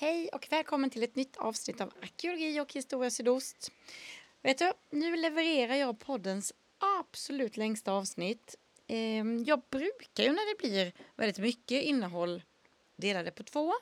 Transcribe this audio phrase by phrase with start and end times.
[0.00, 3.72] Hej och välkommen till ett nytt avsnitt av Arkeologi och historia sydost.
[4.42, 6.52] Vet du, nu levererar jag poddens
[7.00, 8.56] absolut längsta avsnitt.
[8.86, 12.42] Ehm, jag brukar ju när det blir väldigt mycket innehåll
[12.96, 13.72] dela det på två.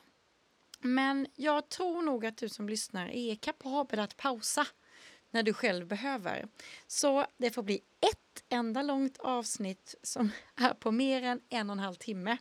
[0.79, 4.67] Men jag tror nog att du som lyssnar är kapabel att pausa
[5.31, 6.47] när du själv behöver.
[6.87, 11.73] Så det får bli ett enda långt avsnitt som är på mer än en och
[11.73, 12.37] en halv timme.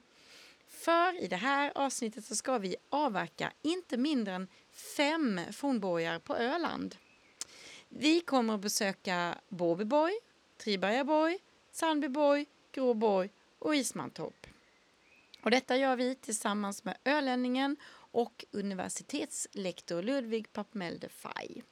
[0.78, 4.48] För i det här avsnittet så ska vi avverka inte mindre än
[4.96, 6.96] fem fornborgar på Öland.
[7.88, 10.12] Vi kommer att besöka Båbyborg,
[10.56, 11.38] Tribergaborg,
[11.72, 14.46] Sandbyborg, Gråborg och Ismantorp.
[15.42, 21.62] Och detta gör vi tillsammans med ölänningen och universitetslektor Ludvig Papmelde Faj.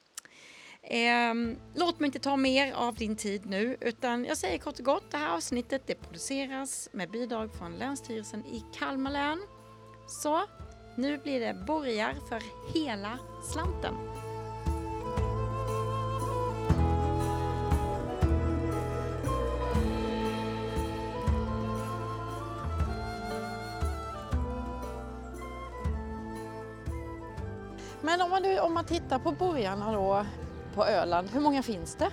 [0.89, 4.85] Ehm, låt mig inte ta mer av din tid nu utan jag säger kort och
[4.85, 9.41] gott det här avsnittet det produceras med bidrag från Länsstyrelsen i Kalmar län.
[10.07, 10.43] Så
[10.95, 12.41] nu blir det borgar för
[12.73, 13.19] hela
[13.53, 13.93] slanten.
[28.01, 30.25] Men om man, nu, om man tittar på borgarna då
[30.77, 32.09] på Öland, hur många finns det?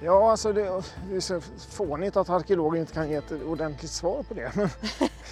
[0.00, 1.40] Ja, alltså det, det är så
[1.70, 4.52] fånigt att arkeologer inte kan ge ett ordentligt svar på det.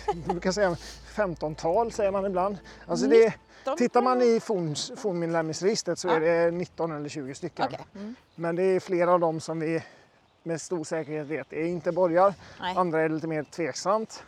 [0.07, 0.77] Men du brukar säga
[1.15, 2.59] 15-tal säger man ibland.
[2.87, 3.35] Alltså det,
[3.79, 4.41] tittar man i
[4.97, 7.67] fornminnesregistret så är det 19 eller 20 stycken.
[7.67, 7.81] Okay.
[7.95, 8.15] Mm.
[8.35, 9.83] Men det är flera av dem som vi
[10.43, 12.35] med stor säkerhet vet är inte borgar.
[12.61, 12.77] Nej.
[12.77, 14.25] Andra är lite mer tveksamt.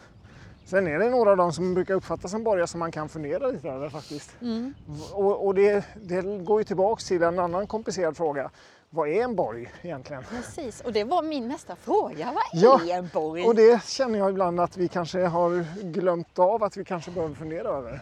[0.66, 3.46] Sen är det några av dem som brukar uppfattas som borgar som man kan fundera
[3.50, 4.30] lite över faktiskt.
[4.42, 4.74] Mm.
[5.12, 8.50] Och, och det, det går ju tillbaks till en annan komplicerad fråga.
[8.90, 10.24] Vad är en borg egentligen?
[10.30, 12.32] Precis, och det var min nästa fråga.
[12.34, 13.44] Vad Ja, är en borg?
[13.44, 17.34] Och det känner jag ibland att vi kanske har glömt av att vi kanske behöver
[17.34, 18.00] fundera över.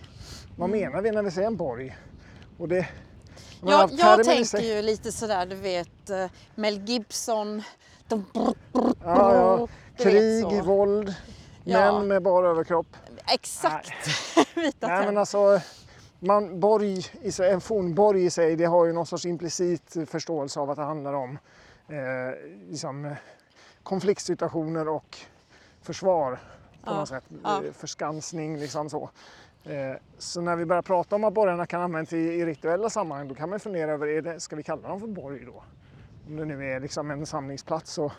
[0.59, 1.97] Vad menar vi när vi säger en borg?
[2.59, 2.89] Och det,
[3.63, 7.63] jag jag, tänker ju lite sådär, du vet eh, Mel Gibson.
[8.09, 9.69] De, Ja, ja.
[9.97, 11.15] du vet Krig, våld,
[11.65, 11.93] Ja.
[11.99, 12.87] män med bara överkropp.
[13.35, 13.91] Exakt.
[14.57, 15.61] Vita Nej, men alltså,
[16.19, 20.61] man, borg i sig, en fornborg i sig det har ju någon sorts implicit förståelse
[20.61, 21.39] av att det handlar om
[21.89, 21.97] eh,
[22.69, 23.15] liksom,
[23.83, 25.19] konfliktsituationer och
[25.83, 26.39] försvar på
[26.91, 27.25] Ja, något sätt.
[27.45, 27.65] ja.
[27.65, 29.11] Eh, Förskansning liksom så.
[29.65, 33.29] Eh, så när vi börjar prata om att borgarna kan användas i, i rituella sammanhang
[33.29, 35.63] då kan man fundera över, är det, ska vi kalla dem för borg då?
[36.27, 38.13] Om det nu är liksom en samlingsplats så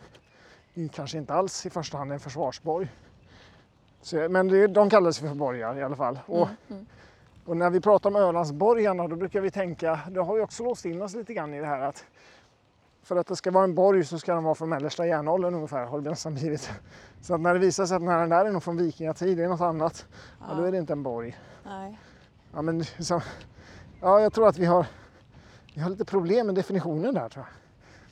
[0.94, 2.88] kanske inte alls i första hand en försvarsborg.
[4.06, 6.20] Så, men det, de kallas för borgar i alla fall.
[6.26, 6.86] Och, Mm,
[7.46, 10.86] och när vi pratar om Ölandsborgarna då brukar vi tänka, det har vi också låst
[10.86, 12.06] in oss lite grann i det här att
[13.04, 15.86] för att det ska vara en borg så ska den vara från mellersta järnåldern ungefär
[15.86, 16.72] har det nästan blivit.
[17.22, 19.48] Så att när det visar sig att den där är nog från vikingatid, det är
[19.48, 20.06] något annat,
[20.40, 20.56] ja.
[20.56, 21.38] då är det inte en borg.
[21.66, 22.00] Nej.
[22.54, 23.22] Ja, men, så,
[24.02, 24.86] ja, jag tror att vi har,
[25.76, 27.54] vi har lite problem med definitionen där tror jag.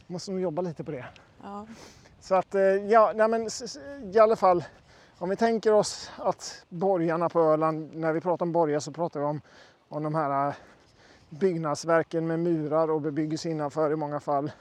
[0.08, 1.06] Vi måste nog jobba lite på det.
[1.44, 1.68] Ja.
[2.20, 3.50] Så att, eh, ja, nej men
[4.14, 4.64] i alla fall.
[5.24, 9.20] Om vi tänker oss att borgarna på Öland, när vi pratar om borgar så pratar
[9.20, 9.42] vi om,
[9.90, 10.56] om de här eh,
[11.30, 14.52] byggnadsverken med murar och bebyggelse innanför i många fall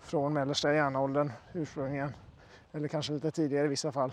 [0.00, 2.14] från mellersta järnåldern ursprungligen.
[2.72, 4.12] Eller kanske lite tidigare i vissa fall.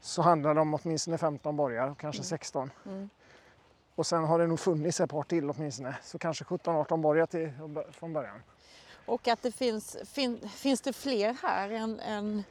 [0.00, 2.70] Så handlar det om åtminstone 15 borgar, kanske 16.
[2.86, 3.08] Mm.
[3.94, 5.96] Och sen har det nog funnits ett par till åtminstone.
[6.02, 7.52] Så kanske 17-18 borgar till,
[7.92, 8.42] från början.
[9.06, 12.44] Och att det finns, fin, finns det fler här än, än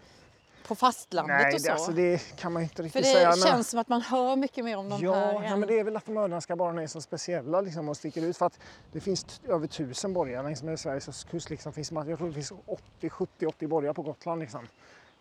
[0.67, 1.67] på fastlandet Nej, och så?
[1.67, 3.29] det, alltså, det kan man inte För riktigt det säga.
[3.29, 5.43] men- känns som att man hör mycket mer om de Ja, här.
[5.43, 8.21] ja, men det är väl att de öländska borgarna är så speciella liksom, och sticker
[8.21, 8.37] ut.
[8.37, 8.59] För att
[8.91, 11.49] det finns över tusen borgar längs med Sveriges kust.
[11.49, 14.41] Liksom, finns, jag tror det finns 80, 70, 80 borgar på Gotland.
[14.41, 14.67] Liksom.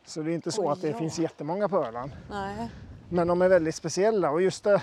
[0.06, 0.98] Så det är inte så Oj, att det ja.
[0.98, 2.10] finns jättemånga på Öland.
[2.30, 2.70] Nej.
[3.08, 4.82] Men de är väldigt speciella och just det,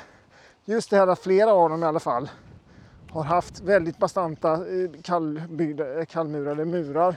[0.66, 2.30] just det här att flera av dem i alla fall
[3.10, 7.16] har haft väldigt bastanta eh, kallbyggda, eh, kallmurade murar.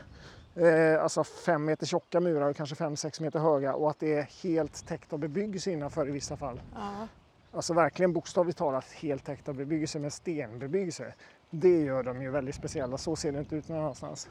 [0.56, 4.14] Eh, alltså fem meter tjocka murar och kanske fem, sex meter höga och att det
[4.14, 6.60] är helt täckt av bebyggelse innanför i vissa fall.
[6.74, 7.08] Ja.
[7.52, 11.14] Alltså verkligen bokstavligt talat helt täckt av bebyggelse med stenbebyggelse.
[11.50, 12.98] Det gör dem ju väldigt speciella.
[12.98, 14.28] Så ser det inte ut någon annanstans.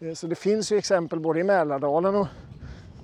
[0.00, 2.26] Eh, Så det finns ju exempel både i Mälardalen och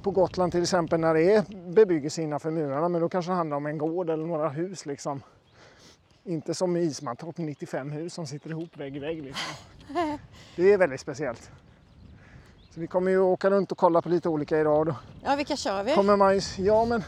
[0.03, 2.89] på Gotland till exempel när det är bebyggelse innanför murarna.
[2.89, 5.23] Men då kanske det handlar om en gård eller några hus liksom.
[6.25, 9.23] Inte som i Ismantorp 95 hus som sitter ihop vägg i vägg.
[9.23, 9.55] Liksom.
[10.57, 11.51] Det är väldigt speciellt.
[12.75, 14.87] Så vi kommer ju åka runt och kolla på lite olika idag.
[14.87, 14.95] Då
[15.25, 15.95] ja, vilka kör vi?
[15.95, 17.05] kommer man ju, ja men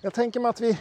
[0.00, 0.80] jag tänker mig att vi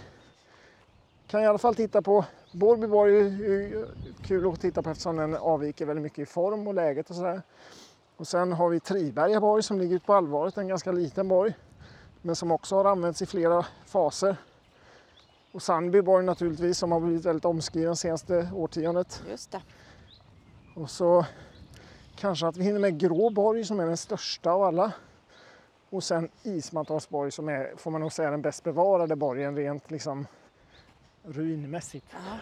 [1.27, 3.85] kan i alla fall titta på Borbyborg är ju
[4.23, 7.41] kul att titta på eftersom den avviker väldigt mycket i form och läget och sådär.
[8.17, 11.53] Och sen har vi Triberga borg som ligger ute på Alvaret, en ganska liten borg.
[12.21, 14.35] Men som också har använts i flera faser.
[15.51, 19.23] Och Sandby borg naturligtvis som har blivit väldigt omskriven senaste årtiondet.
[19.29, 19.61] Just det.
[20.75, 21.25] Och så
[22.23, 24.91] kanske att vi hinner med Grå borg som är den största av alla.
[25.89, 30.27] Och sen Ismantorpsborg som är, får man nog säga, den bäst bevarade borgen rent liksom
[31.23, 32.05] ruinmässigt.
[32.11, 32.37] Ja.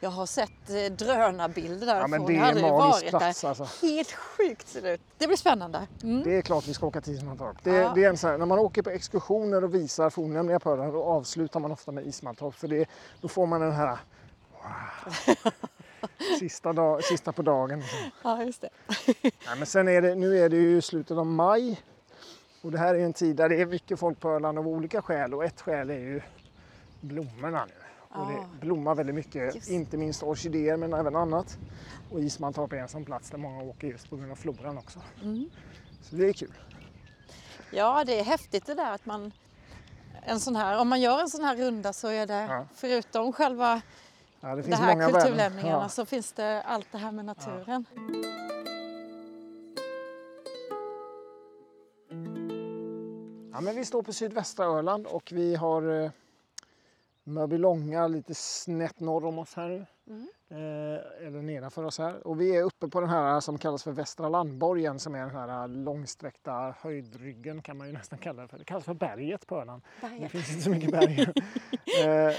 [0.00, 2.00] Jag har sett eh, drönarbilder därifrån.
[2.12, 3.48] Ja, men det är en magisk plats där.
[3.48, 3.86] alltså.
[3.86, 5.00] Helt sjukt ser det ut.
[5.18, 5.86] Det blir spännande.
[6.02, 6.22] Mm.
[6.22, 7.56] Det är klart vi ska åka till Ismantorp.
[7.62, 7.92] Det, Ja.
[7.94, 10.90] det är en sån här, när man åker på exkursioner och visar fornlämningar på öarna
[10.92, 12.88] då avslutar man ofta med Ismantorp för det,
[13.20, 13.98] då får man den här
[14.52, 15.52] wow,
[16.38, 17.78] sista, dag, sista på dagen.
[17.80, 17.98] liksom.
[18.24, 18.68] Ja, just det.
[19.22, 21.80] Nej, men sen är det, nu är det ju slutet av maj
[22.62, 25.02] och det här är en tid där det är mycket folk på Öland av olika
[25.02, 26.20] skäl och ett skäl är ju
[27.00, 27.72] blommorna nu.
[28.08, 28.28] Och Ah.
[28.30, 29.70] det blommar väldigt mycket, Just.
[29.70, 31.58] inte minst orkidéer men även annat.
[32.12, 34.98] Och Ismantorp är en sån plats där många åker just på grund av floran också.
[35.22, 35.50] Mm.
[36.02, 36.52] Så det är kul.
[37.70, 39.32] Ja, det är häftigt det där att man
[40.22, 42.66] en sån här, om man gör en sån här runda så är det Ja.
[42.74, 43.80] förutom själva
[44.46, 45.88] Ja, det det här kulturlämningarna Ja.
[45.88, 47.84] så finns det allt det här med naturen.
[53.52, 56.10] Ja, men vi står på sydvästra Öland och vi har eh,
[57.24, 59.86] Mörbylånga lite snett norr om oss här nu.
[60.50, 62.26] Eh, eller nedanför oss här.
[62.26, 65.30] Och vi är uppe på den här som kallas för Västra Landborgen som är den
[65.30, 68.58] här långsträckta höjdryggen kan man ju nästan kalla det för.
[68.58, 69.82] Det kallas för berget på Öland.
[70.00, 70.30] Det Berget.
[70.30, 71.20] finns inte så mycket berg.
[72.04, 72.34] eh,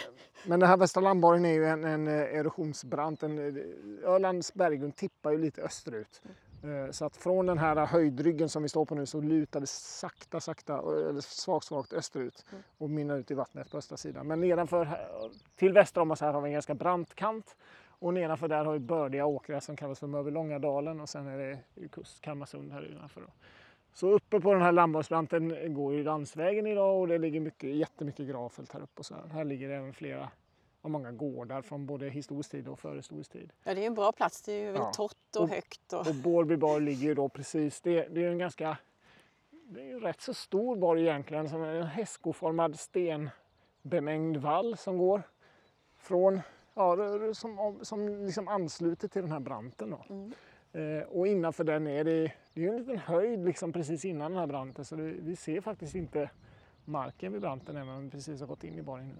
[0.48, 3.24] men den här Västra Landborgen är ju en, en eh, erosionsbrant.
[3.24, 6.22] En, eh, Ölands berggrund tippar ju lite österut.
[6.64, 9.68] Eh, Så att från den här höjdryggen som vi står på nu så lutar det
[9.70, 10.74] sakta, sakta,
[11.10, 12.64] eller svagt, svagt österut Mm.
[12.78, 14.28] och mynnar ut i vattnet på östra sidan.
[14.28, 15.08] Men nedanför,
[15.56, 17.56] till väster om oss här har vi en ganska brant kant
[18.00, 21.88] och nedanför där har vi bördiga åkrar som kallas för Mörbylångadalen och sen är det
[21.88, 23.22] kust, Kalmarsund här innanför.
[23.22, 23.28] Då.
[23.94, 28.28] Så uppe på den här landborgsbranten går ju landsvägen idag och det ligger mycket, jättemycket
[28.28, 29.00] gravfält här uppe.
[29.00, 29.28] Och så här.
[29.28, 30.30] här ligger även flera
[30.82, 33.52] och många gårdar från både historisk tid och förhistorisk tid.
[33.64, 34.42] Ja, det är en bra plats.
[34.42, 34.92] Det är ju väldigt Ja.
[34.94, 35.94] torrt och Och- högt.
[35.94, 36.08] Och...
[36.08, 38.78] Och Borby borg ligger ju då precis, det, det är en ganska,
[39.50, 45.22] det är ju rätt så stor borg egentligen, som en hästskoformad stenbemängd vall som går
[45.98, 46.42] från,
[46.78, 50.06] ja, som, som liksom ansluter till den här branten då.
[50.10, 50.34] Mm.
[50.74, 54.40] Eh, och innanför den är det, det är en liten höjd liksom precis innan den
[54.40, 56.30] här branten så det, vi ser faktiskt inte
[56.86, 59.16] marken vid branten även om vi precis har gått in i borgen nu.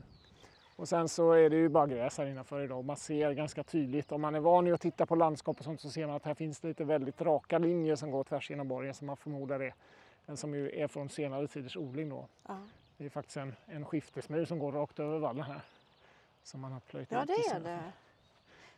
[0.76, 2.86] Och sen så är det ju bara gräs här innanför idag.
[2.86, 5.82] Man ser ganska tydligt, om man är van vid att titta på landskap och sånt
[5.82, 8.68] så ser man att här finns det lite väldigt raka linjer som går tvärs genom
[8.68, 9.74] borgen som man förmodar är
[10.26, 12.28] den som ju är från senare tiders odling då.
[12.48, 12.58] Ja.
[12.98, 15.62] Det är faktiskt en, en skiftesmur som går rakt över vallen här.
[16.48, 17.80] Som man har plöjt ja, det i är så- det.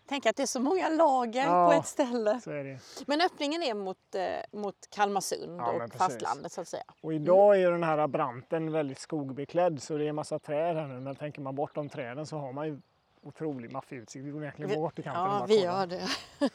[0.08, 1.68] Tänk att det är så många lager Ja.
[1.68, 2.42] på ett ställe.
[2.42, 2.80] Så är det.
[3.08, 5.98] Men öppningen är mot, eh, mot Kalmarsund Ja, och precis.
[5.98, 6.84] fastlandet så att säga.
[7.02, 10.76] Och idag är ju den här branten väldigt skogbeklädd så det är en massa träd
[10.76, 11.00] här nu.
[11.00, 12.80] Men tänker man bort de träden så har man ju
[13.22, 14.26] otrolig maffig utsikt.
[14.26, 16.08] Vi går egentligen Vi- bort till kanten Ja, vi gör det.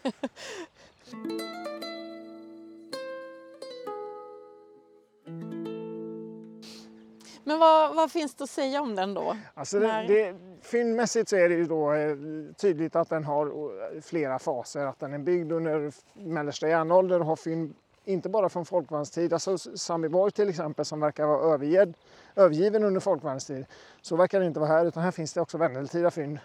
[7.44, 9.37] Men vad, vad finns det att säga om den då?
[9.55, 12.16] Alltså det, det, fyndmässigt så är det ju då eh,
[12.56, 14.87] tydligt att den har eh, flera faser.
[14.87, 17.75] Att den är byggd under mellersta järnålder och har fynd
[18.05, 21.94] inte bara från folkvagnstid, alltså Samiborg till exempel som verkar vara övergiven,
[22.37, 23.66] övergiven under folkvagnstid.
[24.02, 26.38] Så verkar det inte vara här utan här finns det också medeltida fynd.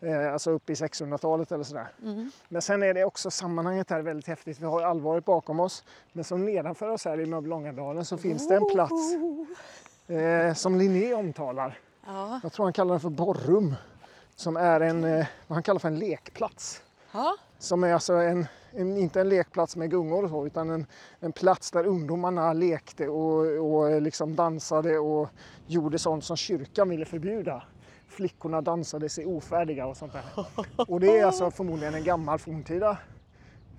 [0.00, 1.88] Eh, alltså upp i 600-talet eller sådär.
[2.02, 2.30] Mm.
[2.48, 4.60] Men sen är det också sammanhanget här väldigt häftigt.
[4.60, 5.84] Vi har allvaret bakom oss.
[6.12, 9.14] Men som nedanför oss här i Mörbylångadalen så finns det en plats
[10.08, 11.78] eh, som Linné omtalar.
[12.06, 12.40] Ja.
[12.42, 13.74] Jag tror han kallar den för Borrum.
[14.36, 16.82] Som är en, eh, vad han kallar för en lekplats.
[17.12, 17.36] ja.
[17.58, 20.86] Som är alltså en, en, inte en lekplats med gungor och så, utan en,
[21.20, 25.28] en plats där ungdomarna lekte och, och liksom dansade och
[25.66, 27.62] gjorde sånt som kyrkan ville förbjuda.
[28.08, 30.46] Flickorna dansade sig ofärdiga och sånt där.
[30.88, 32.98] Och det är alltså förmodligen en gammal forntida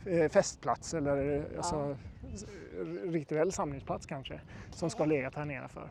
[0.06, 1.96] eh, festplats eller eh, alltså,
[2.34, 2.46] s-
[3.04, 5.90] rituell samlingsplats kanske som ska ha legat här nedanför.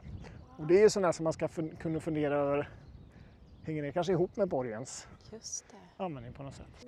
[0.56, 2.70] Och det är ju sådana som man ska fun- kunna fundera över,
[3.64, 6.04] hänger det kanske ihop med borgens Just det.
[6.04, 6.86] användning på något sätt?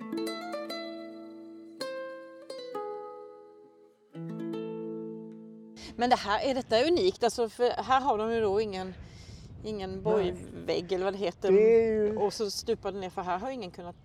[5.95, 7.23] Men det här, är detta unikt?
[7.23, 8.93] Alltså för här har de ju då ingen,
[9.63, 11.51] ingen borgvägg eller vad det heter.
[11.51, 12.17] Det ju...
[12.17, 13.95] Och så stupar det ner för här har ingen kunnat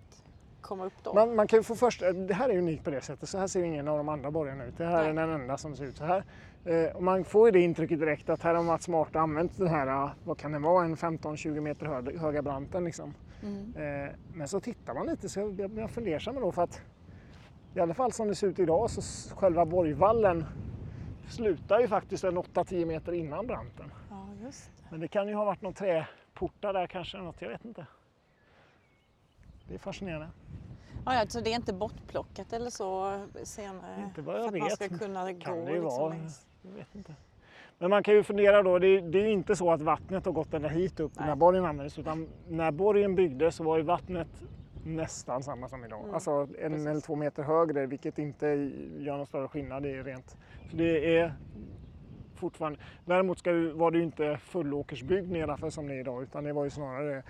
[0.71, 1.13] komma upp då.
[1.13, 3.63] Man, man kan få först, det här är unikt på det sättet, så här ser
[3.63, 4.77] ingen av de andra borgarna ut.
[4.77, 5.27] Det här är Nej.
[5.27, 6.23] den enda som ser ut så här.
[6.65, 9.67] Eh, och man får ju det intrycket direkt att här har Mats Smart använt den
[9.67, 13.13] här, eh, vad kan det vara, en 15-20 meter hö- höga branten liksom.
[13.43, 13.73] Mm.
[14.05, 16.81] Eh, men så tittar man lite så jag blir fundersam då för att
[17.75, 19.01] i alla fall som det ser ut idag så
[19.35, 20.45] själva borgvallen
[21.29, 23.91] slutar ju faktiskt en 8-10 meter innan branten.
[24.09, 24.83] Ja, just det.
[24.91, 25.73] Men det kan ju ha varit någon
[26.33, 27.85] portar där kanske, något, jag vet inte.
[29.67, 30.27] Det är fascinerande.
[31.05, 34.03] Ja, alltså det är inte bortplockat eller så senare?
[34.03, 34.61] Inte vad jag för att vet.
[34.61, 36.09] man ska kunna Kan gå det ju liksom vara.
[36.13, 36.45] längs.
[36.61, 37.13] Jag vet inte.
[37.79, 40.25] Men man kan ju fundera då, det är, det är ju inte så att vattnet
[40.25, 41.27] har gått ända hit upp Nej.
[41.27, 44.27] när borgen användes utan när borgen byggdes så var ju vattnet
[44.85, 45.99] nästan samma som idag.
[46.03, 46.87] Mm, Alltså en precis.
[46.87, 48.47] eller två meter högre vilket inte
[48.97, 49.83] gör någon större skillnad.
[49.83, 50.37] Det är rent.
[50.71, 51.33] Så det är
[52.35, 52.79] fortfarande.
[53.05, 56.63] Däremot ska var det ju inte fullåkersbyggt nedanför som det är idag utan det var
[56.63, 57.23] ju snarare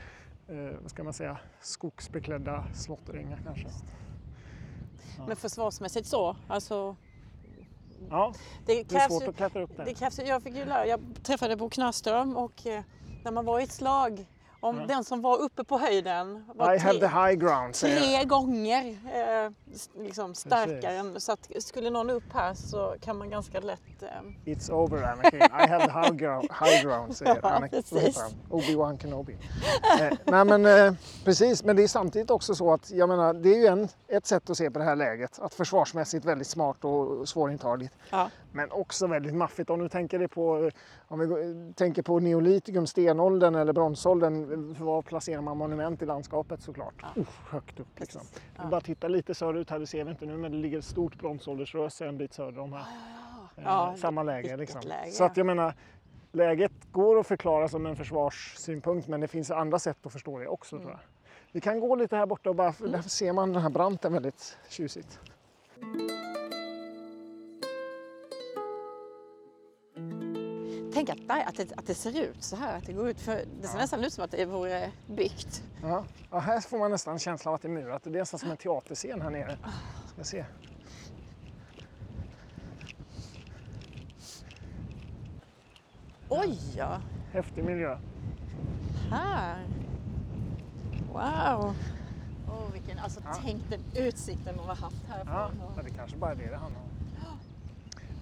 [0.47, 3.67] eh, vad ska man säga, skogsbeklädda slåtterängar kanske.
[5.27, 6.95] Men försvarsmässigt så, alltså
[8.09, 8.33] Ja,
[8.65, 9.85] det det är krävs svårt att klättra upp där.
[9.85, 12.83] det krävs, jag fick ju lära, jag träffade Bo Knarström och eh,
[13.23, 14.25] när man var i ett slag,
[14.63, 14.85] om Ja.
[14.85, 18.97] den som var uppe på höjden var I have the tre, high ground tre gånger
[19.13, 19.51] eh,
[20.03, 24.07] liksom starkare än, så att skulle någon upp här så kan man ganska lätt eh,
[24.51, 25.39] It's over Anakin.
[25.41, 27.83] I have the high ground, high ground säger Ja, Anakin.
[28.49, 29.37] Obi-Wan Kenobi.
[29.99, 30.93] eh, nej men eh,
[31.25, 34.25] precis, men det är samtidigt också så att jag menar, det är ju en, ett
[34.25, 35.39] sätt att se på det här läget.
[35.39, 37.93] Att försvarsmässigt väldigt smart och svårintagligt.
[38.09, 38.29] ja.
[38.53, 39.69] Men också väldigt maffigt.
[39.69, 40.71] Om du tänker dig på,
[41.07, 44.51] om vi tänker på neolitikum, stenåldern eller bronsåldern.
[44.77, 46.93] eh, Var placerar man monument i landskapet såklart?
[47.01, 47.07] Ja.
[47.21, 48.21] Uff, högt upp liksom.
[48.57, 48.65] Ja.
[48.65, 51.15] bara titta lite söderut här, det ser vi inte nu, men det ligger ett stort
[51.19, 52.79] bronsåldersröse en bit söder om här.
[53.57, 54.81] Eh, Ja, samma läge liksom.
[54.85, 55.39] läge, Så att ja.
[55.39, 55.73] jag menar,
[56.31, 60.47] läget går att förklara som en försvarssynpunkt men det finns andra sätt att förstå det
[60.47, 60.87] också Mm.
[60.87, 61.07] tror jag.
[61.51, 64.57] Vi kan gå lite här borta och bara, där ser man den här branten väldigt
[64.69, 65.19] tjusigt.
[71.05, 73.21] Tänk att, nej, att, det, att det ser ut så här, att det går ut
[73.21, 73.81] för det ser Ja.
[73.81, 75.63] nästan ut som att det vore byggt.
[75.81, 76.05] Ja.
[76.31, 78.03] Ja, här får man nästan känslan av att det är murat.
[78.03, 79.57] Det är nästan som en teaterscen här nere.
[80.13, 80.45] Ska se.
[86.29, 87.97] Oj ja, Häftig miljö.
[89.11, 89.65] här.
[91.13, 91.75] Wow.
[92.47, 93.33] Oh, vilken, alltså, Ja.
[93.43, 95.61] Tänk den utsikten de har haft Ja, härifrån.
[95.77, 96.87] ja, det kanske bara är det det handlar om.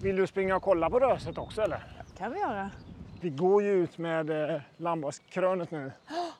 [0.02, 1.84] Vill du springa och kolla på röset också eller?
[2.20, 2.70] Kan vi göra.
[3.20, 5.92] Vi går ju ut med eh, landbakskrönet nu.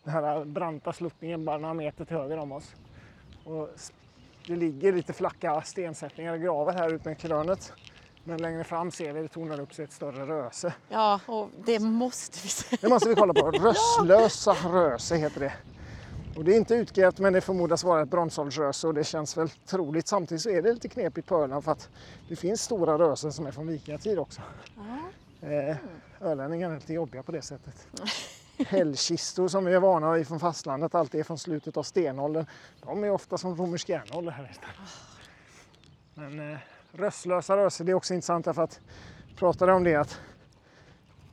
[0.04, 2.74] Den här branta sluttningen bara några meter till höger om oss.
[3.44, 3.68] Och
[4.46, 7.72] det ligger lite flacka stensättningar i graven här ut med krönet.
[8.24, 10.74] Men längre fram ser vi det tornar upp sig ett större röse.
[10.88, 12.76] Ja, och det måste vi se.
[12.80, 13.50] Det måste vi kolla på.
[13.50, 15.52] Rösslösa röse heter det.
[16.36, 19.48] Och det är inte utgrävt men det förmodas vara ett bronsåldersröse och det känns väl
[19.48, 20.08] troligt.
[20.08, 21.88] Samtidigt så är det lite knepigt på Öland för att
[22.28, 24.40] det finns stora rösen som är från vikingatid också.
[24.76, 25.09] Ja.
[25.42, 25.76] Eh,
[26.20, 27.88] ölänningar är lite jobbiga på det sättet.
[28.66, 32.46] Hällkistor som vi är vana vid från fastlandet, alltid är från slutet av stenåldern.
[32.82, 34.76] De är ofta som romersk järnålder här istället.
[36.14, 36.58] Men eh,
[36.92, 38.80] röstlösa röser, det är också intressant därför att
[39.36, 40.20] pratade om det att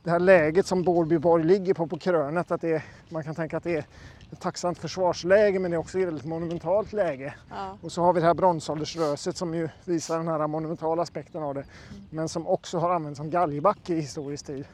[0.02, 3.56] det här läget som Borbyborg ligger på på krönet, att det är, man kan tänka
[3.56, 3.84] att det är
[4.32, 7.34] ett tacksamt försvarsläge men det är också ett väldigt monumentalt läge.
[7.50, 7.78] Ja.
[7.82, 11.54] Och så har vi det här bronsåldersröset som ju visar den här monumentala aspekten av
[11.54, 11.64] det.
[12.10, 14.66] Men som också har använts som galgbacke i historisk tid.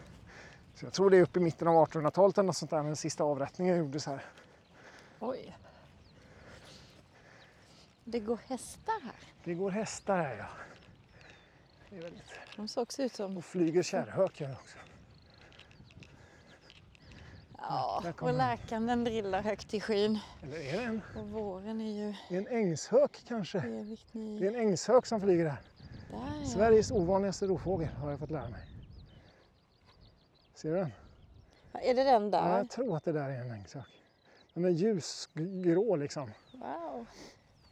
[0.75, 2.97] Så jag tror det är uppe i mitten av 1800-talet eller något sånt där den
[2.97, 4.25] sista avrättningen gjordes här.
[5.21, 5.57] Oj.
[8.05, 9.15] Det går hästar här.
[9.45, 10.47] Det går hästar här ja.
[11.91, 12.25] Det är väldigt...
[12.57, 13.37] De ser också ut som...
[13.37, 14.79] Och flyger kärrhök gör också.
[17.69, 18.33] Ja, och
[18.69, 18.87] den.
[18.87, 20.19] den drillar högt i skyn.
[20.43, 23.59] Eller är det en, Och våren är ju är det en ängshök kanske?
[23.59, 24.47] evigt Det är ny.
[24.47, 25.61] en ängshök som flyger här.
[26.11, 26.47] Där ja.
[26.49, 28.61] Sveriges ovanligaste rovfågel har jag fått lära mig.
[30.55, 30.93] Ser du den?
[31.73, 32.57] Ja, Är det den Ja, där?
[32.59, 33.85] jag tror att det där är en ängshök.
[34.55, 36.31] Den är ljusgrå liksom.
[36.53, 37.07] Wow.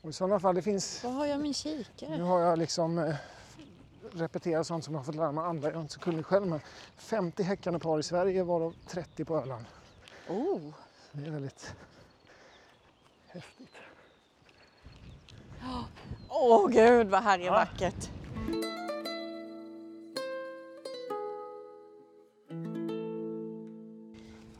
[0.02, 1.04] Och i sådana fall, det finns...
[1.04, 2.22] Var har jag min Nu kikare?
[2.22, 3.14] har jag liksom eh,
[4.12, 5.68] repeterat sånt som jag har fått lära mig andra.
[5.68, 6.60] Jag är inte så kunnig själv men
[6.96, 9.64] 50 häckande par i Sverige varav 30 på Öland.
[10.28, 10.60] Oh.
[11.12, 11.74] Det är väldigt
[13.28, 13.76] häftigt.
[16.28, 17.52] Åh gud vad här är Ja.
[17.52, 18.10] vackert.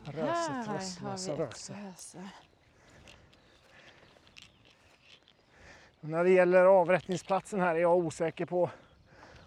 [0.05, 1.73] Röset, vi röse.
[1.73, 2.29] röse.
[5.99, 8.69] När det gäller avrättningsplatsen här är jag osäker på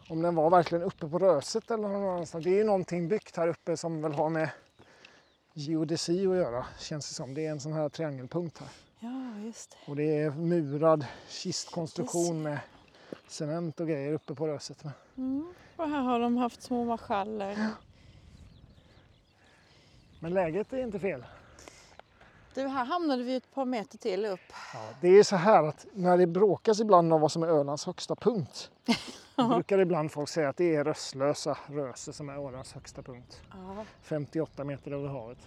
[0.09, 2.45] om den var verkligen uppe på röset eller någon annanstans.
[2.45, 4.49] Det är ju någonting byggt här uppe som väl har med
[5.59, 7.35] geodesi att göra känns det som.
[7.35, 8.69] Det är en sån här triangelpunkt här.
[9.01, 9.91] Ja, just det.
[9.91, 12.59] Och det är murad kistkonstruktion med
[13.29, 14.85] cement och grejer uppe på röset.
[15.17, 15.55] Mm.
[15.77, 17.71] Och här har de haft små marschaller.
[20.21, 21.25] Men läget är inte fel.
[22.57, 24.41] Du, här hamnade vi ett par meter till upp.
[24.75, 27.87] Ja, det är så här att när det bråkas ibland om vad som är Ölands
[27.87, 28.71] högsta punkt.
[29.37, 33.43] Brukar ibland folk säga att det är Rösslösa röse som är Ölands högsta punkt.
[33.51, 33.85] Ja.
[34.03, 35.39] 58 meter över havet.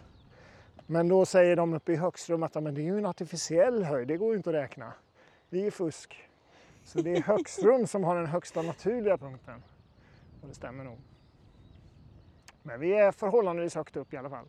[0.86, 4.08] Men då säger de uppe i Högström att men det är ju en artificiell höjd,
[4.08, 4.94] det går ju inte att räkna.
[5.50, 6.30] Det är fusk.
[6.84, 9.64] Så det är Högström som har den högsta naturliga punkten.
[10.42, 10.98] Och det stämmer nog.
[12.64, 14.46] Men vi är förhållandevis högt upp i alla fall.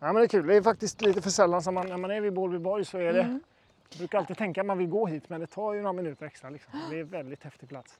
[0.00, 2.10] Ja men det är kul, det är faktiskt lite för sällan som man, när man
[2.10, 3.40] är vid Bålbyborg så är det Mm.
[3.90, 6.26] jag brukar alltid tänka att man vill gå hit men det tar ju några minuter
[6.26, 6.50] extra.
[6.50, 6.72] Liksom.
[6.90, 7.98] Det är en väldigt häftig plats.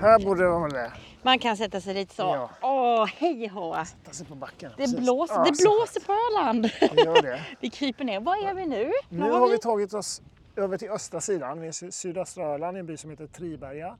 [0.00, 0.92] Här borde det vara.
[1.22, 2.22] Man kan sätta sig dit så.
[2.22, 2.50] Ja.
[2.62, 3.74] Åh, hej hå!
[3.84, 4.70] Sätta sig på backen.
[4.70, 4.98] Det Precis.
[4.98, 6.62] blåser, Ja, det blåser på Öland.
[6.80, 7.40] Det gör det.
[7.60, 8.20] Vi kryper ner.
[8.20, 8.92] Var är vi nu?
[9.08, 10.22] Nu har vi tagit oss
[10.56, 13.96] över till östra sidan, vid sy- sydöstra Öland, i en by som heter Triberga.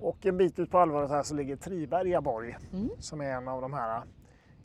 [0.00, 2.90] Och en bit ut på Alvaret här så ligger Triberga borg, Mm.
[2.98, 4.02] som är en av de här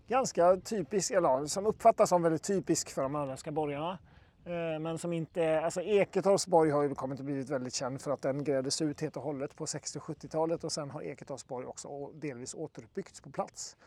[0.07, 3.99] ganska typiska, eller som uppfattas som väldigt typisk för de öländska borgarna.
[4.45, 8.11] Eh, Men som inte, alltså Eketorps borg har ju kommit att blivit väldigt känd för
[8.11, 11.47] att den grävdes ut helt och hållet på 60 och 70-talet och sen har Eketorps
[11.47, 13.77] borg också delvis återuppbyggts på plats.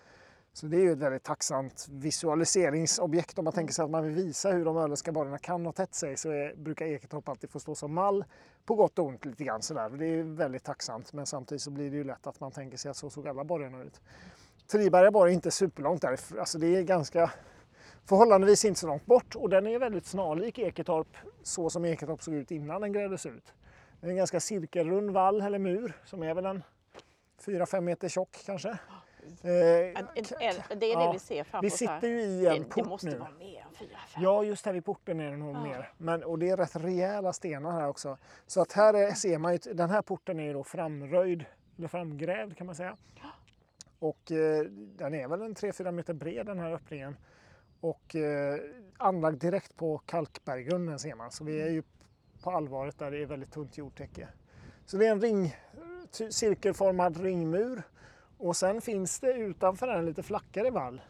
[0.56, 4.12] Så det är ju ett väldigt tacksamt visualiseringsobjekt om man tänker sig att man vill
[4.12, 7.60] visa hur de öländska borgarna kan ha tätt sig så är, brukar Eketorp alltid få
[7.60, 8.25] stå som mall
[8.64, 9.90] på gott och ont lite grann sådär.
[9.90, 12.90] Det är väldigt tacksamt men samtidigt så blir det ju lätt att man tänker sig
[12.90, 14.00] att så såg alla borgarna ut.
[14.66, 17.30] Triberga borg är inte superlångt där, alltså det är ganska
[18.04, 22.34] förhållandevis inte så långt bort och den är väldigt snarlik Eketorp så som Eketorp såg
[22.34, 23.52] ut innan den grävdes ut.
[24.00, 26.62] Det är en ganska cirkelrund vall eller mur som är väl en
[27.44, 28.78] 4-5 meter tjock kanske.
[29.42, 30.06] Eh, En- en-
[30.40, 31.95] en- Det är det Ja, vi ser framför vi oss här.
[31.97, 33.18] sitter ju i en det, det port måste nu.
[33.18, 34.23] vara mer än fyra, fem.
[34.23, 35.62] Ja, just här vid porten är det nog Ja.
[35.64, 35.92] mer.
[35.99, 38.18] Men, och det är rätt rejäla stenar här också.
[38.47, 41.45] Så att här är, ser man ju, den här porten är ju då framröjd,
[41.78, 42.97] eller framgrävd kan man säga.
[43.99, 44.64] Och eh,
[44.97, 47.16] den är väl en 3-4 meter bred den här öppningen.
[47.80, 48.59] Och eh,
[48.97, 51.30] anlagd direkt på kalkberggrunden ser man.
[51.30, 51.83] Så vi är ju
[52.42, 54.28] på allvaret där det är väldigt tunt jordtäcke.
[54.87, 55.56] Så det är en ring,
[56.30, 57.83] cirkelformad ringmur.
[58.38, 61.00] Och sen finns det utanför den en lite flackare vall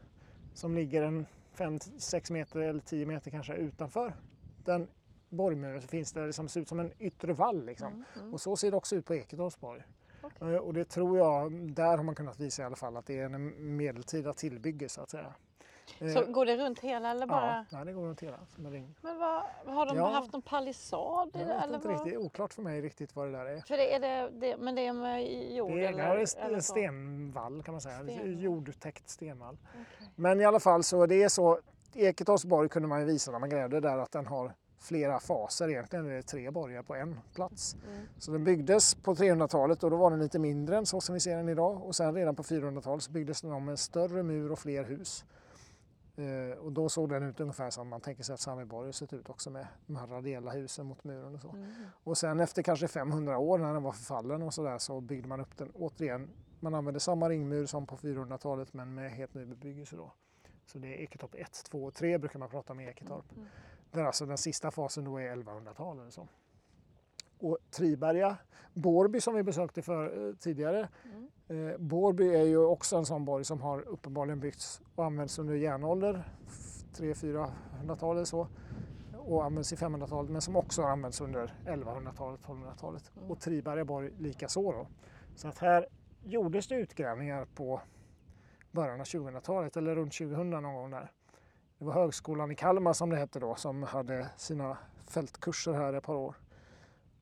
[0.55, 4.13] som ligger en 5-6 meter eller 10 meter kanske utanför
[4.65, 4.89] den
[5.29, 7.65] borgmuren så finns det som ser ut som en yttre vall.
[7.65, 8.05] Liksom.
[8.33, 9.83] Och så ser det också ut på Ekedalsborg.
[10.23, 10.55] Okej.
[10.55, 13.19] Eh, Och det tror jag, där har man kunnat visa i alla fall att det
[13.19, 15.35] är en medeltida tillbygge så att säga.
[15.99, 17.67] Eh, Så går det runt hela eller bara?
[17.71, 18.95] Ja, det går runt hela som en ring.
[19.01, 19.43] Men vad,
[19.75, 20.09] har de Ja.
[20.11, 21.31] haft någon palissad?
[21.33, 21.97] Jag det, vet eller inte vad?
[21.97, 23.61] riktigt, det är oklart för mig riktigt vad det där är.
[23.61, 25.99] För det är det, det, men det är med jord Det är, eller?
[26.17, 26.73] det är eller en så?
[26.73, 28.43] stenvall kan man säga, Stenvall.
[28.43, 29.59] jordtäckt stenvall.
[29.71, 30.09] Okej.
[30.15, 31.59] Men i alla fall så det är så,
[31.95, 35.69] Eketorps borg kunde man ju visa när man grävde där att den har flera faser,
[35.69, 37.77] egentligen är det tre borgar på en plats.
[37.89, 38.07] Mm.
[38.19, 41.21] Så den byggdes på 300-talet och då var den lite mindre än så som vi
[41.21, 44.23] ser den idag och sen redan på 400-talet så byggdes den om med en större
[44.23, 45.25] mur och fler hus.
[46.17, 49.13] Eh, och då såg den ut ungefär som man tänker sig att Sandviborg har sett
[49.13, 51.51] ut också med de här radiella husen mot muren och så.
[51.51, 51.73] Mm.
[52.05, 55.41] Och sen efter kanske 500 år när den var förfallen och sådär så byggde man
[55.41, 56.31] upp den återigen.
[56.61, 60.13] Man använde samma ringmur som på 400-talet men med helt ny bebyggelse då.
[60.67, 63.33] Så det är Eketorp 1, 2 och 3 brukar man prata om i Eketorp.
[63.37, 63.49] Mm.
[63.91, 66.29] Där alltså den sista fasen då är 1100-tal eller så.
[67.39, 68.37] Och Triberga,
[68.75, 70.89] Borby som vi besökte för, eh, tidigare.
[71.49, 71.69] Mm.
[71.69, 75.55] Eh, Borby är ju också en sån borg som har uppenbarligen byggts och använts under
[75.55, 76.29] järnålder,
[76.97, 78.49] 300-400-talet så.
[79.19, 83.13] Och används i 500-talet men som också har använts under 1100-talet, 1200-talet.
[83.17, 83.31] Mm.
[83.31, 84.87] Och Triberga borg lika så då.
[85.35, 85.87] Så att här
[86.25, 87.81] gjordes det utgrävningar på
[88.71, 91.11] början av 2000-talet eller runt 2000 någon gång där.
[91.79, 96.05] Det var Högskolan i Kalmar som det hette då som hade sina fältkurser här ett
[96.05, 96.37] par år.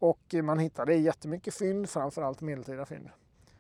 [0.05, 3.11] Och man hittade jättemycket fynd, framförallt medeltida fynd.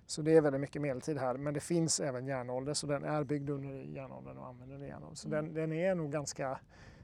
[0.06, 3.24] Så det är väldigt mycket medeltid här, men det finns även järnålder så den är
[3.24, 5.16] byggd under järnåldern och använder järnåldern.
[5.16, 6.58] Så den, den är nog ganska,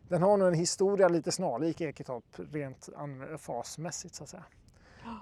[0.08, 2.88] den har nog en historia lite snarlik Eketorp rent
[3.38, 4.44] fasmässigt så att säga.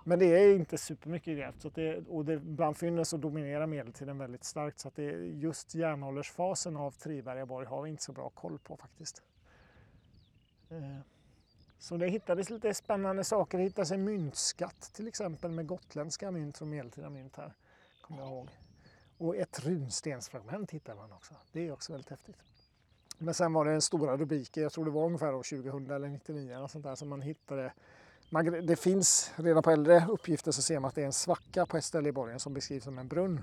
[0.05, 4.19] Men det är inte supermycket grävt så det, och det, bland fynden så dominerar medeltiden
[4.19, 8.29] väldigt starkt så att det är just järnåldersfasen av Tribergaborg har vi inte så bra
[8.29, 9.23] koll på faktiskt.
[10.71, 11.01] Eh,
[11.79, 13.59] så det hittades lite spännande saker.
[13.59, 17.53] Det hittades en myntskatt till exempel med gotländska mynt från medeltida mynt här.
[18.03, 18.49] Kommer jag ihåg.
[19.19, 21.35] Och ett runstensfragment hittade man också.
[21.53, 22.37] Det är också väldigt häftigt.
[23.19, 26.09] Men sen var det en stora rubriker, jag tror det var ungefär år 2000 eller
[26.09, 27.73] 99 eller sånt där som man hittade.
[28.31, 31.67] Man, det finns redan på äldre uppgifter så ser man att det är en svacka
[31.67, 33.43] på ett ställe i borgen som beskrivs som en brunn.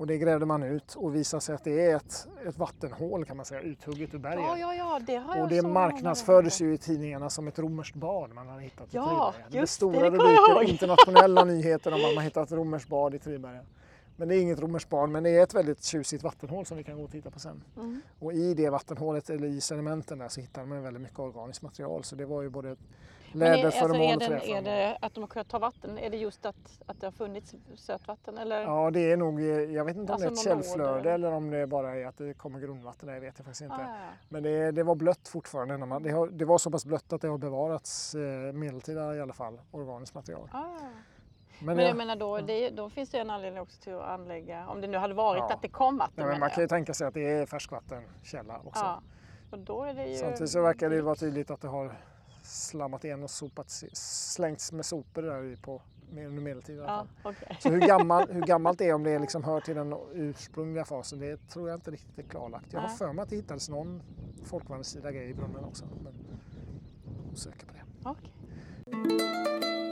[0.00, 3.36] Och det grävde man ut och visade sig att det är ett, ett vattenhål kan
[3.36, 4.40] man säga, uthugget ur berget.
[4.40, 7.96] Ja, ja, ja, det har jag Och det marknadsfördes ju i tidningarna som ett romerskt
[7.96, 9.50] bad man hade hittat i Ja, Triberga.
[9.50, 13.18] Det just stora det, rubriker, internationella nyheter om att man hittat ett romerskt bad i
[13.18, 13.60] Triberga.
[14.16, 16.84] Men det är inget romerskt bad, men det är ett väldigt tjusigt vattenhål som vi
[16.84, 17.64] kan gå och titta på sen.
[17.76, 18.00] Mm.
[18.18, 22.04] Och i det vattenhålet, eller i sedimenten där, så hittade man väldigt mycket organiskt material.
[22.04, 22.76] Så det var ju både
[23.34, 25.98] Är, alltså, är, den, är det att de har kunnat ta vatten?
[25.98, 28.38] Är det just att, att det har funnits sötvatten?
[28.38, 28.62] Eller?
[28.62, 31.32] Ja, det är nog, eh, jag vet inte om Alltså det är ett källflöde eller
[31.32, 33.74] om det bara är att det kommer grundvatten det vet jag faktiskt inte.
[33.74, 34.10] Ah, ja, ja.
[34.28, 35.76] Men det, det var blött fortfarande.
[35.76, 39.16] När man, det, har, det var så pass blött att det har bevarats eh, medeltida
[39.16, 40.48] i alla fall, organiskt material.
[40.52, 40.88] Ah, ja.
[41.58, 44.02] Men, Men det, jag menar då, det, då finns det en anledning också till att
[44.02, 45.54] anlägga, om det nu hade varit Ja.
[45.54, 46.70] att det kom vatten nej, men man kan ju jag.
[46.70, 48.84] tänka sig att det är färskvattenkälla också.
[48.84, 49.02] Ja,
[49.50, 50.16] och då är det ju...
[50.16, 51.92] Samtidigt så verkar det ju vara tydligt att det har
[52.50, 55.82] slammat igen och sopat, slängts med sopor där på
[56.16, 57.56] under medeltid i alla Ja, okej.
[57.60, 61.18] Så hur, gammal, hur gammalt det är, om det liksom hör till den ursprungliga fasen,
[61.18, 62.72] det tror jag inte riktigt är klarlagt.
[62.72, 64.02] Jag har för mig att det hittades någon
[64.44, 65.84] folkvandringssida grej i brunnen också.
[66.02, 66.12] Men
[67.32, 68.08] osäker på det.
[68.10, 69.89] Okej.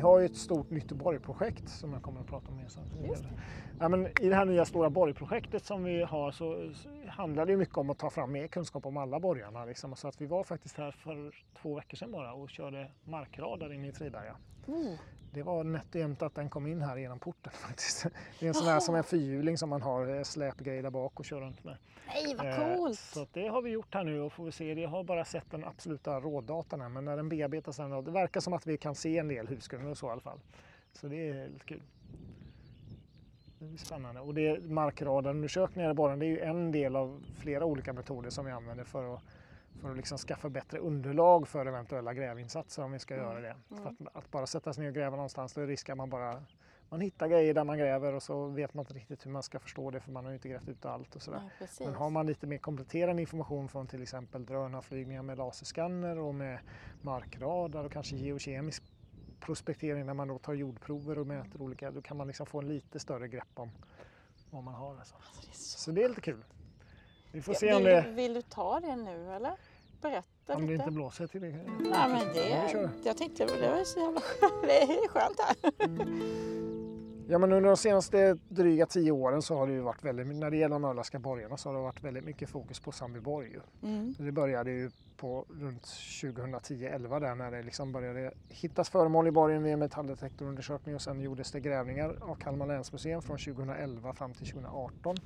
[0.00, 2.82] Vi har ju ett stort nytt borgprojekt som jag kommer att prata om mer sen.
[3.80, 7.56] Ja, men I det här nya stora borgprojektet som vi har så, så handlar det
[7.56, 9.64] mycket om att ta fram mer kunskap om alla borgarna.
[9.64, 9.96] Liksom.
[9.96, 13.88] Så att vi var faktiskt här för två veckor sedan bara och körde markradar inne
[13.88, 14.36] i Friberga.
[14.66, 14.94] Oh,
[15.32, 18.06] Det var nätt och jämnt att den kom in här genom porten faktiskt.
[18.38, 21.20] Det är en sån här som en fyrhjuling som man har eh, släpgrej där bak
[21.20, 21.76] och kör runt med.
[22.06, 22.98] nej vad Eh, coolt!
[22.98, 24.72] Så det har vi gjort här nu och får vi se.
[24.72, 28.40] Jag har bara sett den absoluta rådatan här men när den bearbetas sen, det verkar
[28.40, 30.40] som att vi kan se en del husgrunder och så i alla fall.
[30.92, 31.82] Så det är lite kul.
[33.58, 34.20] Det blir spännande.
[34.20, 38.44] Och det markradarundersökningar i borren det är ju en del av flera olika metoder som
[38.46, 39.22] vi använder för att,
[39.80, 43.56] för att liksom skaffa bättre underlag för eventuella grävinsatser om vi ska göra det.
[43.70, 43.82] Mm.
[43.82, 46.10] För att, att bara sätta sig ner och gräva någonstans, då är risken att man
[46.10, 46.42] bara
[46.90, 49.58] man hittar grejer där man gräver och så vet man inte riktigt hur man ska
[49.58, 51.50] förstå det för man har ju inte grävt ut allt och sådär.
[51.58, 51.80] Precis.
[51.80, 56.58] Men har man lite mer kompletterande information från till exempel drönarflygningar med laserskanner och med
[57.02, 58.82] markradar och kanske geokemisk
[59.40, 62.68] prospektering när man då tar jordprover och mäter olika, då kan man liksom få en
[62.68, 63.70] lite större grepp om
[64.50, 64.96] vad man har.
[64.98, 65.14] Alltså.
[65.14, 65.78] Alltså, det så...
[65.78, 66.44] Så det är lite kul.
[67.32, 69.56] Vi får se vill, om du, det, vill du ta det nu eller?
[70.00, 70.82] Berätta om det lite.
[70.82, 71.48] inte blåser till det.
[71.48, 74.20] Nej men Ja, det, jag tänkte det var så jävla.
[74.62, 75.56] Det är skönt här.
[77.30, 80.50] Ja men under de senaste dryga tio åren så har det ju varit väldigt, när
[80.50, 83.58] det gäller de öländska borgarna så har det varit väldigt mycket fokus på Sandbyborg.
[83.82, 84.14] Mm.
[84.18, 89.62] Det började ju på runt 2010-11 där när det liksom började hittas föremål i borgen
[89.62, 95.16] via metalldetektorundersökning och sen gjordes det grävningar av Kalmar länsmuseum från 2011 fram till 2018.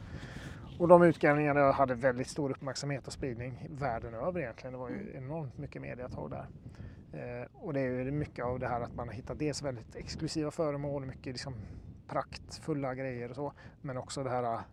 [0.79, 4.73] Och de utgrävningarna hade väldigt stor uppmärksamhet och spridning världen över egentligen.
[4.73, 6.47] Det var ju enormt mycket mediatag där.
[7.13, 9.97] Eh, och det är ju mycket av det här att man har hittat dels väldigt
[9.97, 11.55] exklusiva föremål, mycket liksom
[12.09, 14.65] praktfulla grejer och så, men också det här att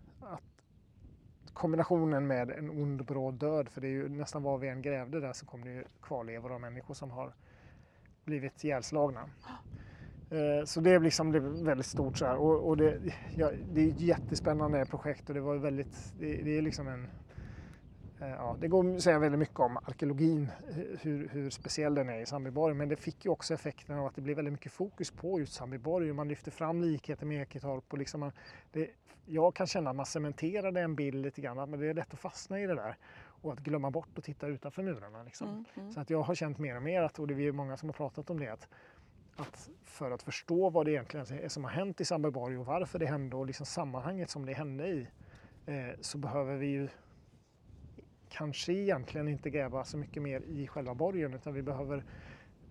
[1.54, 5.20] kombinationen med en ond bråd död, för det är ju nästan var vi än grävde
[5.20, 7.34] där så kom det ju kvarlevor av människor som har
[8.26, 9.30] blivit ihjälslagna.
[10.32, 12.38] Eh, Så det liksom är väldigt stort så här.
[12.38, 13.00] Och, och det,
[13.36, 17.08] ja, det är ett jättespännande projekt och det var väldigt, det, det är liksom en
[18.22, 20.48] eh, Ja, det går att säga väldigt mycket om arkeologin,
[21.02, 24.16] hur, hur speciell den är i Sandbyborg, men det fick ju också effekten av att
[24.16, 27.94] det blev väldigt mycket fokus på just Sandbyborg och man lyfter fram likheter med Eketorp.
[27.94, 28.32] Och liksom man,
[28.72, 28.90] det,
[29.26, 32.20] jag kan känna att man cementerade en bild lite grann, men det är lätt att
[32.20, 32.98] fastna i det där
[33.44, 35.24] och att glömma bort att titta utanför murarna.
[35.24, 35.48] Liksom.
[35.48, 35.92] Mm, mm.
[35.92, 37.90] Så att jag har känt mer och mer, att, och det är ju många som
[37.90, 38.68] har pratat om det, att,
[39.36, 43.00] att för att förstå vad det egentligen är som har hänt i Sandbyborg och varför
[43.00, 45.08] det hände och liksom sammanhanget som det hände i,
[45.66, 46.90] eh, så behöver vi ju
[48.30, 52.04] kanske egentligen inte gräva så mycket mer i själva borgen utan vi behöver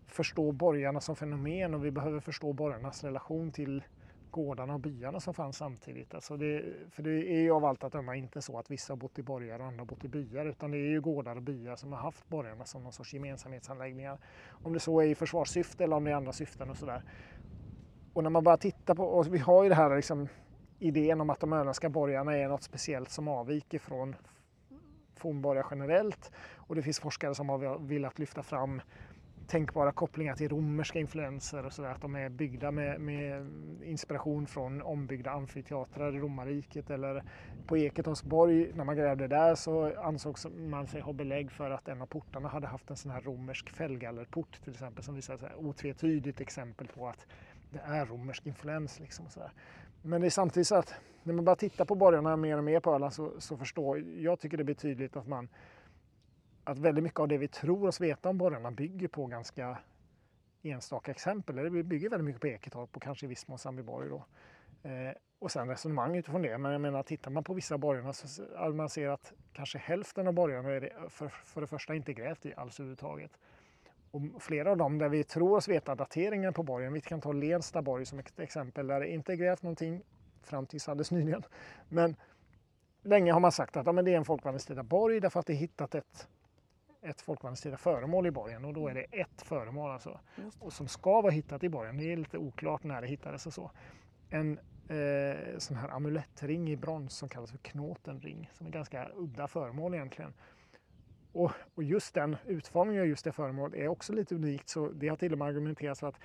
[0.06, 3.82] förstå borgarna som fenomen och vi behöver förstå borgarnas relation till
[4.30, 6.14] gårdarna och byarna som fanns samtidigt.
[6.14, 8.96] Alltså det, för det är ju av allt att döma inte så att vissa har
[8.98, 11.42] bott i borgar och andra har bott i byar utan det är ju gårdar och
[11.42, 14.18] byar som har haft borgarna som någon sorts gemensamhetsanläggningar.
[14.48, 17.02] Om det så är i försvarssyfte eller om det är andra syften och sådär.
[18.12, 20.28] Och när man bara tittar på, och vi har ju det här liksom
[20.78, 24.16] idén om att de öländska borgarna är något speciellt som avviker från
[25.16, 28.80] fornborgar generellt och det finns forskare som har velat lyfta fram
[29.50, 33.46] tänkbara kopplingar till romerska influenser och sådär, att de är byggda med, med
[33.84, 37.22] inspiration från ombyggda amfiteatrar i romarriket eller
[37.66, 42.02] på Eketonsborg, när man grävde där så ansågs man sig ha belägg för att en
[42.02, 46.40] av portarna hade haft en sån här romersk fällgallerport till exempel som visar ett otvetydigt
[46.40, 47.26] exempel på att
[47.70, 49.00] det är romersk influens.
[49.00, 49.52] Liksom och så där.
[50.02, 52.80] Men det är samtidigt så att när man bara tittar på borgarna mer och mer
[52.80, 55.48] på Öland så, så förstår jag tycker det blir tydligt att man
[56.70, 59.78] att väldigt mycket av det vi tror oss veta om borgarna bygger på ganska
[60.62, 61.56] enstaka exempel.
[61.56, 64.08] Det bygger väldigt mycket på Eketorp och kanske i viss mån Sandbyborg.
[64.08, 64.24] Då.
[64.88, 66.58] Eh, och sen resonemang utifrån det.
[66.58, 68.42] Men jag menar, tittar man på vissa borgarna så
[68.74, 72.46] man ser att kanske hälften av borgarna är det för, för det första inte grävt
[72.46, 73.30] i alls överhuvudtaget.
[74.10, 77.32] Och flera av dem där vi tror oss veta dateringen på borgen, vi kan ta
[77.32, 80.02] Lenstaborg som ett exempel där det inte är grävt någonting
[80.42, 81.42] fram tills alldeles nyligen.
[81.88, 82.16] Men
[83.02, 85.52] länge har man sagt att ja, men det är en folkvandringstida borg därför att det
[85.52, 86.28] är hittat ett,
[87.02, 90.20] ett folkvandringstida föremål i borgen och då är det ett föremål alltså.
[90.58, 91.96] Och som ska vara hittat i borgen.
[91.96, 93.70] Det är lite oklart när det hittades och så.
[94.30, 94.58] En
[94.88, 99.94] eh, sån här amulettring i brons som kallas för knåtenring som är ganska udda föremål
[99.94, 100.32] egentligen.
[101.32, 105.08] Och, och just den utformningen av just det föremålet är också lite unikt så det
[105.08, 106.20] har till och med argumenterats för att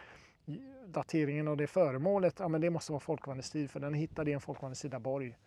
[0.88, 4.34] dateringen av det föremålet, ja men det måste vara folkvandringstid för den är hittad i
[4.34, 5.38] en folkvandringstida borg.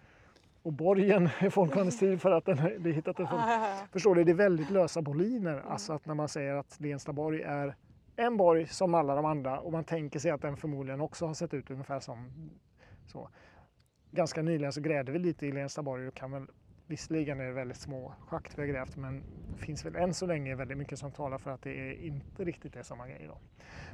[0.63, 3.43] Och borgen är folkvandringstid för att den är hittat en folk...
[3.93, 5.53] Förstår du, det är väldigt lösa boliner.
[5.53, 5.69] Mm.
[5.69, 7.77] Alltså att när man säger att Lenstaborg är
[8.17, 11.35] en borg som alla de andra och man tänker sig att den förmodligen också har
[11.35, 12.31] sett ut ungefär som
[13.07, 13.29] så.
[14.11, 16.47] Ganska nyligen så grävde vi lite i Lenstaborg och kan väl
[16.89, 20.27] Visserligen är det väldigt små schakt vi har grävt men det finns väl än så
[20.27, 23.25] länge väldigt mycket som talar för att det är inte riktigt är samma grej.
[23.29, 23.39] Då.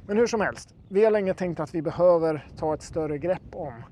[0.07, 3.55] Men hur som helst, vi har länge tänkt att vi behöver ta ett större grepp
[3.55, 3.83] om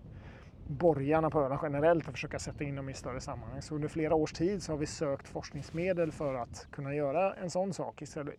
[0.74, 3.62] borgarna på öarna generellt och försöka sätta in dem i större sammanhang.
[3.62, 7.50] Så under flera års tid så har vi sökt forskningsmedel för att kunna göra en
[7.50, 8.02] sån sak.
[8.02, 8.36] Istället,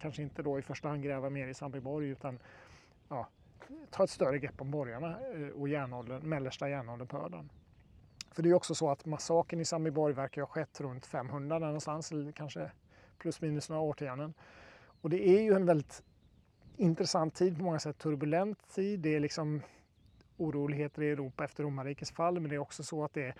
[0.00, 2.38] kanske inte då i första hand gräva mer i Sandbyborg utan
[3.08, 3.28] ja,
[3.90, 7.50] ta ett större grepp om borgarna eh, och järnåldern, mellersta järnåldern på Öland.
[8.32, 11.66] För det är också så att massakern i Sandbyborg verkar ha skett runt 500 där
[11.66, 12.70] någonstans, eller kanske
[13.18, 14.34] plus minus några årtionden.
[15.02, 16.02] Och det är ju en väldigt
[16.76, 19.00] intressant tid, på många sätt turbulent tid.
[19.00, 19.62] Det är liksom
[20.40, 23.34] oroligheter i Europa efter romarrikets fall, men det är också så att det är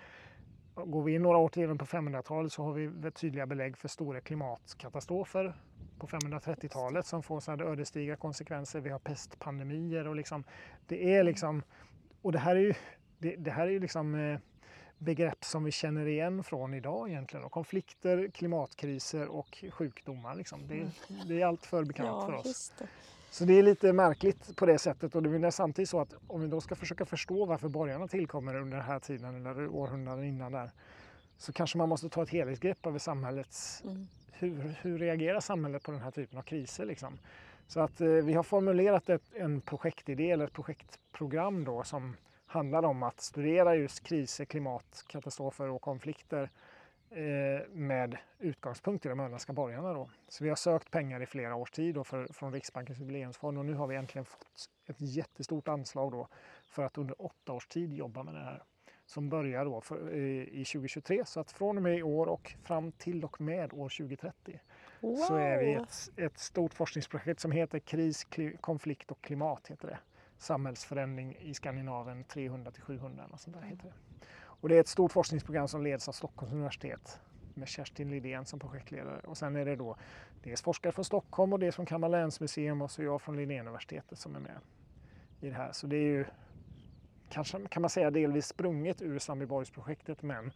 [0.75, 5.53] Går vi in några årtionden på 500-talet så har vi tydliga belägg för stora klimatkatastrofer
[5.99, 8.79] på 530-talet som får sådana ödesdigra konsekvenser.
[8.79, 10.43] Vi har pestpandemier och liksom,
[10.87, 11.63] det är liksom,
[12.21, 12.73] och det här är ju,
[13.17, 14.39] det, det här är ju liksom eh,
[14.97, 17.45] begrepp som vi känner igen från idag egentligen.
[17.45, 20.35] Och konflikter, klimatkriser och sjukdomar.
[20.35, 20.67] Liksom.
[20.67, 20.91] Det, mm.
[21.27, 22.73] det, är allt för bekant ja, för oss.
[23.31, 26.41] Så det är lite märkligt på det sättet och det är samtidigt så att om
[26.41, 30.51] vi då ska försöka förstå varför borgarna tillkommer under den här tiden eller århundraden innan
[30.51, 30.71] där
[31.37, 34.07] så kanske man måste ta ett helhetsgrepp över samhällets mm.
[34.31, 37.19] hur, hur reagerar samhället på den här typen av kriser liksom.
[37.67, 42.15] Så att eh, vi har formulerat ett, en projektidé eller ett projektprogram då som
[42.45, 46.49] handlar om att studera just kriser, klimatkatastrofer och konflikter
[47.71, 49.93] med utgångspunkt i de öländska borgarna.
[49.93, 50.09] Då.
[50.27, 53.65] Så vi har sökt pengar i flera års tid då för, från Riksbankens jubileumsfond och
[53.65, 56.27] nu har vi äntligen fått ett jättestort anslag då
[56.69, 58.63] för att under åtta års tid jobba med det här
[59.05, 61.25] som börjar då för, i 2023.
[61.25, 64.59] Så att från och med i år och fram till och med år 2030
[64.99, 65.15] wow.
[65.15, 68.27] så är vi ett, ett stort forskningsprojekt som heter Kris,
[68.61, 69.67] konflikt och klimat.
[69.67, 69.99] heter det
[70.37, 73.25] samhällsförändring i Skandinavien 300 till 700.
[73.31, 74.10] Och sånt där heter det.
[74.61, 77.19] Och det är ett stort forskningsprogram som leds av Stockholms universitet
[77.53, 79.19] med Kerstin Lidén som projektledare.
[79.19, 79.95] Och sen är det då
[80.43, 84.35] dels forskare från Stockholm och dels från Kalmar länsmuseum och så jag från Linnéuniversitetet som
[84.35, 84.57] är med
[85.41, 85.71] i det här.
[85.71, 86.25] Så det är ju
[87.29, 90.51] kanske kan man säga delvis sprunget ur Sandbyborgsprojektet men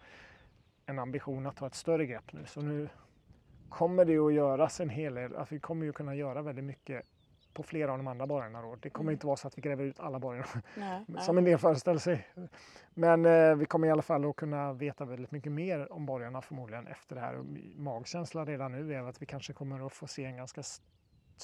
[0.85, 2.45] en ambition att ta ett större grepp nu.
[2.45, 2.89] Så nu
[3.69, 7.05] kommer det att göras en hel del, alltså vi kommer ju kunna göra väldigt mycket
[7.55, 8.61] på flera av de andra borgarna.
[8.61, 8.75] Då.
[8.81, 9.13] Det kommer mm.
[9.13, 10.47] inte vara så att vi gräver ut alla borgarna
[11.19, 12.27] som en del föreställer sig.
[12.93, 16.41] Men eh, vi kommer i alla fall att kunna veta väldigt mycket mer om borgarna
[16.41, 17.43] förmodligen efter det här.
[17.75, 20.61] Magkänsla redan nu är att vi kanske kommer att få se en ganska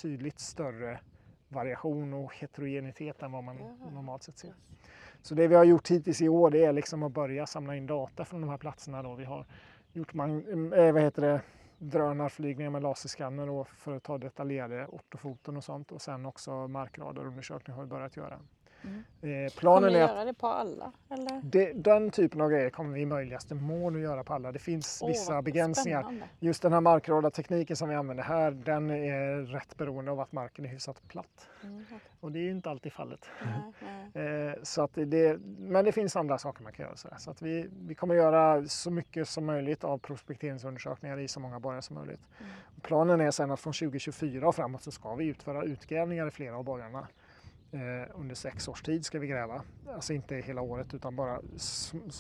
[0.02, 1.00] tydligt större
[1.48, 3.90] variation och heterogenitet än vad man ja.
[3.92, 4.54] normalt sett ser.
[5.22, 7.88] Så det vi har gjort hittills i år det är liksom att börja samla in
[7.88, 9.04] data från de här platserna.
[9.04, 9.16] Då.
[9.16, 9.46] Vi har
[9.94, 11.42] gjort man, äh, vad heter det,
[11.82, 17.84] drönarflygningar med laserskanner för att ta detaljerade ortofoton och sånt och sen också markradarundersökningar har
[17.84, 18.40] vi börjat göra.
[18.84, 19.46] Mm.
[19.46, 20.92] Eh, planen kommer ni göra det på alla?
[21.10, 21.42] Eller?
[21.44, 24.52] Det, den typen av grejer kommer vi i möjligaste mån att göra på alla.
[24.52, 26.02] Det finns oh, vissa begränsningar.
[26.02, 26.28] Spännande.
[26.40, 30.66] Just den här markradartekniken som vi använder här den är rätt beroende av att marken
[30.66, 31.50] är hyfsat platt.
[31.64, 31.98] Mm, okay.
[32.20, 33.30] Och det är ju inte alltid fallet.
[33.46, 33.74] Nej,
[34.14, 34.48] nej.
[34.48, 36.96] eh, så att det, men det finns andra saker man kan göra.
[36.96, 41.40] Så, så att vi, vi kommer göra så mycket som möjligt av prospekteringsundersökningar i så
[41.40, 42.22] många borgar som möjligt.
[42.40, 42.52] Mm.
[42.82, 46.58] Planen är sen att från 2024 och framåt så ska vi utföra utgrävningar i flera
[46.58, 47.08] av borgarna.
[47.74, 49.62] Eh, under sex års tid ska vi gräva.
[49.96, 51.40] Alltså inte hela året utan bara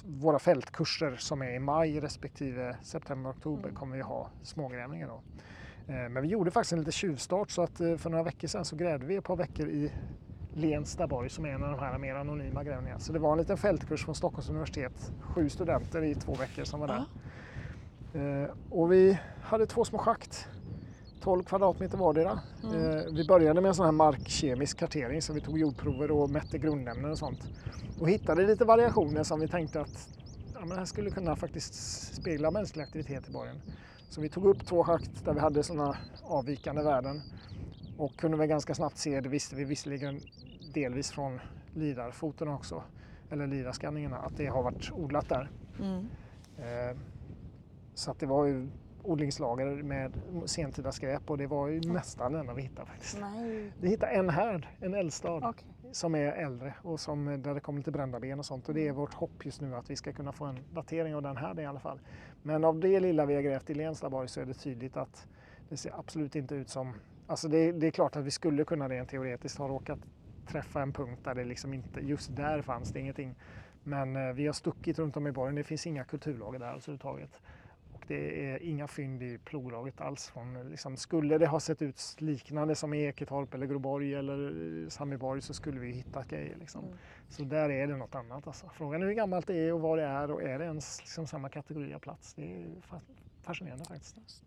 [0.05, 3.75] våra fältkurser som är i maj respektive september-oktober mm.
[3.75, 5.21] kommer vi ha smågrävningar då.
[5.93, 8.65] Eh, men vi gjorde faktiskt en liten tjuvstart så att eh, för några veckor sedan
[8.65, 9.91] så grävde vi ett par veckor i
[10.53, 12.99] Lenstaborg som är en av de här mer anonyma grävningarna.
[12.99, 16.79] Så det var en liten fältkurs från Stockholms universitet, sju studenter i två veckor som
[16.79, 17.05] var där.
[18.13, 18.51] Mm.
[18.69, 20.47] Och vi hade två små schakt
[21.21, 22.39] 12 kvadratmeter vardera.
[22.63, 22.97] Mm.
[22.97, 26.57] Eh, vi började med en sån här markkemisk kartering så vi tog jordprover och mätte
[26.57, 27.39] grundämnen och sånt.
[27.99, 30.10] Och hittade lite variationer som vi tänkte att
[30.53, 31.73] ja, men här skulle kunna faktiskt
[32.15, 33.62] spegla mänsklig aktivitet i borgen.
[34.10, 37.21] Så vi tog upp två schakt där vi hade sådana avvikande värden
[37.97, 40.19] och kunde väl ganska snabbt se, det visste vi visserligen
[40.73, 41.39] delvis från
[41.73, 42.84] lidarfoten också,
[43.29, 45.49] eller lidarskanningarna, att det har varit odlat där.
[45.79, 46.07] Mm.
[46.57, 46.97] Eh,
[47.93, 48.67] så att det var ju
[49.03, 50.11] odlingslager med
[50.45, 53.17] sentida skräp och det var ju nästan det enda vi hittade faktiskt.
[53.21, 53.71] Nej.
[53.79, 55.67] Vi hittade en härd, en eldstad, Okej.
[55.91, 58.69] som är äldre och som, där det kommer lite brända ben och sånt.
[58.69, 61.21] Och det är vårt hopp just nu att vi ska kunna få en datering av
[61.21, 61.99] den här i alla fall.
[62.43, 65.27] Men av det lilla vi har grävt i Lenslaborg så är det tydligt att
[65.69, 66.93] det ser absolut inte ut som...
[67.27, 69.99] Alltså det, det är klart att vi skulle kunna rent teoretiskt ha råkat
[70.47, 73.35] träffa en punkt där det liksom inte, just där fanns det ingenting.
[73.83, 77.41] Men eh, vi har stuckit runt om i borgen, det finns inga kulturlager där överhuvudtaget.
[77.41, 77.61] Och
[78.12, 80.28] det är inga fynd i ploglaget alls.
[80.28, 84.38] Från, liksom, skulle det ha sett ut liknande som i Eketorp eller Groborg eller
[84.84, 86.58] eh, Sandbyborg så skulle vi hitta grejer.
[86.58, 86.86] Liksom.
[86.86, 86.97] Mm.
[87.30, 88.47] Så där är det något annat.
[88.47, 88.69] Alltså.
[88.74, 91.28] Frågan är hur gammalt det är och vad det är och är det ens liksom,
[91.28, 92.34] samma kategori av plats.
[92.34, 93.02] Det är fa-
[93.41, 94.43] fascinerande faktiskt.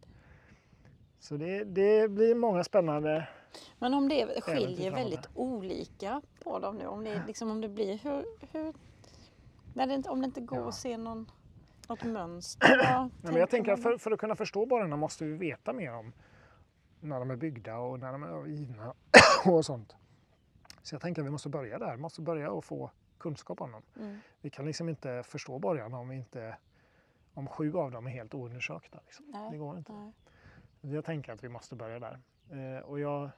[1.18, 3.28] Så det, det blir många spännande
[3.78, 7.98] Men om det skiljer väldigt olika på dem nu, om det, liksom, om det blir
[7.98, 8.74] hur, hur
[9.74, 10.68] när det inte, om det inte går Ja.
[10.68, 11.30] att se någon,
[11.88, 13.10] något mönster?
[13.22, 16.12] men jag tänker att för, för att kunna förstå borrarna måste vi veta mer om
[17.00, 18.94] när de är byggda och när de är övergivna
[19.46, 19.96] och sånt.
[20.82, 23.72] Så jag tänker att vi måste börja där, vi måste börja och få kunskap om
[23.72, 23.82] dem.
[23.96, 24.18] Mm.
[24.40, 26.56] Vi kan liksom inte förstå borgarna om, vi inte,
[27.34, 29.00] om sju av dem är helt oundersökta.
[29.04, 29.26] Liksom.
[29.28, 29.92] Nej, Det går inte.
[29.92, 30.12] nej.
[30.80, 32.20] Jag tänker att vi måste börja där.
[32.50, 33.30] Eh, och jag,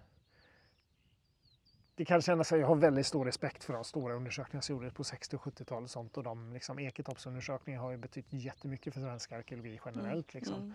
[1.97, 4.95] det kan kännas att jag har väldigt stor respekt för de stora undersökningar som gjordes
[4.95, 6.17] på 60 och 70-talet och sånt.
[6.17, 10.35] Och de liksom, Eketorpsundersökningar har ju betytt jättemycket för svensk arkeologi generellt.
[10.35, 10.55] Liksom.
[10.55, 10.75] Mm.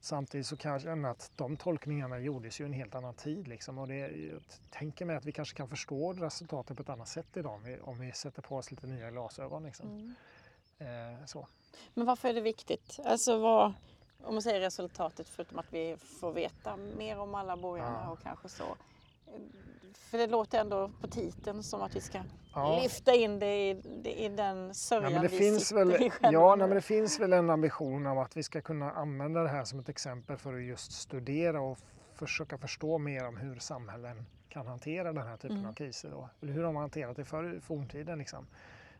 [0.00, 3.48] Samtidigt så kan jag känna att de tolkningarna gjordes ju en helt annan tid.
[3.48, 3.78] Liksom.
[3.78, 7.36] Och det, jag tänker mig att vi kanske kan förstå resultatet på ett annat sätt
[7.36, 9.62] idag om vi, om vi sätter på oss lite nya glasögon.
[9.62, 9.88] Liksom.
[9.88, 10.14] Mm.
[11.18, 11.46] Eh, så.
[11.94, 12.98] Men varför är det viktigt?
[13.04, 13.72] Alltså vad,
[14.22, 18.10] om man säger resultatet förutom att vi får veta mer om alla borgarna Ja.
[18.10, 18.76] och kanske så.
[19.98, 22.20] För det låter ändå på titeln som att vi ska
[22.54, 22.80] Ja.
[22.82, 23.70] lyfta in det i,
[24.24, 26.74] i den sörjan Ja, men det vi finns sitter väl, i själva ja, nej, men
[26.74, 29.88] det finns väl en ambition av att vi ska kunna använda det här som ett
[29.88, 31.78] exempel för att just studera och
[32.14, 35.68] försöka förstå mer om hur samhällen kan hantera den här typen Mm.
[35.68, 36.10] av kriser.
[36.10, 36.28] Då.
[36.42, 38.18] Eller hur de har hanterat det förr i forntiden.
[38.18, 38.46] Liksom.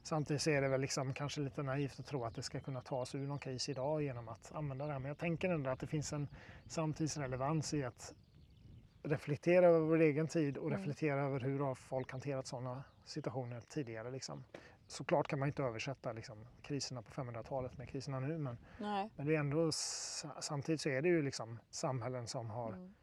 [0.03, 2.81] Samtidigt så är det väl liksom kanske lite naivt att tro att det ska kunna
[2.81, 4.99] tas ur någon kris idag genom att använda det här.
[4.99, 6.29] Men jag tänker ändå att det finns en
[6.69, 8.15] samtidsrelevans i att
[9.05, 10.79] reflektera över vår egen tid och Mm.
[10.79, 14.11] reflektera över hur folk hanterat sådana situationer tidigare.
[14.11, 14.45] Liksom.
[14.87, 19.11] Såklart kan man inte översätta liksom, kriserna på 500-talet med kriserna nu men, Nej.
[19.17, 19.71] men det är ändå,
[20.41, 22.95] samtidigt så är det ju liksom samhällen som har Mm.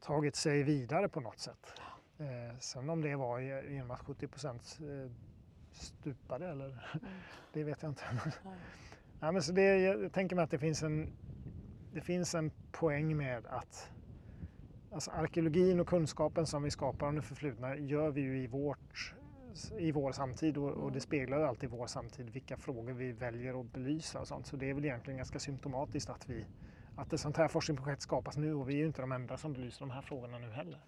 [0.00, 1.72] tagit sig vidare på något sätt.
[2.18, 5.10] Eh, sen om det var ge- genom att 70 procent eh,
[5.72, 6.80] stupade eller Mm.
[7.52, 8.02] det vet jag inte.
[8.44, 8.56] Nej.
[9.20, 11.12] Ja, men så det, jag tänker mig att det finns en,
[11.92, 13.90] det finns en poäng med att
[14.98, 19.14] alltså arkeologin och kunskapen som vi skapar om det förflutna gör vi ju i, vårt,
[19.78, 23.72] i vår samtid och, och det speglar alltid vår samtid vilka frågor vi väljer att
[23.72, 24.46] belysa och sånt.
[24.46, 26.44] Så det är väl egentligen ganska symptomatiskt att, vi,
[26.96, 29.52] att ett sånt här forskningsprojekt skapas nu och vi är ju inte de enda som
[29.52, 30.80] belyser de här frågorna nu heller.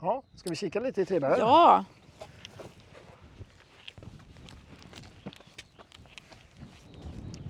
[0.00, 1.38] Ja, ska vi kika lite i Tribberg?
[1.38, 1.84] Ja,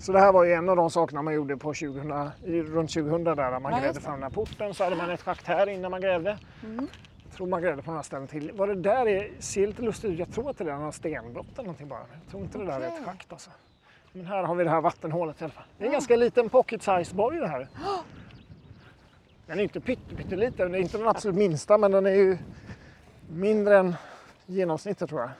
[0.04, 2.90] Så det här var ju en av de sakerna man gjorde på 2000, i- runt
[2.90, 5.68] 2000 där, man Ja, grävde fram den här porten så hade man ett schakt här
[5.68, 6.38] innan man grävde.
[6.64, 6.88] Mm.
[7.28, 8.50] Jag tror man grävde på några ställen till.
[8.54, 10.18] Vad det där är, ser lite lustigt ut.
[10.18, 11.98] Jag tror att det där är några stenbrott eller någonting bara.
[12.22, 13.50] Jag tror inte det där är ett schakt alltså.
[14.12, 15.64] Men här har vi det här vattenhålet i alla fall.
[15.78, 17.68] Det är en ganska liten pocket size borg det här.
[19.46, 22.38] Den är inte pytte- pytteliten, det är inte den absolut minsta men den är ju
[23.30, 23.94] mindre än
[24.46, 25.30] genomsnittet tror jag.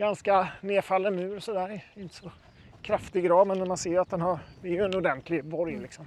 [0.00, 2.30] Ganska nedfallen mur sådär, inte så
[2.82, 6.06] kraftig grav men man ser att den har, det är ju en ordentlig borg liksom.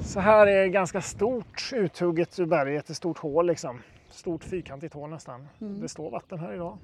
[0.00, 3.80] Så här är ganska stort uthugget ur berget, ett stort hål liksom.
[4.10, 5.48] Stort fyrkantigt hål nästan.
[5.60, 5.80] Mm.
[5.80, 6.78] Det står vatten här idag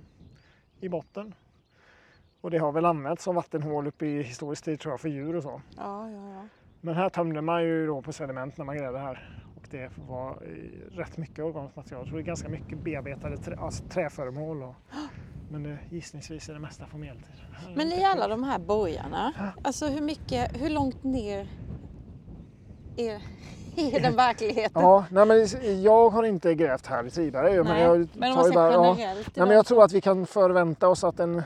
[0.81, 1.35] i botten.
[2.41, 5.37] Och det har väl använts som vattenhål uppe i historisk tid tror jag för djur
[5.37, 5.63] och så.
[5.77, 6.49] ja, ja, ja.
[6.81, 9.43] Men här tömde man ju då på sediment när man grävde här.
[9.73, 12.07] Det var eh, rätt mycket organiskt material.
[12.07, 14.63] Tror det är ganska mycket bearbetade trä, alltså träföremål.
[14.63, 14.75] Och,
[15.51, 17.35] men eh, gissningsvis är det mesta från medeltid.
[17.53, 21.49] Här är Men i alla de här borgarna, alltså hur mycket, hur långt ner
[22.97, 23.23] är,
[23.77, 24.83] är den verkligheten?
[24.83, 27.57] Ja, nej, men jag har inte grävt här i Triberg.
[27.57, 30.89] Men, Nej, jag men tar bara, ja, nej, men jag tror att vi kan förvänta
[30.89, 31.43] oss att en...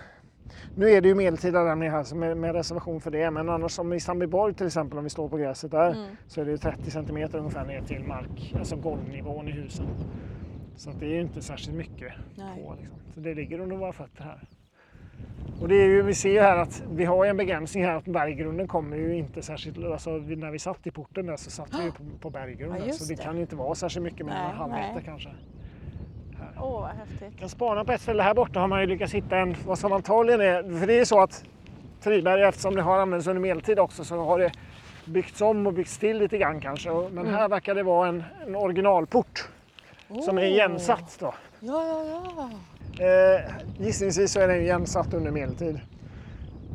[0.78, 3.30] Nu är det ju medeltida lämning här med, med reservation för det.
[3.30, 5.92] Men annars som i Sandbyborg till exempel om vi står på gräset där.
[5.92, 6.16] Mm.
[6.26, 9.86] Så är det 30 centimeter ungefär ner till mark, alltså golvnivån i husen.
[10.76, 12.64] Så det är ju inte särskilt mycket Nej.
[12.64, 12.74] på.
[12.80, 12.96] Liksom.
[13.14, 14.48] Så det ligger under våra fötter här.
[15.60, 18.04] Och det är ju, vi ser ju här att vi har en begränsning här att
[18.04, 21.84] berggrunden kommer ju inte särskilt, alltså när vi satt i porten där så satt vi
[21.84, 23.22] ju på, på berggrunden Ja, så det, det.
[23.22, 25.28] kan ju inte vara särskilt mycket mer än Nej, en halv meter kanske.
[26.60, 27.20] Åh, vad häftigt.
[27.30, 29.78] Jag kan spana på ett ställe här borta har man ju lyckats hitta en, vad
[29.78, 31.44] som antagligen är, för det är så att
[32.00, 34.52] Friberg eftersom det har använts under medeltid också så har det
[35.04, 36.90] byggts om och byggts till lite grann kanske.
[37.10, 39.48] Men här verkar det vara en, en originalport
[40.24, 41.34] som är igensatt då.
[41.60, 42.50] Ja, ja, ja.
[43.04, 43.40] Eh,
[43.78, 45.80] gissningsvis så är den igensatt under medeltid.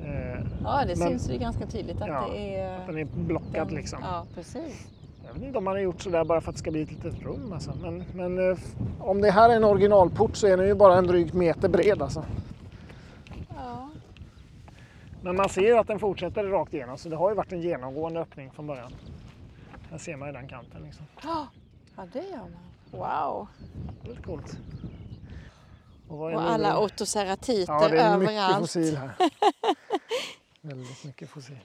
[0.04, 2.80] Eh, Ja, det Men- syns ju ganska tydligt att Ja, det är...
[2.88, 4.00] den är blockad den- liksom.
[4.04, 4.88] Ja, precis.
[5.34, 6.92] Jag vet inte om man har gjort sådär bara för att det ska bli ett
[6.92, 7.54] litet rum.
[7.54, 7.74] Alltså.
[7.82, 8.58] Men, men eh,
[9.00, 12.02] om det här är en originalport så är den ju bara en dryg meter bred.
[12.02, 12.26] Alltså.
[13.56, 13.90] Ja.
[15.22, 17.62] Men man ser ju att den fortsätter rakt igenom så det har ju varit en
[17.62, 18.92] genomgående öppning från början.
[19.92, 20.84] Här ser man ju den kanten.
[20.84, 21.06] Liksom.
[21.24, 21.48] Ja,
[22.14, 22.62] det gör man.
[22.92, 23.48] Wow.
[24.06, 24.58] Väldigt coolt.
[26.08, 26.78] Och, Och alla det?
[26.78, 28.60] otoceratiter Ja, det är mycket överallt.
[28.60, 29.12] fossil här.
[30.62, 31.58] Väldigt mycket fossil.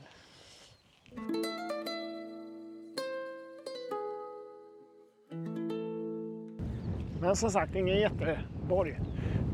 [7.21, 9.01] Men som sagt, ingen jätteborg.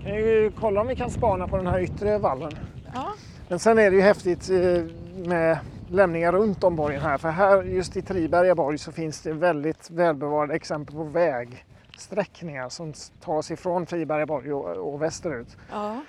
[0.02, 2.52] Kan ju kolla om vi kan spana på den här yttre vallen.
[2.94, 3.12] Ja.
[3.48, 4.84] Men sen är det ju häftigt eh,
[5.28, 5.58] med
[5.90, 7.18] lämningar runt om borgen här.
[7.18, 12.92] För här just i Triberga borg så finns det väldigt välbevarade exempel på vägsträckningar som
[13.20, 15.56] tas ifrån Triberga borg och, och västerut.
[15.70, 16.00] ja.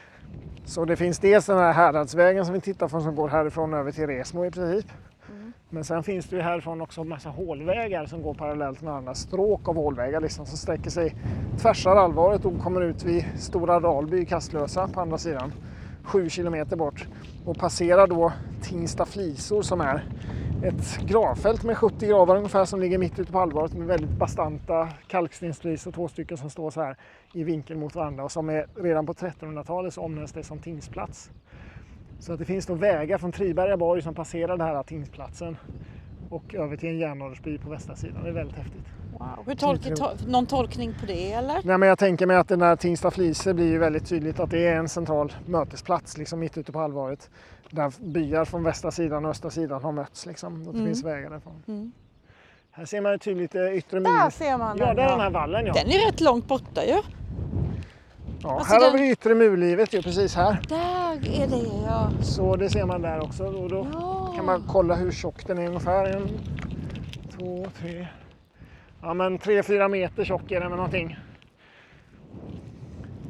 [0.66, 3.92] Så det finns dels den här Häradsvägen som vi tittar på som går härifrån över
[3.92, 4.92] till Resmo i princip.
[5.74, 9.14] Men sen finns det ju härifrån också en massa hålvägar som går parallellt med andra
[9.14, 11.16] stråk av hålvägar liksom, som sträcker sig
[11.62, 15.54] tvärsar allvaret och kommer ut vid Stora Dalby i Kastlösa på andra sidan.
[16.04, 17.08] Sju kilometer bort
[17.46, 20.04] och passerar då Tingsta Flisor som är
[20.64, 24.90] ett gravfält med 70 gravar ungefär som ligger mitt ute på allvaret med väldigt bastanta
[25.08, 26.98] kalkstensflisor, två stycken som står så här
[27.34, 31.32] i vinkel mot varandra och som är redan på 1300-talet så omnämns det som tingsplats.
[32.24, 35.58] Så att det finns då vägar från Triberga borg som passerar den här tingsplatsen
[36.30, 38.24] och över till en järnåldersby på västra sidan.
[38.24, 38.82] Det är väldigt häftigt.
[39.20, 39.28] Wow.
[39.46, 41.60] Hur tolkar, to- någon tolkning på det eller?
[41.64, 44.50] Nej, men jag tänker mig att den här Tingsta Fliser blir ju väldigt tydligt att
[44.50, 47.30] det är en central mötesplats liksom mitt ute på allvaret.
[47.70, 50.54] Där byar från västra sidan och östra sidan har mötts liksom.
[50.68, 50.86] Och det Mm.
[50.86, 51.64] finns vägar därifrån.
[51.68, 51.92] Mm.
[52.72, 54.96] Här ser man ju tydligt eh, yttre Där ser man Ja, den.
[54.96, 55.74] där är den här vallen ja.
[55.74, 56.96] Den är rätt långt borta ju.
[58.44, 60.60] Ja alltså här har den- vi yttre murlivet ju precis här.
[60.70, 62.12] Där är det ja.
[62.22, 63.44] Så det ser man där också.
[63.46, 64.34] Och då ja.
[64.36, 66.06] kan man kolla hur tjock den är ungefär.
[66.16, 66.28] En,
[67.38, 68.08] två, tre.
[69.02, 71.18] Ja men tre, fyra meter tjock är den med någonting.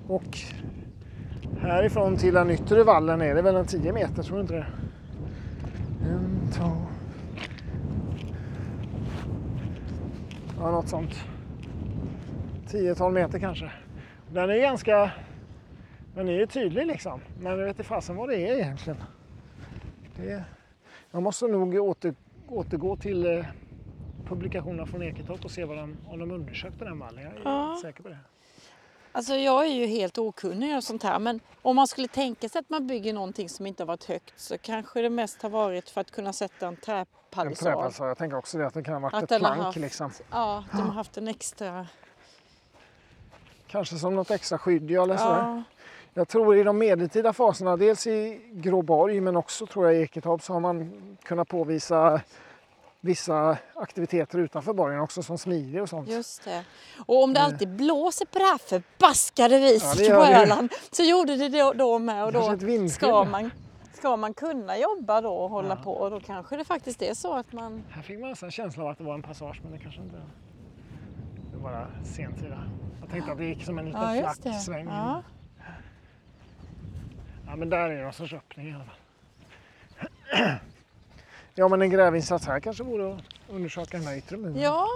[0.08, 0.38] Och
[1.62, 4.66] härifrån till den yttre vallen är det väl en 10 meter, tror du inte det?
[6.10, 6.72] En, två.
[10.60, 11.14] Ja, något sånt.
[12.68, 13.72] 10-12 meter kanske.
[14.34, 15.12] Den är ganska...
[16.16, 17.22] Den är ju tydlig liksom.
[17.42, 19.04] Men jag vet inte fasen vad det är egentligen.
[20.18, 20.44] Det,
[21.12, 22.16] jag måste nog åter,
[22.48, 23.46] återgå till eh,
[24.28, 27.24] publikationerna från Eketorp och se vad de, om de undersökte den vallen.
[27.24, 27.80] Jag är Ja.
[27.82, 28.18] säker på det.
[29.12, 32.60] Alltså jag är ju helt okunnig och sånt här men om man skulle tänka sig
[32.60, 35.90] att man bygger någonting som inte har varit högt så kanske det mest har varit
[35.90, 37.94] för att kunna sätta en En träpalisad.
[38.10, 40.12] Jag tänker också det att det kan ha varit Att ett plank haft- liksom.
[40.32, 41.88] Ja, de har haft en extra...
[43.74, 45.16] Kanske som något extra skydd eller.
[45.16, 45.64] Ja,
[46.14, 50.42] Jag tror i de medeltida faserna, dels i Gråborg men också tror jag i Eketorp
[50.44, 50.92] så har man
[51.24, 52.22] kunnat påvisa
[53.02, 56.10] vissa aktiviteter utanför borgen också som smidig och sånt.
[56.10, 56.64] just det.
[57.06, 60.24] Och om det alltid blåser på det här förbaskade viset Ja, på.
[60.26, 62.58] Öland så gjorde det då, då med och då
[62.90, 63.52] ska man,
[63.94, 65.84] ska man kunna jobba då och hålla Ja.
[65.84, 67.84] på och då kanske det faktiskt är så att man...
[67.90, 70.16] Här fick man nästan känslan av att det var en passage men det kanske inte
[70.16, 70.22] det
[71.64, 72.64] var bara sentida.
[73.02, 74.88] Jag tänkte att det gick som en liten Ja, flack sväng.
[74.88, 75.24] Ja.
[77.48, 80.50] Ja, men där är någon sorts öppning i alla fall.
[81.56, 84.62] Ja, men en grävinsats här kanske vore att undersöka den här yttre muren.
[84.62, 84.88] Ja,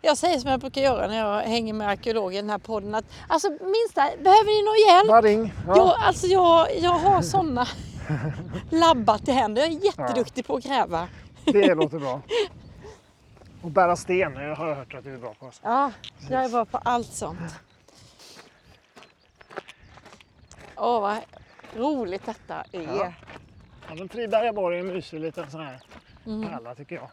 [0.00, 2.94] jag säger som jag brukar göra när jag hänger med arkeologer i den här podden
[2.94, 5.08] att alltså minsta, behöver ni någon hjälp?
[5.08, 5.52] Bara ring.
[5.66, 5.76] Ja.
[5.76, 7.66] Jag, alltså jag, jag har sådana
[8.70, 9.62] labbat i händer.
[9.62, 11.08] Jag är jätteduktig på att gräva.
[11.44, 12.20] Det låter bra.
[13.62, 15.46] Och bära sten jag har hört att du är bra på.
[15.46, 15.60] Alltså.
[15.64, 15.92] Ja,
[16.30, 17.60] jag är bra på allt sånt.
[20.76, 21.16] Åh, vad
[21.76, 22.82] roligt detta är.
[22.82, 23.12] Ja.
[23.88, 25.80] Ja, men Friberga borg är en mysig liten sån här
[26.26, 26.48] Mm.
[26.48, 27.10] pärla tycker jag.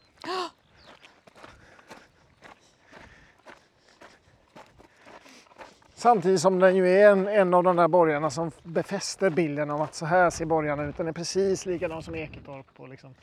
[5.93, 9.82] Samtidigt som den ju är en, en av de där borgarna som befäster bilden av
[9.82, 10.97] att så här ser borgarna ut.
[10.97, 13.16] Den är precis likadan som Eketorp och liksom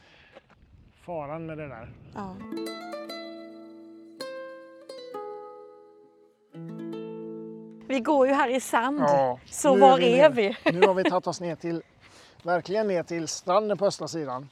[1.04, 1.88] faran med det där.
[2.14, 2.36] Ja.
[7.88, 9.00] Vi går ju här i sand.
[9.46, 10.56] Så nu var vi är vi?
[10.72, 11.82] Nu har vi tagit oss ner till
[12.42, 14.48] verkligen ner till stranden på östra sidan.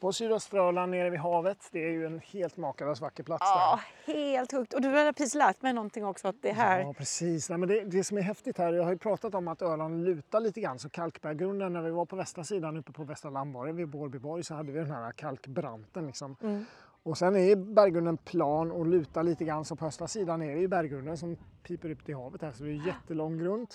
[0.00, 1.58] På sydöstra Öland nere vid havet.
[1.72, 4.14] Det är ju en helt makalös vacker plats Ja, där.
[4.14, 4.74] helt sjukt.
[4.74, 6.80] Och du har precis lärt mig någonting också att det här...
[6.80, 7.48] Ja, precis.
[7.50, 10.04] Nej, men det, det som är häftigt här, jag har ju pratat om att Öland
[10.04, 10.78] lutar lite grann.
[10.78, 14.54] Så kalkberggrunden, när vi var på västra sidan uppe på Västra Landborgen vid Borbyborg så
[14.54, 16.06] hade vi den här kalkbranten.
[16.06, 16.36] Liksom.
[16.42, 16.64] Mm.
[17.06, 20.60] Och sen är berggrunden plan och lutar lite grann så på östra sidan är det
[20.60, 23.68] ju berggrunden som piper upp till havet här så det är jättelång grund.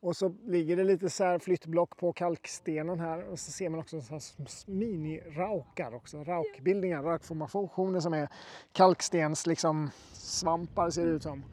[0.00, 3.80] Och så ligger det lite så här flyttblock på kalkstenen här och så ser man
[3.80, 4.20] också så här
[4.66, 8.28] mini-raukar också, raukbildningar, raukformationer som är
[8.72, 11.44] kalkstens liksom svampar ser det ut som.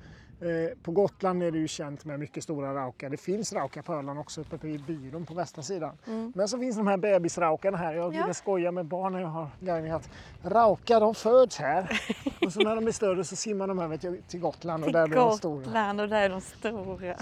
[0.42, 3.10] Eh, på Gotland är det ju känt med mycket stora raukar.
[3.10, 5.98] Det finns raukar på Öland också uppe vid byrån på västra sidan.
[6.36, 7.94] Men så finns de här bebisraukarna här.
[7.94, 8.34] Jag brukar Ja.
[8.34, 10.10] skoja med barn när jag har guidning att
[10.44, 12.02] raukar de föds här
[12.46, 14.94] och så när de blir större så simmar de över till, till Gotland och Till
[14.94, 15.64] där blir de stora.
[15.66, 17.16] Gotland och där är de stora.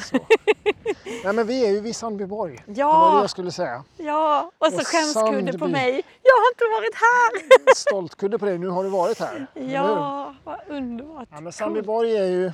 [1.23, 2.55] Nej men vi är ju vid Sandbyborg.
[2.65, 3.83] Det var det Ja, jag skulle säga.
[3.97, 4.51] ja.
[4.57, 5.89] Och så Och skämskudde på mig.
[6.23, 7.75] Jag har inte varit här!
[7.75, 9.47] Stoltkudde på dig, nu har du varit här.
[9.53, 11.27] Ja, vad underbart.
[11.31, 12.51] Ja, men Sandbyborg är ju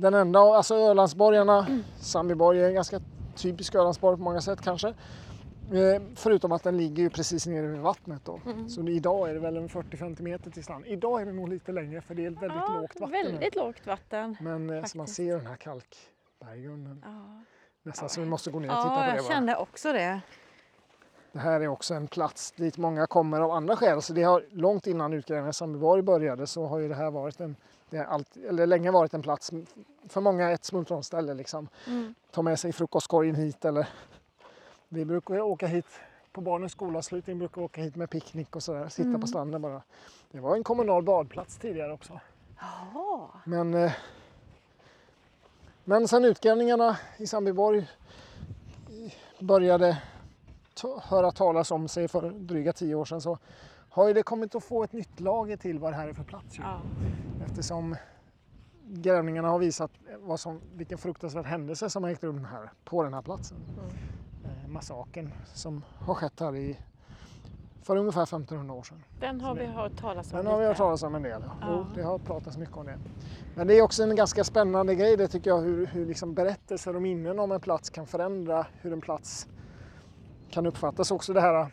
[0.00, 1.66] den enda, alltså Ölandsborgarna,
[2.00, 3.00] Sandbyborg är en ganska
[3.36, 4.88] typisk Ölandsborg på många sätt kanske.
[5.72, 8.40] Eh, förutom att den ligger ju precis nere vid vattnet då.
[8.68, 10.84] Så idag är det väl en 40-50 meter till strand.
[10.86, 13.10] Idag är det nog lite längre för det är väldigt Ja, lågt vatten.
[13.22, 13.30] nu.
[13.30, 14.36] väldigt lågt vatten.
[14.40, 17.02] Men eh, så man ser den här kalkberggrunden.
[17.06, 17.42] Ja,
[17.82, 19.16] Nästan så vi måste gå ner och titta ja på det.
[19.16, 19.28] jag va?
[19.28, 20.20] kände också det.
[21.32, 24.02] Det här är också en plats dit många kommer av andra skäl.
[24.02, 27.40] Så det har, långt innan utgrävningen i Sandbyborg började så har ju det här varit
[27.40, 27.56] en,
[27.90, 29.50] det har alltid, eller länge varit en plats
[30.08, 31.34] för många ett smultronställe.
[31.34, 31.68] Liksom.
[31.86, 32.14] Mm.
[32.30, 33.88] Ta med sig frukostkorgen hit eller
[34.88, 35.86] vi brukar åka hit
[36.32, 39.20] på barnens skolavslutning brukar vi åka hit med picknick och sådär, sitta Mm.
[39.20, 39.82] på stranden bara.
[40.30, 42.20] Det var en kommunal badplats tidigare också.
[42.60, 43.28] Jaha.
[43.44, 43.92] Men, eh,
[45.84, 47.88] men sen utgrävningarna i Sandbyborg
[49.38, 50.02] började
[51.02, 53.38] höra talas om sig för dryga tio år sedan så
[53.90, 56.24] har ju det kommit att få ett nytt lager till vad det här är för
[56.24, 56.58] plats.
[56.58, 56.62] Ju.
[56.62, 56.80] Ja.
[57.44, 57.96] Eftersom
[58.86, 63.14] grävningarna har visat vad som, vilken fruktansvärd händelse som har ägt rum här på den
[63.14, 63.56] här platsen.
[64.44, 66.78] Eh, massakern som har skett här i,
[67.82, 69.02] för ungefär 1500 år sedan.
[69.20, 70.78] Den har vi hört talas om Den har vi hört lite.
[70.78, 71.42] talas om en del.
[71.60, 71.66] Ja.
[71.68, 71.86] Ja.
[71.94, 72.98] Det har pratats mycket om det.
[73.54, 76.96] Men det är också en ganska spännande grej det tycker jag hur, hur liksom berättelser
[76.96, 79.48] och minnen om en plats kan förändra hur en plats
[80.50, 81.10] kan uppfattas.
[81.10, 81.70] Också det här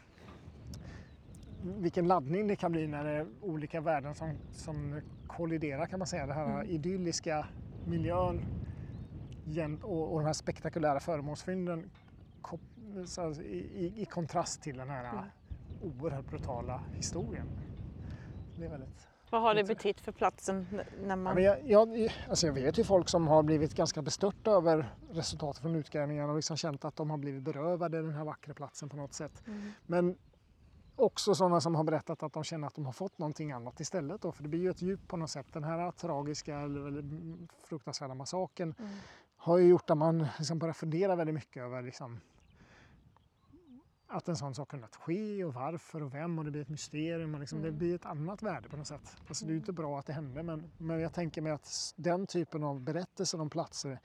[1.61, 6.07] vilken laddning det kan bli när det är olika värden som, som kolliderar kan man
[6.07, 6.25] säga.
[6.25, 7.47] Den här idylliska
[7.85, 8.45] miljön
[9.83, 11.89] och, och de här spektakulära föremålsfynden
[13.43, 15.31] i, i, kontrast till den här
[15.81, 17.47] oerhört brutala historien.
[18.59, 19.07] Det är väldigt...
[19.29, 21.35] Vad har det betytt för platsen när Ja, man...
[21.35, 25.61] men jag, jag, alltså jag vet ju folk som har blivit ganska bestörta över resultatet
[25.61, 28.97] från utgrävningarna och liksom känt att de har blivit berövade den här vackra platsen på
[28.97, 29.43] något sätt.
[29.47, 29.71] Mm.
[29.85, 30.17] Men
[30.97, 34.21] också sådana som har berättat att de känner att de har fått någonting annat istället.
[34.21, 35.53] Då, för det blir ju ett djup på något sätt.
[35.53, 37.03] Den här tragiska eller,
[37.67, 38.91] fruktansvärda massakern Mm.
[39.37, 42.19] har ju gjort att man liksom börjar fundera väldigt mycket över liksom,
[44.07, 47.33] att en sån sak kunnat ske och varför och vem och det blir ett mysterium
[47.33, 47.77] och liksom, det Mm.
[47.79, 49.17] blir ett annat värde på något sätt.
[49.27, 51.93] Alltså, det är ju inte bra att det hände men, men jag tänker mig att
[51.95, 53.99] den typen av berättelser om platser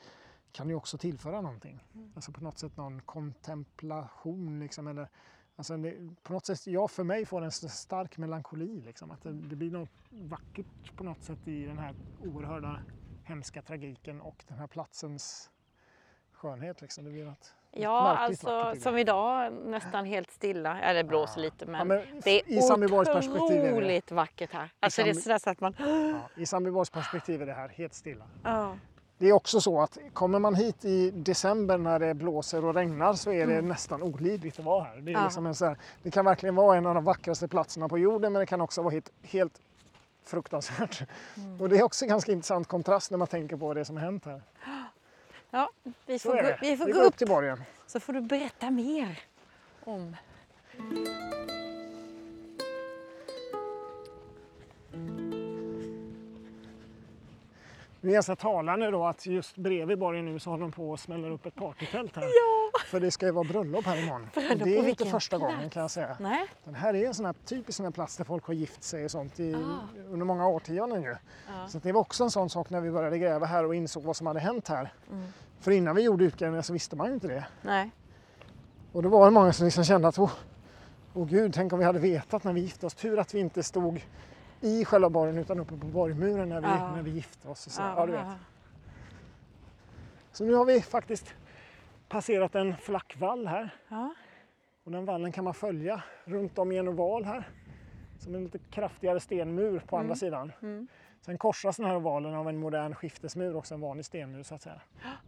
[0.53, 1.86] kan ju också tillföra någonting.
[1.95, 2.12] Mm.
[2.14, 5.09] Alltså på något sätt någon kontemplation liksom, eller
[5.57, 9.11] Alltså det, på något sätt, ja för mig får en stark melankoli liksom.
[9.11, 11.94] Att det, det blir något vackert på något sätt i den här
[12.24, 12.80] oerhörda
[13.24, 15.50] hemska tragiken och den här platsens
[16.32, 17.05] skönhet liksom.
[17.05, 20.80] Det blir något Ja, i alltså som idag nästan helt stilla.
[20.82, 21.44] Ja, det blåser Ja.
[21.44, 24.70] lite men, Ja, men det är perspektiv är det, otroligt vackert här.
[24.80, 25.74] Alltså det är sådär så att man...
[25.78, 28.24] ja, i Sandbyborgs perspektiv är det här helt stilla.
[28.44, 28.76] Ja.
[29.22, 33.14] Det är också så att kommer man hit i december när det blåser och regnar
[33.14, 34.96] så är det nästan olidligt att vara här.
[34.96, 37.88] Det, är liksom en så här, det kan verkligen vara en av de vackraste platserna
[37.88, 39.60] på jorden men det kan också vara helt, helt
[40.24, 41.02] fruktansvärt.
[41.60, 44.24] Och det är också en ganska intressant kontrast när man tänker på det som hänt
[44.24, 44.42] här.
[45.50, 45.70] ja,
[46.06, 47.62] vi får, gå, vi får vi gå upp upp till borgen.
[47.86, 49.20] så får du berätta mer
[49.84, 50.16] om...
[58.03, 61.00] Det är ganska talande då att just bredvid borgen nu så håller de på och
[61.00, 62.22] smäller upp ett partytält här.
[62.22, 62.80] Ja!
[62.86, 64.28] För det ska ju vara bröllop här imorgon.
[64.34, 65.55] Bröllop det är inte första plats?
[65.55, 66.16] gången kan jag säga.
[66.20, 66.46] Nej?
[66.64, 69.05] Den här är en sån här typisk sån här plats där folk har gift sig
[69.05, 69.59] och sånt i, Ah.
[70.11, 71.09] under många årtionden ju.
[71.48, 71.68] Ja.
[71.68, 74.16] Så det var också en sån sak när vi började gräva här och insåg vad
[74.16, 74.92] som hade hänt här.
[75.12, 75.24] Mm.
[75.61, 77.44] För innan vi gjorde utgrävningar så visste man ju inte det.
[77.62, 77.90] Nej.
[78.92, 80.30] Och då var det många som liksom kände att åh,
[81.14, 82.94] åh gud, tänk om vi hade vetat när vi gifte oss.
[82.94, 84.00] Tur att vi inte stod
[84.62, 86.92] i själva borgen utan uppe på borgmuren när vi, Ja.
[86.96, 87.66] när vi gifte oss.
[87.66, 87.82] Och så.
[87.82, 88.26] Ja, Ja, du vet.
[90.32, 91.34] så nu har vi faktiskt
[92.08, 93.70] passerat en flack vall här.
[93.88, 94.14] Ja.
[94.84, 97.48] Och den vallen kan man följa runt om i en oval här.
[98.18, 100.52] Som en lite kraftigare stenmur på andra sidan.
[100.62, 100.86] Mm.
[101.20, 104.62] Sen korsas den här ovalen av en modern skiftesmur, också en vanlig stenmur så att
[104.62, 104.80] säga.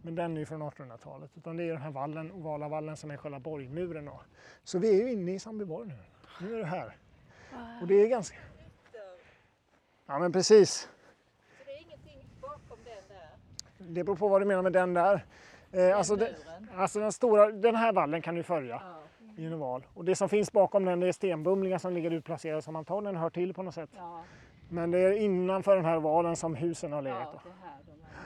[0.02, 1.30] Men den är ju från 1800-talet.
[1.36, 4.04] Utan det är den här vallen, ovala vallen som är själva borgmuren.
[4.04, 4.20] Då.
[4.64, 5.94] Så vi är ju inne i Sandbyborg nu.
[6.40, 6.96] Nu är det här.
[7.80, 8.36] Och det är ganska...
[10.06, 10.72] Ja men precis.
[10.80, 10.88] Så
[11.66, 13.28] det är ingenting bakom den där?
[13.94, 15.24] Det beror på vad du menar med den där.
[15.72, 16.68] Eh, alltså, det, muren?
[16.76, 19.32] alltså den, stora, den här vallen kan du följa Ja.
[19.42, 19.86] i en oval.
[19.94, 23.54] Och det som finns bakom den är stenbumlingar som ligger utplacerade som antagligen hör till
[23.54, 23.90] på något sätt.
[23.96, 24.24] Ja,
[24.68, 27.28] Men det är innanför den här ovalen som husen har legat.
[27.32, 27.78] ja det här.
[27.86, 28.24] De här.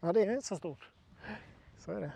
[0.00, 0.90] Ja, det är inte så stort.
[1.78, 2.12] Så är det.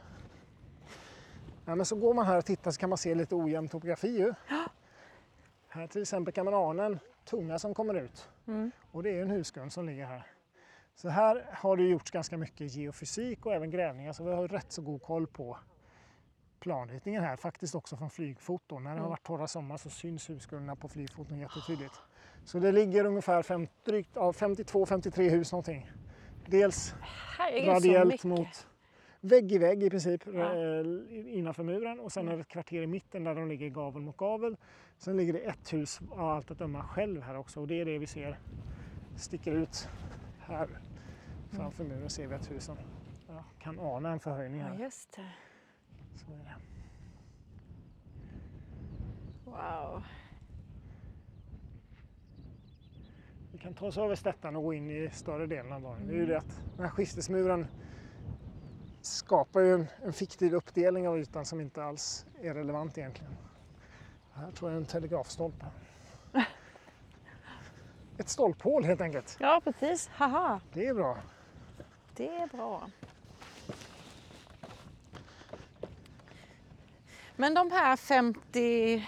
[1.64, 4.08] Ja, men så går man här och tittar så kan man se lite ojämn topografi
[4.18, 4.34] ju.
[5.68, 8.28] Här till exempel kan man ana en tunga som kommer ut.
[8.46, 8.70] Mm.
[8.90, 10.26] Och det är en husgrund som ligger här.
[10.94, 14.72] Så här har det gjorts ganska mycket geofysik och även grävningar så vi har rätt
[14.72, 15.58] så god koll på
[16.60, 17.36] planritningen här.
[17.36, 18.84] Faktiskt också från flygfoton.
[18.84, 21.94] När det har varit torra sommar så syns husgrunderna på flygfoton jättetydligt.
[22.44, 25.90] Så det ligger ungefär fem, drygt, ja, 52-53 hus någonting.
[26.46, 26.94] Dels
[27.66, 28.66] radiellt mot
[29.20, 30.54] vägg i vägg i princip Ja.
[30.54, 34.02] eh, innanför muren och sen är det ett kvarter i mitten där de ligger gavel
[34.02, 34.56] mot gavel.
[34.98, 37.84] Sen ligger det ett hus av allt att döma själv här också och det är
[37.84, 38.38] det vi ser
[39.14, 39.88] sticker ut
[40.38, 40.68] här
[41.50, 42.78] framför muren ser vi att husen
[43.26, 44.78] ja, kan ana en förhöjning Ja, här.
[44.78, 45.32] just det.
[46.14, 46.54] Så är det.
[49.44, 50.02] Wow.
[53.50, 56.06] Vi kan ta oss över Stättan och gå in i större delen av borgen.
[56.06, 57.66] Det är ju det att den här skiftesmuren
[59.00, 63.36] skapar ju en, en fiktiv uppdelning av ytan som inte alls är relevant egentligen.
[64.36, 65.66] Här tror jag en telegrafstolpe.
[68.18, 69.36] Ett stolphål helt enkelt.
[69.40, 70.10] Ja, precis.
[70.12, 71.18] Haha, Det är bra.
[72.14, 72.88] det är bra.
[77.36, 79.06] Men de här 57,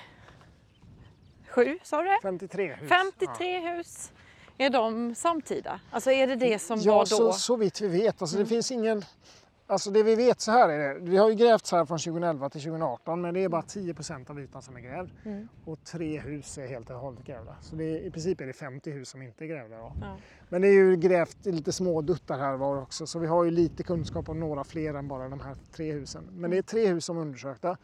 [1.83, 2.19] sa du det?
[2.23, 2.89] 53 hus.
[2.89, 4.13] 53 hus,
[4.59, 5.81] är de samtida?
[5.91, 7.33] Alltså är det det som ja, var så, då?
[7.33, 8.23] så vitt vi vet.
[8.23, 9.05] Alltså, Det finns ingen...
[9.71, 11.01] Alltså det vi vet så här är det.
[11.01, 14.31] Vi har ju grävt så här från 2011 till 2018 men det är bara 10%
[14.31, 15.11] av ytan som är grävd.
[15.25, 15.49] Mm.
[15.65, 17.57] Och tre hus är helt och hållet grävda.
[17.61, 19.77] Så det är, i princip är det 50 hus som inte är grävda.
[19.77, 19.93] Då.
[20.01, 20.17] Ja.
[20.49, 23.51] Men det är ju grävt lite små duttar här var också så vi har ju
[23.51, 26.25] lite kunskap om några fler än bara de här tre husen.
[26.33, 27.77] Men det är tre hus som är undersökta.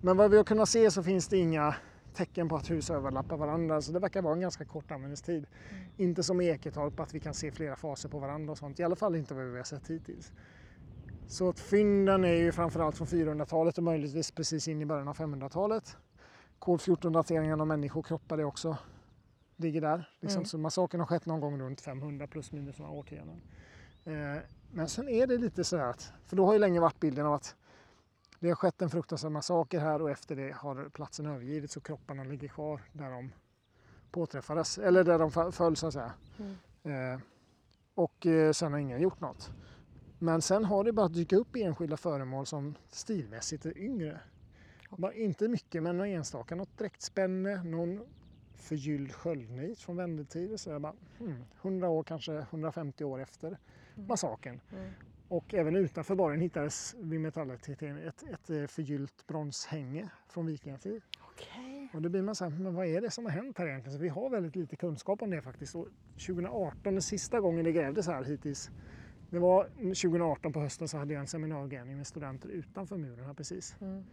[0.00, 1.74] Men vad vi har kunnat se så finns det inga
[2.14, 5.46] tecken på att hus överlappar varandra så det verkar vara en ganska kort användningstid.
[5.96, 8.80] Inte som i Eketorp att vi kan se flera faser på varandra och sånt.
[8.80, 10.32] I alla fall inte vad vi har sett hittills.
[11.26, 15.16] Så att fynden är ju framförallt från 400-talet och möjligtvis precis in i början av
[15.16, 15.96] 500-talet.
[16.58, 18.76] Kod 14-dateringen av människokroppar är också
[19.56, 20.10] ligger där.
[20.20, 20.38] Liksom.
[20.38, 20.46] Mm.
[20.46, 23.42] Så massakern har skett någon gång runt 500 plus minus några årtionden.
[24.04, 27.00] Eh, men sen är det lite så här att, för då har ju länge varit
[27.00, 27.56] bilden av att
[28.40, 32.24] det har skett en fruktansvärd massaker här och efter det har platsen övergivits och kropparna
[32.24, 33.32] ligger kvar där de
[34.10, 36.12] påträffades, eller där de föll så att säga.
[36.38, 37.12] Mm.
[37.12, 37.20] Eh,
[37.94, 39.50] och eh, sen har ingen gjort något.
[40.24, 44.20] Men sen har det bara dykt upp enskilda föremål som stilmässigt är yngre.
[44.90, 48.00] Bara inte mycket men någon enstaka, något dräktspänne, någon
[48.54, 50.56] förgylld sköldnit från vändeltider.
[50.56, 53.58] Så jag bara, hmm, 100 år, kanske 150 år efter
[53.94, 54.60] massakern.
[54.72, 54.90] Mm.
[55.28, 61.02] Och även utanför borgen hittades vid metallarteten ett, ett eh, förgyllt bronshänge från vikingatid.
[61.20, 61.90] Okej.
[61.94, 63.98] Och då blir man så här, men vad är det som har hänt här egentligen?
[63.98, 65.74] Så vi har väldigt lite kunskap om det faktiskt.
[65.74, 68.70] Och 2018, den sista gången det grävdes här hittills,
[69.34, 73.34] det var 2018 på hösten så hade jag en seminargrävning med studenter utanför muren här
[73.34, 73.76] precis.
[73.80, 74.04] Mm.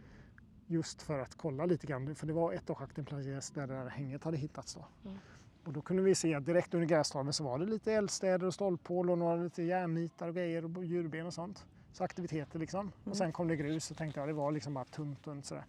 [0.66, 3.74] Just för att kolla lite grann, för det var ett av schakten placerades där det
[3.74, 4.86] där hänget hade hittats då.
[5.04, 5.18] Mm.
[5.64, 8.54] Och då kunde vi se att direkt under grästormen så var det lite eldstäder och
[8.54, 11.66] stolphål och några lite järnnitar och grejer och djurben och sånt.
[11.92, 12.80] Så aktiviteter liksom.
[12.80, 12.92] Mm.
[13.04, 15.64] Och sen kom det grus och tänkte jag det var liksom bara tunt, tunt sådär.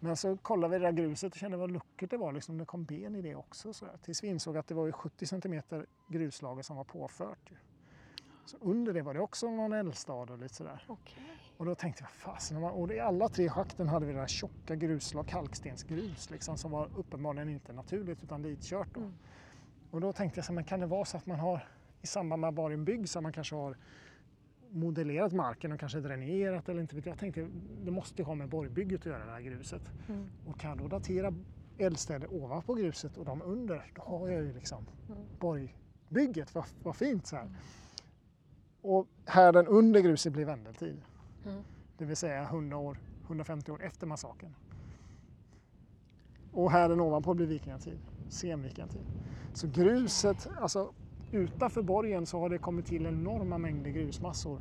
[0.00, 2.32] Men så kollade vi det där gruset och kände vad luckert det var.
[2.32, 3.72] Liksom, det kom ben i det också.
[3.72, 3.96] Så där.
[4.02, 7.50] Tills vi insåg att det var ju 70 centimeter gruslager som var påfört.
[7.50, 7.56] Ju.
[8.46, 10.84] Så under det var det också någon eldstad och lite sådär.
[10.88, 11.22] Okej.
[11.56, 14.26] Och då tänkte jag, fasen, man- och i alla tre schakten hade vi det där
[14.26, 18.88] tjocka gruslag, kalkstensgrus liksom, som var uppenbarligen inte naturligt utan ditkört.
[18.94, 19.00] Då.
[19.00, 19.12] Mm.
[19.90, 21.68] Och då tänkte jag, så, här, men kan det vara så att man har
[22.02, 23.76] i samband med att borgen byggs, så man kanske har
[24.70, 27.18] modellerat marken och kanske dränerat eller inte vet jag.
[27.18, 27.48] Tänkte,
[27.84, 29.82] det måste ju ha med borgbygget att göra det här gruset.
[30.08, 30.26] Mm.
[30.46, 31.34] Och kan jag då datera
[31.78, 35.18] eldstäder ovanpå gruset och de under, då har jag ju liksom Mm.
[35.38, 36.54] borgbygget.
[36.54, 37.50] Vad, vad fint så här.
[38.84, 41.02] Och härden under gruset blir vändeltid.
[41.46, 41.62] Mm.
[41.98, 44.54] Det vill säga 100 år, 150 år efter massakern.
[46.52, 49.06] Och härden ovanpå blir vikingatid, senvikingatid.
[49.52, 50.92] Så gruset, alltså
[51.32, 54.60] utanför borgen så har det kommit till enorma mängder grusmassor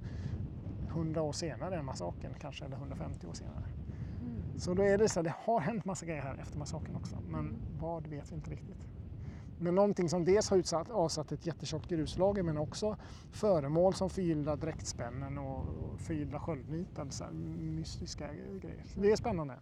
[0.88, 3.64] 100 år senare än massakern kanske, eller 150 år senare.
[4.58, 7.18] Så då är det så att det har hänt massa grejer här efter massakern också.
[7.30, 8.88] Men vad vet vi inte riktigt.
[9.60, 12.98] Men någonting som dels har utsatt, avsatt ett jättetjockt gruslager men också
[13.32, 15.66] föremål som förgyllda dräktspännen och
[16.08, 17.08] förgyllda sköldnitar.
[17.10, 17.24] Så
[17.60, 18.28] mystiska
[18.62, 18.84] grejer.
[18.94, 19.54] Så det är spännande.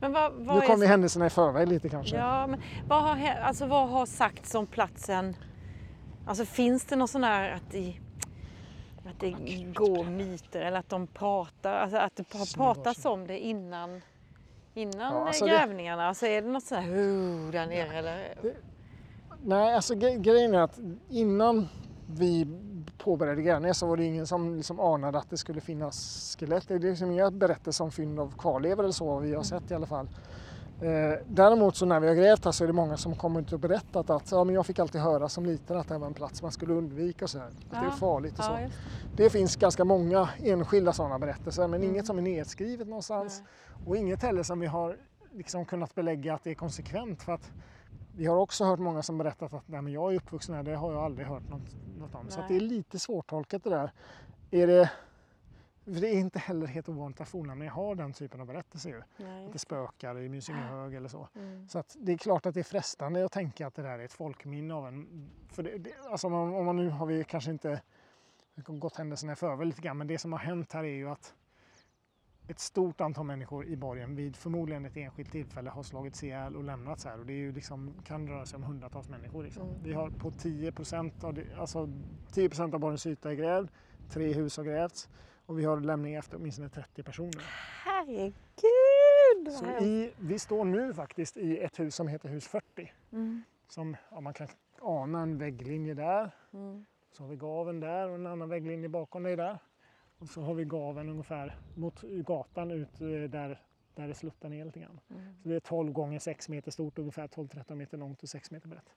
[0.00, 2.16] Men vad, vad nu är- kommer händelserna i förväg lite kanske.
[2.16, 5.36] Ja, men vad har, alltså, vad har sagts om platsen?
[6.26, 7.94] Alltså finns det någon sån här att det,
[9.06, 9.30] att det
[9.74, 14.00] går myter eller att de pratar, alltså att det har pratats om det innan,
[14.74, 16.08] innan Ja, alltså det- grävningarna?
[16.08, 18.34] Alltså är det något sånt här där nere eller?
[19.42, 20.78] Nej, alltså gre- grejen är att
[21.08, 21.68] innan
[22.06, 22.46] vi
[22.98, 26.68] påbörjade grävningen så var det ingen som liksom anade att det skulle finnas skelett.
[26.68, 29.70] Det är liksom inga berättelser om fynd av kvarlevor eller så vad vi har sett
[29.70, 30.08] i alla fall.
[30.78, 33.52] Eh, däremot så när vi har grävt här så är det många som kommer ut
[33.52, 36.06] och berättat att ja, men jag fick alltid höra som liten att det här var
[36.06, 37.46] en plats man skulle undvika och så här.
[37.46, 38.50] Att det är Ja, farligt och så.
[38.60, 38.68] Ja,
[39.14, 41.90] Det finns ganska många enskilda sådana berättelser men Mm.
[41.94, 43.42] inget som är nedskrivet någonstans.
[43.84, 44.96] Och inget heller som vi har
[45.32, 47.22] liksom kunnat belägga att det är konsekvent.
[47.22, 47.50] För att
[48.20, 50.74] vi har också hört många som berättat att Nej, men jag är uppvuxen här, det
[50.74, 52.30] har jag aldrig hört något, något om.
[52.30, 52.68] Så att det är Nej.
[52.68, 53.92] lite svårtolkat det där.
[54.50, 54.90] Är det,
[55.84, 58.90] det är inte heller helt ovanligt att fornlämningar har den typen av berättelser.
[58.90, 59.02] Ju.
[59.24, 59.46] Nej.
[59.46, 61.28] Att det spökar i Mysingehög eller så.
[61.34, 61.68] Mm.
[61.68, 64.04] Så att det är klart att det är frestande att tänka att det där är
[64.04, 65.30] ett folkminne av en...
[65.48, 67.80] För det, det, alltså om, man, om man nu har vi kanske inte
[68.66, 71.34] gått händelserna i förväg lite grann, men det som har hänt här är ju att
[72.50, 76.64] ett stort antal människor i borgen vid förmodligen ett enskilt tillfälle har slagits ihjäl och
[76.64, 79.44] lämnats här och det är ju liksom, kan röra sig om hundratals människor.
[79.44, 79.62] Liksom.
[79.62, 79.82] Mm.
[79.82, 80.72] Vi har på 10
[81.22, 81.88] av, det, alltså
[82.32, 83.68] 10 av borgens yta är grävd,
[84.08, 85.08] tre hus har grävts
[85.46, 87.44] och vi har lämning efter åtminstone 30 personer.
[87.84, 89.52] Herregud!
[89.52, 92.92] Så i, vi står nu faktiskt i ett hus som heter hus 40.
[93.12, 93.42] Mm.
[93.68, 94.48] Som, ja, man kan
[94.80, 96.30] ana en vägglinje där.
[96.52, 96.86] Mm.
[97.12, 99.58] Så har vi gaven där och en annan vägglinje bakom dig där.
[100.20, 103.62] Och så har vi gaven ungefär mot gatan ut eh, där,
[103.94, 105.00] där det sluttar ner lite grann.
[105.10, 105.34] Mm.
[105.42, 108.68] Så det är 12 gånger 6 meter stort, ungefär 12-13 meter långt och 6 meter
[108.68, 108.92] brett.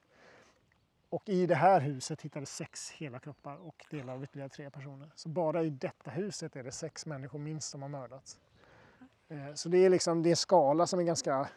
[1.09, 5.11] Och i det här huset hittades sex hela kroppar och delar av ytterligare tre personer.
[5.15, 8.39] Så bara i detta huset är det sex människor minst som har mördats.
[9.29, 11.49] Eh, Så det är liksom det är en skala som är ganska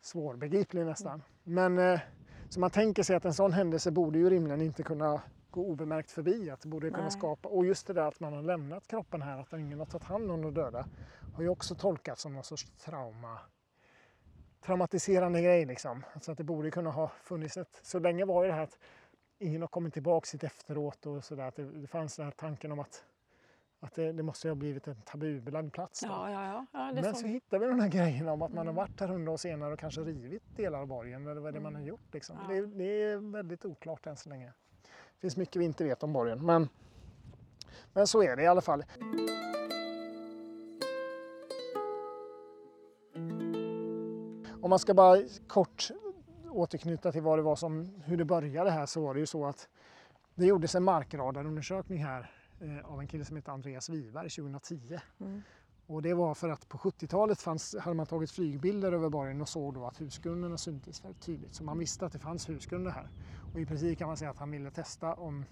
[0.00, 1.22] svårbegriplig nästan.
[1.44, 2.00] Men eh,
[2.48, 5.22] så man tänker sig att en sån händelse borde ju rimligen inte kunna
[5.56, 6.50] gå obemärkt förbi.
[6.50, 7.10] Att det borde kunna Nej.
[7.10, 10.04] skapa, och just det där att man har lämnat kroppen här, att ingen har tagit
[10.04, 10.86] hand om de döda,
[11.34, 13.38] har ju också tolkats som någon sorts trauma
[14.60, 16.04] traumatiserande grej liksom.
[16.14, 17.80] Alltså att det borde kunna ha funnits ett...
[17.82, 18.78] Så länge var ju det här att
[19.38, 21.44] ingen har kommit tillbaka sitt efteråt och sådär.
[21.48, 23.04] Att det, det fanns den här tanken om att,
[23.80, 26.02] att det, det måste ha blivit en tabubelagd plats.
[26.02, 26.92] Ja, ja, ja.
[26.94, 27.20] Men så.
[27.20, 28.74] så hittar vi den här grejen om att man har Mm.
[28.74, 31.60] varit här hundra år senare och kanske rivit delar av borgen eller vad det är
[31.60, 31.88] man har Mm.
[31.88, 32.14] gjort.
[32.14, 32.36] Liksom.
[32.48, 34.52] Det, det är väldigt oklart än så länge.
[35.16, 36.68] Det finns mycket vi inte vet om borgen men,
[37.92, 38.84] men så är det i alla fall.
[44.62, 45.90] Om man ska bara kort
[46.50, 49.46] återknyta till vad det var som, hur det började här så var det ju så
[49.46, 49.68] att
[50.34, 54.98] det gjordes en markradarundersökning här eh, av en kille som heter Andreas Wiberg 2010.
[55.20, 55.42] Mm.
[55.86, 59.48] Och det var för att på 70-talet fanns, hade man tagit flygbilder över borgen och
[59.48, 61.54] såg då att husgrunderna syntes väldigt tydligt.
[61.54, 63.10] Så man visste att det fanns husgrunder här.
[63.36, 65.44] Och i princip kan man säga att han ville testa om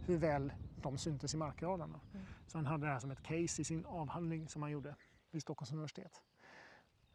[0.00, 2.00] hur väl de syntes i markradarna.
[2.12, 2.26] Mm.
[2.46, 4.94] Så han hade det här som ett case i sin avhandling som han gjorde
[5.30, 6.22] vid Stockholms universitet.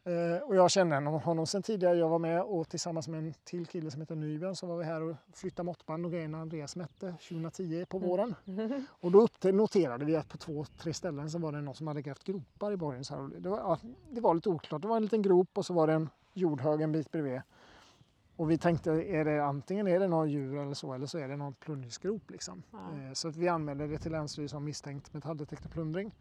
[0.06, 1.96] Eh, och jag kände honom- sedan tidigare.
[1.98, 4.84] Jag var med och tillsammans med en till kille som heter Nybjörn så var vi
[4.84, 8.34] här och flyttade måttband och grejerna Andreas mätte 2010 på våren.
[9.00, 12.02] Och då noterade vi att på två, tre ställen så var det någon som hade
[12.02, 13.04] grävt gropar i borgen.
[13.04, 13.30] Så.
[13.38, 13.78] Det, var, ja,
[14.10, 14.82] det var lite oklart.
[14.82, 17.40] Det var en liten grop och så var det en jordhög en bit bredvid.
[18.36, 21.28] Och vi tänkte, är det antingen är det någon djur eller så eller så är
[21.28, 22.30] det någon plundringsgrop.
[22.30, 22.62] Liksom.
[22.70, 22.78] Ja.
[22.78, 26.14] Eh, Så att vi anmälde det till Länsstyrelsen misstänkt metalldetektorplundring.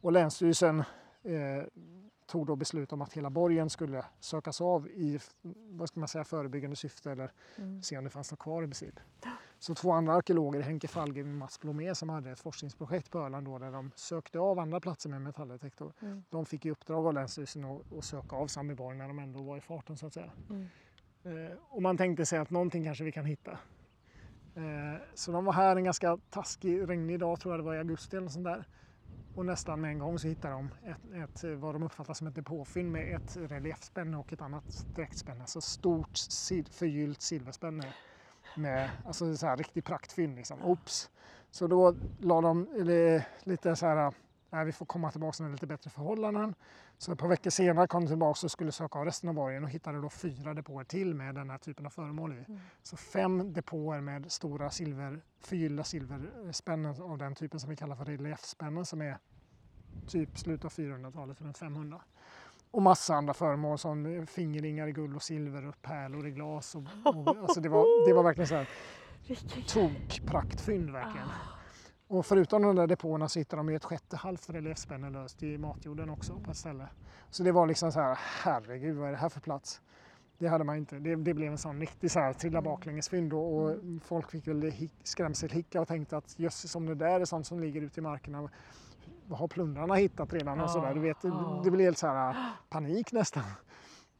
[0.00, 0.78] Och Länsstyrelsen
[1.22, 1.64] eh,
[2.30, 5.18] tog då beslut om att hela borgen skulle sökas av i
[5.70, 7.82] vad ska man säga, förebyggande syfte eller Mm.
[7.82, 9.00] se om det fanns något kvar i princip.
[9.58, 13.46] Så två andra arkeologer, Henke Fallgren och Mats Blomé som hade ett forskningsprojekt på Öland
[13.46, 15.92] då, där de sökte av andra platser med metalldetektor.
[16.00, 16.22] Mm.
[16.30, 19.56] De fick i uppdrag av Länsstyrelsen att, att söka av Sandbyborg när de ändå var
[19.56, 20.32] i farten så att säga.
[20.50, 20.66] Mm.
[21.22, 23.50] Eh, och man tänkte sig att någonting kanske vi kan hitta.
[24.54, 27.78] Eh, så de var här en ganska taskig, regnig dag, tror jag det var i
[27.78, 28.64] augusti eller sånt där.
[29.34, 32.34] Och nästan med en gång så hittade de ett, ett, vad de uppfattar som ett
[32.34, 35.40] depåfynd med ett reliefspänne och ett annat dräktspänne.
[35.40, 36.14] Alltså stort
[36.46, 37.92] sil- förgyllt silverspänne
[38.56, 40.36] med alltså så här riktig praktfynd.
[40.36, 40.62] Liksom.
[40.62, 41.10] Oops.
[41.50, 44.12] Så då la de eller, lite så här,
[44.50, 46.54] nej, vi får komma tillbaka med lite bättre förhållanden.
[47.00, 49.64] Så ett par veckor senare kom de tillbaka och skulle söka av resten av borgen
[49.64, 52.44] och hittade då fyra depåer till med den här typen av föremål i.
[52.48, 52.60] Mm.
[52.82, 58.04] Så fem depåer med stora silver, förgyllda silverspännen av den typen som vi kallar för
[58.04, 59.18] reliefspännen som är
[60.06, 62.00] typ slutet av 400-talet, runt 500.
[62.70, 66.74] och massa andra föremål som fingerringar i guld och silver och pärlor i glas.
[66.74, 68.68] Och, och, alltså det, var, det var verkligen så här
[69.68, 71.28] tokpraktfynd verkligen.
[72.10, 75.58] Och förutom de där depåerna så hittade de ju ett sjätte halvt reliefspänne löst i
[75.58, 76.88] matjorden också på ett ställe.
[77.30, 79.80] Så det var liksom så här, herregud vad är det här för plats?
[80.38, 80.98] Det hade man inte.
[80.98, 82.70] Det, det blev en sån riktig så här trilla Mm.
[82.70, 87.20] baklängesfynd och, och folk fick väl hi- skrämselhicka och tänkte att jösses om det där
[87.20, 88.48] är sånt som ligger ute i markerna
[89.26, 90.94] vad har plundrarna hittat redan och sådär.
[90.94, 91.32] Du vet, det,
[91.64, 92.36] det blev helt så här
[92.68, 93.42] panik nästan.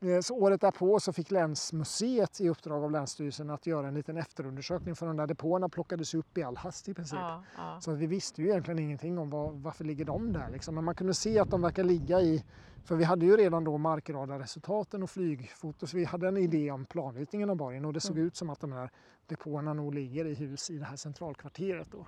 [0.00, 4.16] Eh, Så året därpå så fick Länsmuseet i uppdrag av Länsstyrelsen att göra en liten
[4.16, 7.18] efterundersökning för de där depåerna plockades upp i all hast i princip.
[7.18, 7.80] Ja, ja.
[7.80, 10.50] Så vi visste ju egentligen ingenting om var, varför ligger de där.
[10.50, 10.74] Liksom.
[10.74, 12.44] Men man kunde se att de verkar ligga i,
[12.84, 16.84] för vi hade ju redan då markradarresultaten och flygfoto så vi hade en idé om
[16.84, 18.90] planritningen av borgen och det såg ut som att de här
[19.26, 21.88] depåerna nog ligger i hus i det här centralkvarteret.
[21.92, 22.06] Då.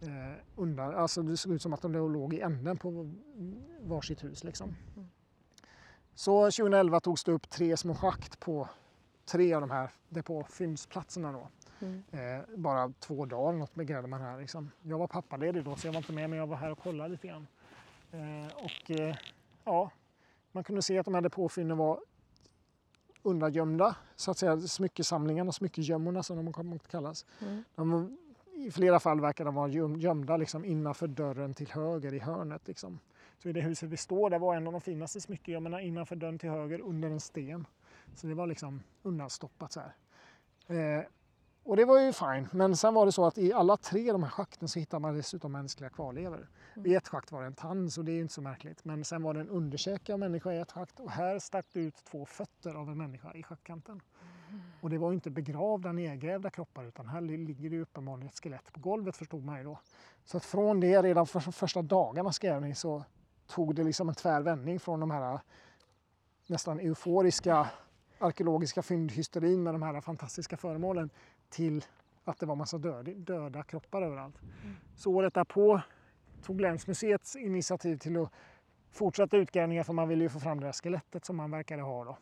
[0.00, 0.08] Eh,
[0.56, 3.10] undan, alltså det såg ut som att de låg i änden på
[3.82, 4.44] varsitt hus.
[4.44, 4.74] Liksom.
[6.14, 8.68] Så 2011 togs det upp tre små schakt på
[9.24, 11.32] tre av de här depåfyndsplatserna.
[11.32, 11.48] Då.
[11.86, 12.02] Mm.
[12.10, 14.40] Eh, bara två dagar något begärde man här.
[14.40, 14.70] Liksom.
[14.82, 17.08] Jag var pappaledig då så jag var inte med men jag var här och kollade
[17.08, 17.46] lite grann.
[18.12, 19.16] Eh, och eh,
[19.64, 19.90] ja,
[20.52, 22.00] man kunde se att de här depåfynden var
[23.22, 27.26] undangömda, så att säga smyckesamlingarna, smyckegömmorna som de kommer att kallas.
[27.40, 27.64] Mm.
[27.74, 28.18] De,
[28.54, 32.68] I flera fall verkar de vara göm- gömda liksom, innanför dörren till höger i hörnet.
[32.68, 32.98] Liksom.
[33.42, 36.38] Så i det huset vi står där var en av de finaste smyckegömmorna innanför dörren
[36.38, 37.66] till höger under en sten.
[38.14, 39.94] Så det var liksom undanstoppat så här.
[40.98, 41.04] Eh,
[41.64, 44.22] och det var ju fine, men sen var det så att i alla tre de
[44.22, 46.48] här schakten så hittade man dessutom mänskliga kvarlevor.
[46.84, 48.84] I ett schakt var det en tand så det är ju inte så märkligt.
[48.84, 51.80] Men sen var det en underkäke av människa i ett schakt och här stack det
[51.80, 54.00] ut två fötter av en människa i schaktkanten.
[54.80, 58.42] Och det var ju inte begravda nedgrävda kroppar utan här li- ligger det uppenbarligen ett
[58.42, 59.78] skelett på golvet förstod man ju då.
[60.24, 63.04] Så att från det redan för första dagarnas grävning så
[63.54, 65.40] tog det liksom en tvärvändning från de här
[66.46, 67.70] nästan euforiska
[68.18, 71.10] arkeologiska fyndhysterin med de här fantastiska föremålen
[71.48, 71.84] till
[72.24, 74.34] att det var massa död, döda kroppar överallt.
[74.96, 75.80] Så året därpå
[76.42, 78.32] tog Länsmuseets initiativ till att
[78.90, 82.04] fortsätta utgrävningar för man ville ju få fram det där skelettet som man verkade ha
[82.04, 82.16] då.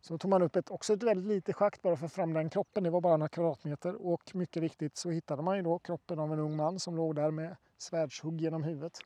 [0.00, 2.32] Så tog man upp ett, också ett väldigt litet schakt bara för att få fram
[2.32, 5.78] den kroppen, det var bara några kvadratmeter och mycket riktigt så hittade man ju då
[5.78, 8.98] kroppen av en ung man som låg där med svärdshugg genom huvudet.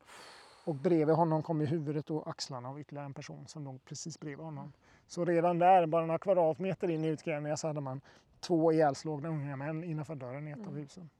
[0.64, 4.20] Och bredvid honom kom ju huvudet och axlarna av ytterligare en person som låg precis
[4.20, 4.72] bredvid honom.
[5.06, 8.00] Så redan där, bara några kvadratmeter in i utgrävningen så hade man
[8.40, 11.10] två ihjälslagna unga män innanför dörren i ett av husen.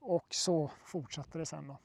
[0.00, 1.76] Och så fortsatte det sen då.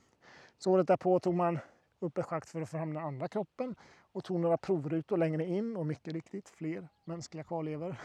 [0.58, 1.60] Så året därpå tog man
[2.00, 3.76] upp ett schakt för att få fram den andra kroppen
[4.12, 7.96] och tog några provrutor längre in och mycket riktigt fler mänskliga kvarlevor.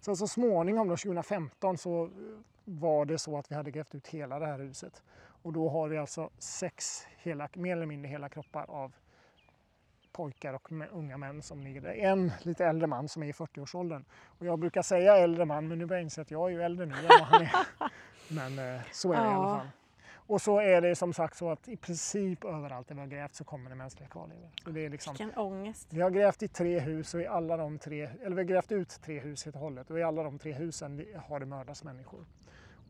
[0.00, 2.10] Sen så småningom då, 2015 så
[2.64, 5.02] var det så att vi hade grävt ut hela det här huset.
[5.44, 8.92] Och då har vi alltså sex hela, mer eller mindre hela kroppar av
[10.12, 11.92] pojkar och unga män som ligger där.
[11.94, 14.04] En lite äldre man som är i 40-årsåldern.
[14.38, 16.62] Och jag brukar säga äldre man men nu börjar jag inse att jag är ju
[16.62, 17.50] äldre nu än vad han är.
[18.34, 19.58] Men eh, så är det i alla Ja.
[19.58, 19.68] fall.
[20.26, 23.34] Och så är det som sagt så att i princip överallt där vi har grävt
[23.34, 24.50] så kommer det mänskliga kvarlevor.
[24.64, 25.88] Så det är liksom, Vilken ångest.
[25.90, 28.72] vi har grävt i tre hus och i alla de tre, eller vi har grävt
[28.72, 31.84] ut tre hus helt och hållet och i alla de tre husen har det mördats
[31.84, 32.24] människor.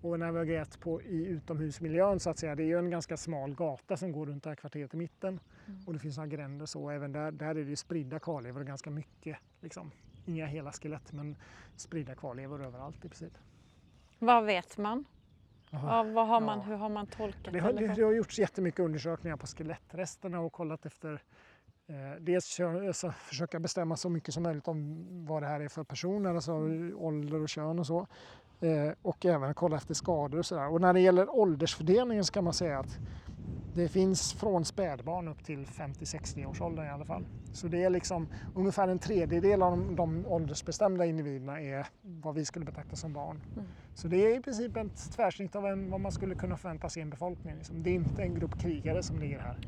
[0.04, 2.90] Och när vi har grävt på, i utomhusmiljön så att säga, det är ju en
[2.90, 5.40] ganska smal gata som går runt det här kvarteret i mitten
[5.86, 8.66] och det finns några gränder så även där, där är det ju spridda kvarlevor och
[8.66, 9.36] ganska mycket.
[9.60, 9.90] Liksom.
[10.26, 11.36] Inga hela skelett men
[11.76, 13.32] spridda kvarlevor överallt i princip.
[14.18, 15.04] Vad vet man?
[15.70, 16.64] Ja, vad har man, Ja.
[16.64, 20.40] hur har man tolkat Det har, det, vad- det har gjorts jättemycket undersökningar på skelettresterna
[20.40, 21.22] och kollat efter
[21.86, 25.84] eh, dels alltså försöka bestämma så mycket som möjligt om vad det här är för
[25.84, 26.52] personer, alltså
[26.96, 28.06] ålder och kön och så.
[28.60, 30.72] Eh, och även kolla efter skador och sådär.
[30.72, 32.98] Och när det gäller åldersfördelningen så kan man säga att
[33.74, 37.24] det finns från spädbarn upp till 50-60 års ålder i alla fall.
[37.52, 42.44] Så det är liksom ungefär en tredjedel av de, de åldersbestämda individerna är vad vi
[42.44, 43.40] skulle betrakta som barn.
[43.52, 43.68] Mm.
[43.94, 47.00] Så det är i princip ett tvärsnitt av en, vad man skulle kunna förvänta sig
[47.00, 47.54] i en befolkning.
[47.56, 47.82] Liksom.
[47.82, 49.58] Det är inte en grupp krigare som ligger här.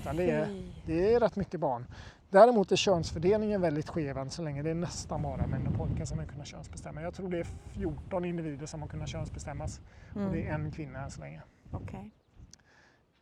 [0.00, 1.86] Utan det är, det är rätt mycket barn.
[2.30, 4.62] Däremot är könsfördelningen väldigt skev än så länge.
[4.62, 7.02] Det är nästan bara män och pojkar som har kunnat könsbestämma.
[7.02, 9.80] Jag tror det är 14 individer som har kunnat könsbestämmas
[10.14, 11.42] och det är en kvinna än så länge.
[11.70, 12.10] Okej.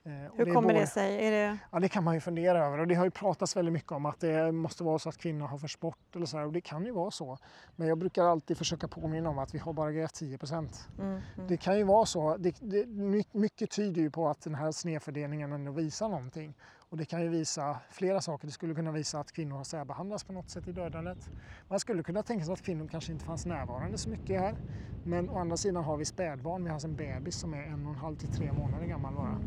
[0.06, 0.30] Eh, Mm.
[0.36, 1.26] Hur det kommer både- det sig?
[1.26, 1.58] Är det...
[1.72, 4.06] Ja, det kan man ju fundera över och det har ju pratats väldigt mycket om
[4.06, 6.60] att det måste vara så att kvinnor har förts bort eller så här, och det
[6.60, 7.38] kan ju vara så.
[7.76, 10.88] Men jag brukar alltid försöka påminna om att vi har bara grävt 10 procent.
[10.98, 11.48] Mm, mm.
[11.48, 12.36] Det kan ju vara så.
[12.36, 16.54] Det, det, my- mycket tyder ju på att den här snedfördelningen ändå visar någonting.
[16.88, 18.46] Och det kan ju visa flera saker.
[18.46, 21.30] Det skulle kunna visa att kvinnor har särbehandlats på något sätt i dödandet.
[21.68, 24.54] Man skulle kunna tänka sig att kvinnor kanske inte fanns närvarande så mycket här.
[25.02, 26.62] Men å andra sidan har vi spädbarn.
[26.62, 29.14] Vi har alltså en bebis som är en och en halv till tre månader gammal
[29.14, 29.40] bara.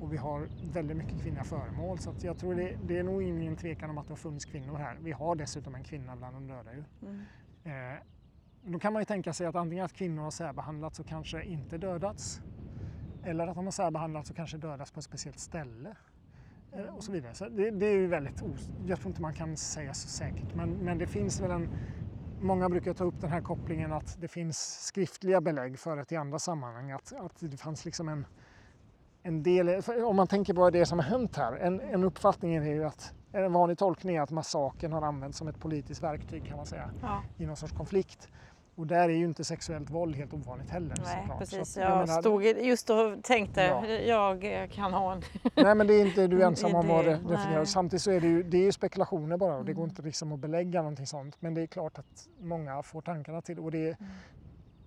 [0.00, 3.22] Och vi har väldigt mycket kvinnliga föremål så att jag tror det, det är nog
[3.22, 4.96] ingen tvekan om att det har funnits kvinnor här.
[5.00, 6.84] Vi har dessutom en kvinna bland de döda ju.
[7.02, 7.94] Mm.
[7.94, 7.98] Eh,
[8.62, 11.78] då kan man ju tänka sig att antingen att kvinnor har särbehandlats och kanske inte
[11.78, 12.40] dödats
[13.22, 15.96] eller att de har särbehandlats och kanske dödats på ett speciellt ställe.
[16.72, 17.34] Eh, och så vidare.
[17.34, 20.54] Så det, det är ju väldigt os- Jag tror inte man kan säga så säkert
[20.54, 21.68] men, men det finns väl en
[22.40, 26.16] Många brukar ta upp den här kopplingen att det finns skriftliga belägg för det i
[26.16, 26.90] andra sammanhang.
[26.90, 28.26] Att, att det fanns liksom en,
[29.26, 31.52] en del, om man tänker på det som har hänt här.
[31.56, 35.48] En, en uppfattning är ju att en vanlig tolkning är att massakern har använts som
[35.48, 37.22] ett politiskt verktyg kan man säga Ja.
[37.38, 38.28] i någon sorts konflikt.
[38.74, 40.94] Och där är ju inte sexuellt våld helt ovanligt heller.
[41.04, 41.68] Nej, precis.
[41.72, 43.62] Så att, jag menar, stod just och tänkte,
[44.06, 44.40] Ja.
[44.42, 45.22] jag kan ha en...
[45.54, 47.56] Nej men det är inte du ensam om definierar.
[47.56, 47.66] nej.
[47.66, 49.90] Samtidigt så är det ju, det är ju spekulationer bara och det går Mm.
[49.90, 51.36] inte liksom att belägga någonting sånt.
[51.40, 54.12] Men det är klart att många får tankarna till och det är, Mm.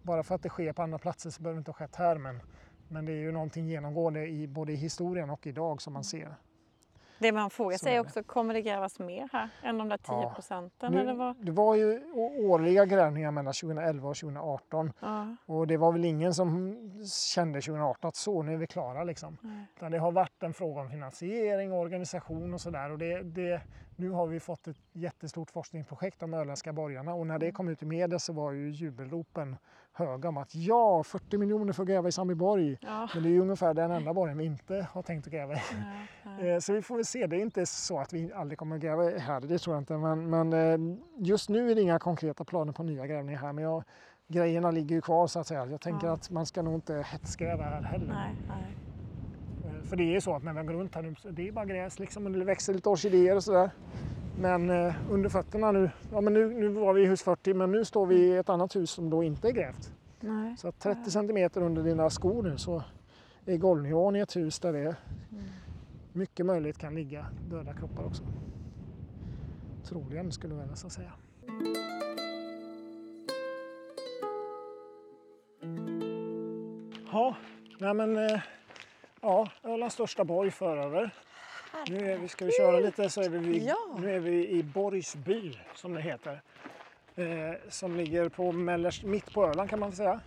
[0.03, 2.17] bara för att det sker på andra platser så behöver det inte ha skett här
[2.17, 2.41] men,
[2.89, 6.35] men det är ju någonting genomgående i både i historien och idag som man ser.
[7.21, 10.31] Det man frågar sig också, kommer det grävas mer här än de där 10 Ja.
[10.35, 10.91] procenten?
[10.93, 11.45] Nu, Eller vad?
[11.45, 12.13] Det var ju
[12.47, 16.75] årliga grävningar mellan 2011 och 2018 Ja, och det var väl ingen som
[17.33, 19.37] kände 2018 att så nu är vi klara liksom.
[19.75, 22.91] Utan det har varit en fråga om finansiering, organisation och sådär.
[22.91, 23.61] Och det, det,
[23.95, 27.83] nu har vi fått ett jättestort forskningsprojekt om öländska borgarna och när det kom ut
[27.83, 29.55] i media så var ju jubelropen
[29.93, 32.77] höga om att ja, 40 miljoner för att gräva i Sandbyborg.
[32.81, 33.09] Ja.
[33.13, 35.57] Men det är ju ungefär den enda borgen vi inte har tänkt att gräva i.
[35.79, 36.07] Nej.
[36.53, 37.27] Eh, Så vi får väl se.
[37.27, 39.97] Det är inte så att vi aldrig kommer att gräva här, det tror jag inte.
[39.97, 43.53] Men, men eh, just nu är det inga konkreta planer på nya grävningar här.
[43.53, 43.83] Men jag,
[44.27, 45.65] grejerna ligger ju kvar så att säga.
[45.65, 46.13] Jag tänker Ja.
[46.13, 48.07] att man ska nog inte hetsgräva här heller.
[48.13, 48.75] nej, nej.
[49.65, 51.51] Eh, För det är ju så att när man går runt här nu det är
[51.51, 53.69] bara gräs liksom och det växer lite orkidéer och sådär.
[54.39, 57.71] Men eh, under fötterna nu, ja men nu, nu var vi i hus 40 men
[57.71, 59.93] nu står vi i ett annat hus som då inte är grävt.
[60.19, 60.57] nej.
[60.57, 62.83] Så att 30 centimeter under dina skor nu så
[63.45, 64.95] är golvnivån i ett hus där det
[66.13, 68.23] mycket möjligt kan ligga döda kroppar också.
[69.83, 71.11] Troligen skulle jag nästan säga.
[77.11, 77.35] Ja,
[77.79, 78.41] nej men eh,
[79.21, 81.13] ja, Ölands största borg föröver.
[81.89, 83.75] Nu är vi, ska vi köra lite så är vi, Ja.
[83.99, 86.41] nu är vi i Borgsby som det heter.
[87.15, 87.25] Eh,
[87.69, 90.19] som ligger på mellerst, mitt på Öland kan man säga.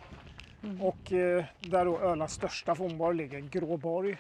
[0.81, 4.17] Och eh, där då Ölands största fornborg ligger, Gråborg.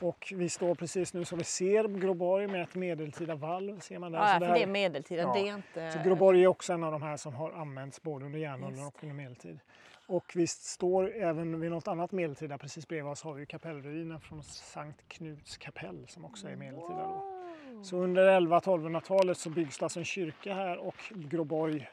[0.00, 3.80] Och vi står precis nu som vi ser Gråborg med ett medeltida valv.
[3.80, 4.18] Ser man där.
[4.18, 5.34] Ja, för det här- det är medeltiden, Ja.
[5.34, 5.92] det är inte...
[5.92, 8.94] så Gråborg är också en av de här som har använts både under järnåldern och
[9.02, 9.58] under medeltid.
[10.06, 14.42] Och vi står även vid något annat medeltida, precis bredvid oss har vi kapellruinen från
[14.42, 17.06] Sankt Knuts kapell som också är medeltida.
[17.08, 17.84] Då.
[17.84, 21.88] Så under 1100-1200-talet så byggs det alltså en kyrka här och Gråborg,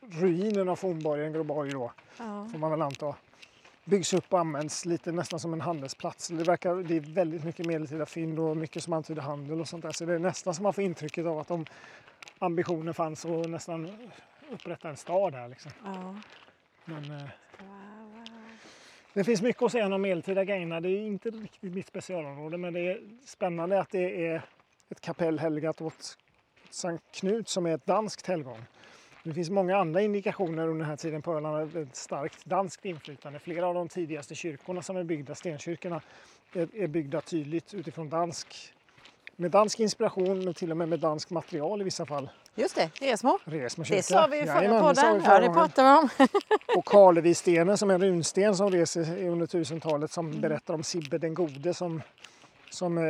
[0.00, 2.48] ruinen av fornborgen Gråborg då, Ja.
[2.52, 3.16] får man väl anta,
[3.84, 6.28] byggs upp och används lite nästan som en handelsplats.
[6.28, 9.82] Det, verkar, det är väldigt mycket medeltida fynd och mycket som antyder handel och sånt
[9.82, 9.92] där.
[9.92, 11.66] Så det är nästan som man får intrycket av att de
[12.38, 13.96] ambitionen fanns att nästan
[14.52, 15.48] upprätta en stad här.
[15.48, 15.70] Liksom.
[15.84, 16.14] Ja.
[16.90, 17.22] Men, eh,
[17.58, 18.24] Wow, wow.
[19.14, 20.80] det finns mycket att säga om de medeltida grejerna.
[20.80, 24.42] Det är inte riktigt mitt specialområde men det är spännande att det är
[24.88, 26.18] ett kapell helgat åt
[26.70, 28.64] Sankt Knut som är ett danskt helgon.
[29.24, 32.84] Det finns många andra indikationer under den här tiden på Öland av ett starkt danskt
[32.84, 33.38] inflytande.
[33.38, 36.00] Flera av de tidigaste kyrkorna som är byggda, stenkyrkorna,
[36.52, 38.72] är byggda tydligt utifrån dansk,
[39.40, 42.30] med dansk inspiration men till och med med dansk material i vissa fall.
[42.54, 43.38] Just det, Resmo.
[43.44, 43.96] Resmo kyrka.
[43.96, 45.22] Det sa vi i förra podden.
[45.24, 46.28] Ja, det pratade vi om.
[46.78, 51.34] Och Karlevistenen som är en runsten som reser under 1000-talet som berättar om Sibbe den
[51.34, 52.02] gode som,
[52.70, 53.02] som eh,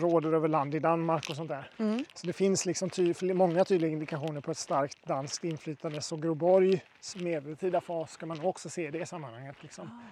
[0.00, 1.70] råder över land i Danmark och sånt där.
[1.78, 2.04] Mm.
[2.14, 6.02] Så det finns liksom ty många tydliga indikationer på ett starkt danskt inflytande.
[6.02, 9.56] Så Groborgs medeltida fas ska man också se i det sammanhanget.
[9.60, 10.02] Liksom.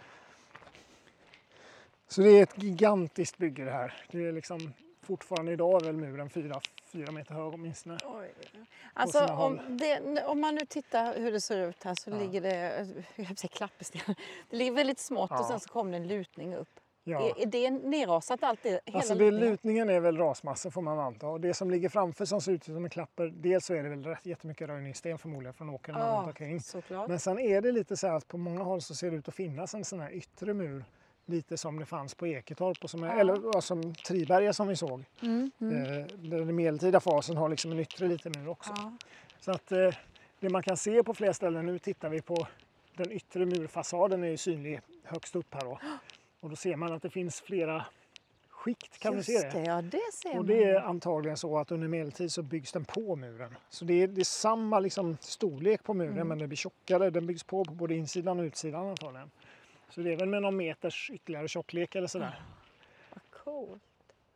[2.09, 3.95] Så det är ett gigantiskt bygge det här.
[4.11, 4.73] Det är liksom
[5.09, 7.99] fortfarande idag är väl muren fyra, fyra meter hög åtminstone.
[8.95, 12.17] Alltså sina om, det, om man nu tittar hur det ser ut här så Ja.
[12.19, 12.87] ligger det,
[13.17, 14.15] jag säga klappersten,
[14.51, 15.41] det ligger väldigt smått Ja.
[15.41, 16.69] och sen så kommer det en lutning upp.
[17.05, 17.21] Ja.
[17.23, 18.81] Är, är det nerrasat allt det?
[18.85, 19.89] Hela Alltså det, lutningen?
[19.91, 21.27] är väl rasmassor får man anta.
[21.29, 23.89] Och det som ligger framför som ser ut som en klapper, dels så är det
[23.89, 26.61] väl rätt jättemycket röjningssten förmodligen från åkern och runt Ja, omkring.
[26.61, 27.09] såklart.
[27.09, 29.29] Men sen är det lite så här att på många håll så ser det ut
[29.29, 30.85] att finnas en sån här yttre mur.
[31.31, 33.21] Lite som det fanns på Eketorp, och som är, Ja.
[33.21, 35.05] eller som Triberga som vi såg.
[35.23, 36.01] Mm, mm.
[36.01, 38.73] Eh, den medeltida fasen har liksom en yttre liten mur också.
[38.77, 38.93] Ja.
[39.41, 39.91] Så att eh,
[40.41, 42.47] det man kan se på flera ställen, nu tittar vi på
[42.97, 45.79] den yttre murfasaden är ju synlig högst upp här då.
[46.41, 47.85] Och då ser man att det finns flera
[48.49, 49.59] skikt, kan Just du se det?
[49.59, 49.65] det?
[49.65, 50.47] Ja, det ser Och man.
[50.47, 53.55] det är antagligen så att under medeltid så byggs den på muren.
[53.71, 56.29] Så det är, det är samma liksom storlek på muren Mm.
[56.29, 57.11] men den blir tjockare.
[57.11, 59.31] Den byggs på på både insidan och utsidan antagligen.
[59.89, 62.43] Så det är väl med någon meters ytterligare tjocklek eller sådär.
[63.11, 63.83] Vad coolt.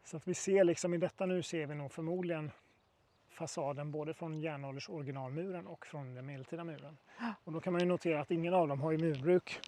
[0.04, 2.50] Så att vi ser liksom i detta nu ser vi nog förmodligen
[3.30, 6.96] fasaden både från järnålders originalmuren och från den medeltida muren.
[7.44, 9.60] Och då kan man ju notera att ingen av dem har ju murbruk.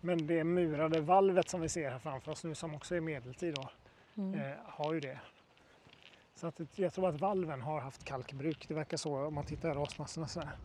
[0.00, 3.54] Men det murade valvet som vi ser här framför oss nu som också är medeltid
[3.54, 3.70] då,
[4.14, 4.40] Mm.
[4.40, 5.20] eh, har ju det.
[6.34, 8.68] Så att jag tror att valven har haft kalkbruk.
[8.68, 10.56] Det verkar så om man tittar i rasmassorna så här.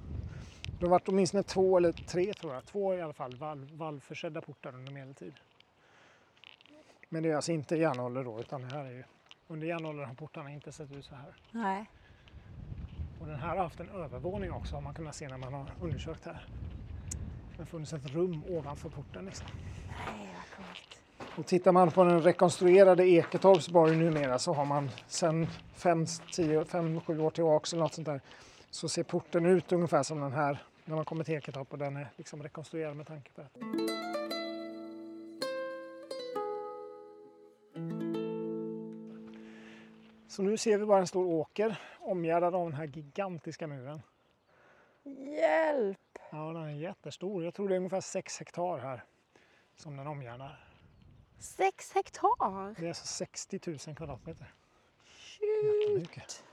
[0.79, 4.41] Det har varit åtminstone två eller tre tror jag, två i alla fall valv, valvförsedda
[4.41, 5.33] portar under medeltid.
[7.09, 9.03] Men det är alltså inte järnålder då utan det här är ju
[9.47, 11.35] under järnåldern har portarna inte sett ut så här.
[11.51, 11.89] Nej.
[13.21, 15.71] Och den här har haft en övervåning också har man kunnat se när man har
[15.81, 16.45] undersökt här.
[17.51, 19.25] Det har funnits ett rum ovanför porten.
[19.25, 19.47] Liksom.
[19.87, 21.01] Nej, vad coolt.
[21.37, 27.29] Och tittar man på den rekonstruerade Eketorps borg numera så har man sedan 5-7 år
[27.29, 28.21] tillbaka eller något sånt där
[28.77, 31.97] så ser porten ut ungefär som den här när man kommer till Eketorp och den
[31.97, 33.49] är liksom rekonstruerad med tanke på det.
[40.27, 44.01] Så nu ser vi bara en stor åker omgärdad av den här gigantiska muren.
[45.03, 46.19] Hjälp!
[46.29, 47.43] Ja, den är jättestor.
[47.43, 49.03] Jag tror det är ungefär 6 hektar här
[49.75, 50.67] som den omgärdar.
[51.39, 52.79] Sex hektar!
[52.79, 54.53] Det är alltså 60 000 kvadratmeter.
[55.05, 56.43] Shit.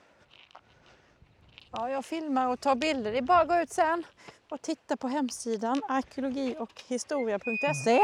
[1.77, 3.13] Ja, jag filmar och tar bilder.
[3.13, 4.05] Det är bara att gå ut sen
[4.49, 8.01] och titta på hemsidan arkeologi och historia.se.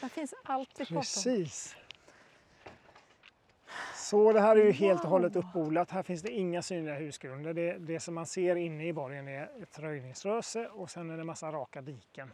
[0.00, 0.86] Där finns allt om.
[0.86, 1.76] Precis.
[3.94, 5.90] Så det här är ju helt och hållet uppodlat.
[5.90, 7.54] Här finns det inga synliga husgrunder.
[7.54, 11.24] Det, det som man ser inne i borgen är ett röjningsröse och sen är det
[11.24, 12.32] massa raka diken.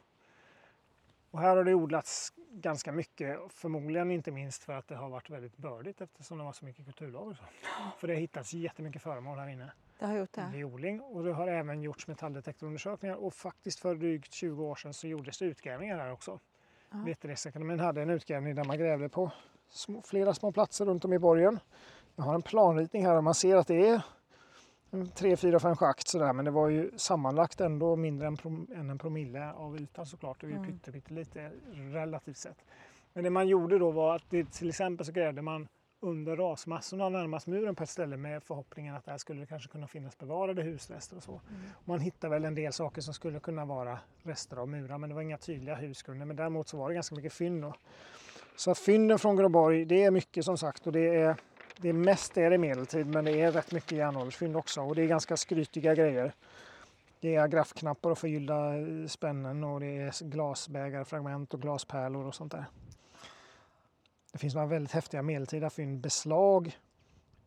[1.31, 5.31] Och här har det odlats ganska mycket, förmodligen inte minst för att det har varit
[5.31, 7.37] väldigt bördigt eftersom det var så mycket kulturlager.
[7.99, 10.51] För det har hittats jättemycket föremål här inne Det har gjort det.
[10.53, 14.95] vid odling och det har även gjorts metalldetektorundersökningar och faktiskt för drygt 20 år sedan
[14.95, 16.41] så gjordes det utgrävningar här också.
[16.91, 16.99] Ja.
[17.07, 19.31] Vetenskapsakademin hade en utgrävning där man grävde på
[19.69, 21.59] små, flera små platser runt om i borgen.
[22.17, 24.03] Jag har en planritning här och man ser att det är
[25.15, 28.91] 3, 4, 5 schakt sådär men det var ju sammanlagt ändå mindre än, prom, än
[28.91, 30.41] en promille av ytan såklart.
[30.41, 30.67] Det är ju Mm.
[30.73, 32.65] pytte, pyttelite relativt sett.
[33.13, 35.69] Men det man gjorde då var att det, till exempel så grävde man
[36.05, 39.87] under rasmassorna närmast muren på ett ställe med förhoppningen att där skulle det kanske kunna
[39.87, 41.41] finnas bevarade husrester och så.
[41.85, 45.15] Man hittade väl en del saker som skulle kunna vara rester av murar men det
[45.15, 46.27] var inga tydliga husgrunder.
[46.27, 47.63] Men däremot så var det ganska mycket fynd.
[47.63, 47.75] Då.
[48.57, 51.37] Så att fynden från Gråborg det är mycket som sagt och det är,
[51.77, 55.07] det mest är det medeltid men det är rätt mycket järnåldersfynd också och det är
[55.07, 56.33] ganska skrytiga grejer.
[57.21, 58.73] Det är agrafknappar och förgyllda
[59.09, 62.65] spännen och det är glasbägarfragment och glaspärlor och sånt där.
[64.35, 66.79] Det finns några väldigt häftiga medeltida fynd, beslag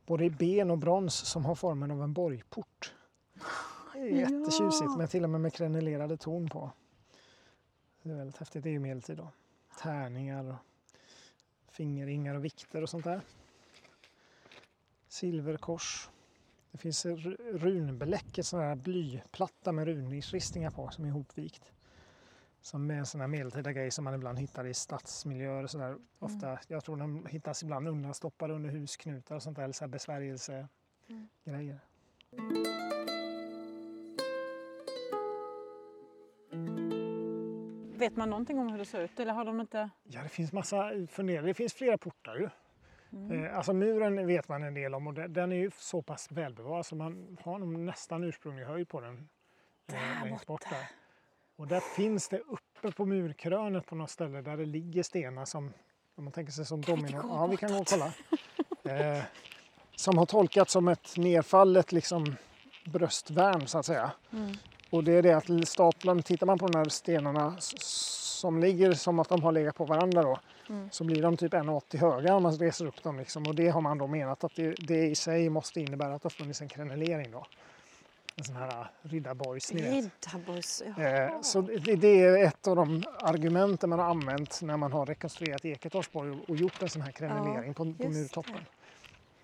[0.05, 2.93] både i ben och brons som har formen av en borgport.
[3.93, 4.17] Det är Ja.
[4.17, 6.71] jättetjusigt men till och med med krenelerade torn på.
[8.01, 9.31] Det är väldigt häftigt, det är ju medeltid då.
[9.81, 10.55] Tärningar och
[11.73, 13.21] fingerringar och vikter och sånt där.
[15.07, 16.09] Silverkors.
[16.71, 21.71] Det finns ru- runbläck, en sån här blyplatta med runristningar på som är ihopvikt.
[22.68, 25.97] Som är här medeltida grej som man ibland hittar i stadsmiljöer och sådär.
[26.20, 31.80] Ofta, jag tror de hittas ibland undanstoppade under husknutar och sånt där, eller så besvärjelsegrejer.
[37.97, 39.89] Vet man någonting om hur det ser ut eller har de inte?
[40.03, 41.43] Ja, det finns massa funderingar.
[41.47, 42.49] Det finns flera portar ju.
[43.11, 43.43] Mm.
[43.45, 46.32] Eh, Alltså muren vet man en del om och de- den är ju så pass
[46.32, 49.30] välbevarad så man har nog nästan ursprunglig höjd på den.
[49.88, 49.93] eh,
[50.24, 50.70] Där borta.
[50.70, 51.07] där.
[51.58, 55.74] Och där finns det uppe på murkrönet på något ställe där det ligger stenar som,
[56.16, 57.22] om man tänker sig som domino.
[57.30, 58.11] Ja, vi kan gå och kolla.
[58.95, 59.23] Eh,
[59.95, 62.36] som har tolkats som ett nerfallet liksom
[62.86, 64.11] bröstvärn så att säga.
[64.34, 64.52] Mm.
[64.90, 69.19] Och det är det att staplarna, tittar man på de här stenarna som ligger som
[69.19, 70.90] att de har legat på varandra då, Mm.
[70.91, 73.18] så blir de typ 1,80 höga om man reser upp dem.
[73.19, 73.48] Liksom.
[73.48, 76.26] Och det har man då menat att det, det i sig måste innebära att det
[76.26, 77.45] har funnits en krenelering då.
[78.39, 79.72] En sån här äh, riddarborgs.
[79.72, 80.81] Riddarbuss.
[80.81, 85.05] Eh, så det, det är ett av de argumenten man har använt när man har
[85.05, 88.43] rekonstruerat Eketorpsborg och, gjort en sån här krenelering på, på just det.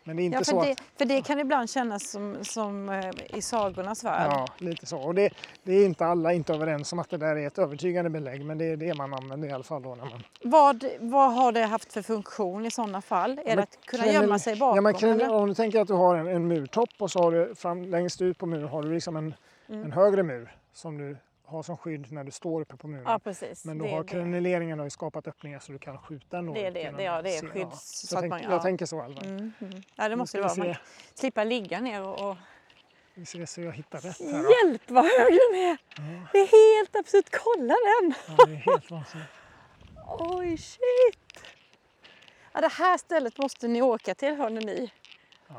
[0.03, 0.77] Men inte Ja, så för, att...
[0.77, 4.31] det, för det kan ibland kännas som, som eh, i sagornas värld.
[4.31, 4.97] Ja, lite så.
[4.97, 5.29] Och det,
[5.63, 8.57] det är inte alla inte överens om att det där är ett övertygande belägg men
[8.57, 10.23] det är det man använder i alla fall då när man...
[10.43, 13.31] Vad, vad har det haft för funktion i sådana fall?
[13.31, 14.75] Är men det att kunna krenel- gömma sig bakom?
[14.75, 15.33] Ja, men krenel, eller?
[15.35, 18.21] om du tänker att du har en, en murtopp och så har du fram, längst
[18.21, 19.33] ut på muren har du liksom en,
[19.69, 19.83] Mm.
[19.85, 21.17] en högre mur som du
[21.53, 23.03] har som skydd när du står uppe på muren.
[23.07, 23.65] Ja, precis.
[23.65, 26.71] men då det, har kreneleringen då skapat öppningar så du kan skjuta en det är
[26.71, 26.91] det.
[26.97, 27.61] det, ja, det är se- skydd.
[27.61, 27.71] ja.
[27.71, 28.53] Så Så att man, tänk, ja.
[28.53, 29.25] jag tänker så i alla fall.
[29.25, 29.81] Mm, mm.
[29.95, 30.55] Ja, det måste det vara.
[30.55, 30.75] Man
[31.13, 32.29] slippa ligga ner och...
[32.29, 32.37] och...
[33.15, 34.43] Vi ska se, jag hittar rätt här.
[34.43, 34.67] Då.
[34.67, 35.77] Hjälp vad hög den är!
[35.95, 37.29] Ja, Det är helt absurt.
[37.31, 38.13] Kolla den!
[38.37, 39.29] ja, det är helt vansinnigt.
[40.19, 41.43] Oj, shit!
[42.53, 44.91] Ja, det här stället måste ni åka till hörni ni.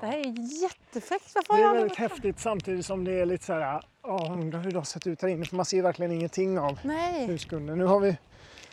[0.01, 1.33] Det här är jättefräckt.
[1.35, 4.71] Varför Det är väldigt häftigt samtidigt som det är lite så här, ja undrar hur
[4.71, 7.27] det har sett ut här inne för man ser verkligen ingenting av Nej.
[7.27, 7.79] husgrunden.
[7.79, 8.17] Nu har vi,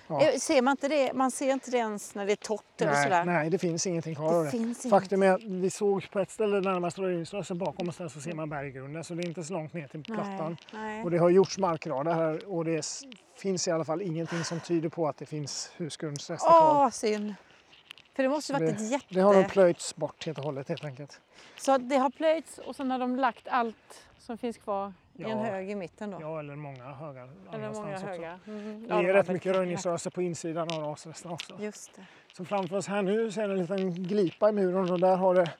[0.07, 1.13] ja, Eh, Ser man inte det?
[1.13, 3.25] Man ser inte det ens när det är torrt eller nej, sådär.
[3.25, 4.51] nej det finns ingenting kvar av det det.
[4.51, 8.21] finns Faktum är att vi såg på ett ställe närmast röjningsrörelsen bakom oss där så
[8.21, 10.57] ser man berggrunden så det är inte så långt ner till plattan.
[10.73, 11.03] Nej, nej.
[11.03, 12.85] Och det har gjorts markradar här och det
[13.37, 16.83] finns i alla fall ingenting som tyder på att det finns husgrundsrester kvar.
[16.85, 17.33] Åh, synd.
[18.15, 19.05] För det måste varit ett jätte...
[19.09, 21.21] Det har nog plöjts bort helt och hållet helt enkelt.
[21.57, 25.29] Så det har plöjts och sen har de lagt allt som finns kvar i en
[25.29, 25.35] Ja.
[25.43, 26.17] hög i mitten då?
[26.21, 28.39] Ja, eller många högar Eller många högar?
[28.47, 28.81] Mm.
[28.87, 31.57] Det Ja, är de rätt mycket röjningsrörelser på insidan av rasresterna också.
[31.59, 32.05] Just det.
[32.33, 35.35] Så framför oss här nu är det en liten glipa i muren och där har
[35.35, 35.51] det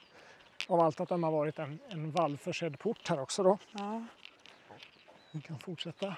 [0.68, 3.58] av allt att döma varit en, en vallförsedd port här också då.
[3.72, 4.04] Ja.
[5.32, 6.14] Vi kan fortsätta.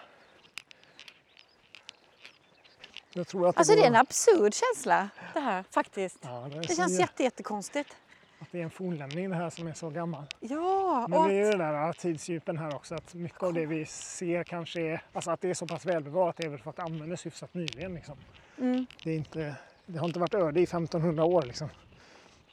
[3.16, 6.18] Jag tror att det, Alltså det är en absurd känsla det här faktiskt.
[6.22, 7.96] ja, det, Det känns jätte, jättekonstigt.
[8.38, 10.24] att det är en fornlämning det här som är så gammal.
[10.40, 13.66] Ja, Men det är att, ju det där tidsdjupen här också att mycket av det
[13.66, 16.76] vi ser kanske är, alltså att det är så pass välbevarat är väl för att
[16.76, 18.16] det användes hyfsat nyligen liksom.
[18.58, 19.54] mm, Det, är inte,
[19.86, 21.68] det har inte varit öde i 1500 år liksom.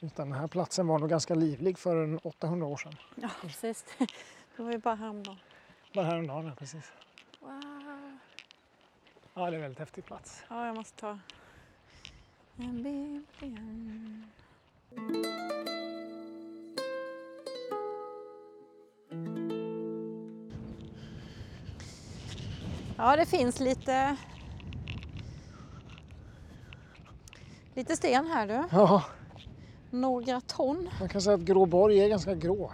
[0.00, 2.96] Utan den här platsen var nog ganska livlig för en 800 år sedan.
[3.14, 3.84] ja, precis.
[4.56, 5.38] Det var ju bara häromdagen.
[5.94, 6.92] Bara häromdagen, ja, precis.
[7.40, 7.71] Wow.
[9.34, 10.44] Ja, det är en väldigt häftig plats.
[10.48, 11.18] Ja, jag måste ta
[12.56, 14.24] en bild igen.
[22.96, 24.16] Ja, det finns lite
[27.74, 28.64] lite sten här du.
[28.76, 29.04] Ja,
[29.90, 30.88] Några ton.
[31.00, 32.72] man kan säga att Gråborg är ganska grå.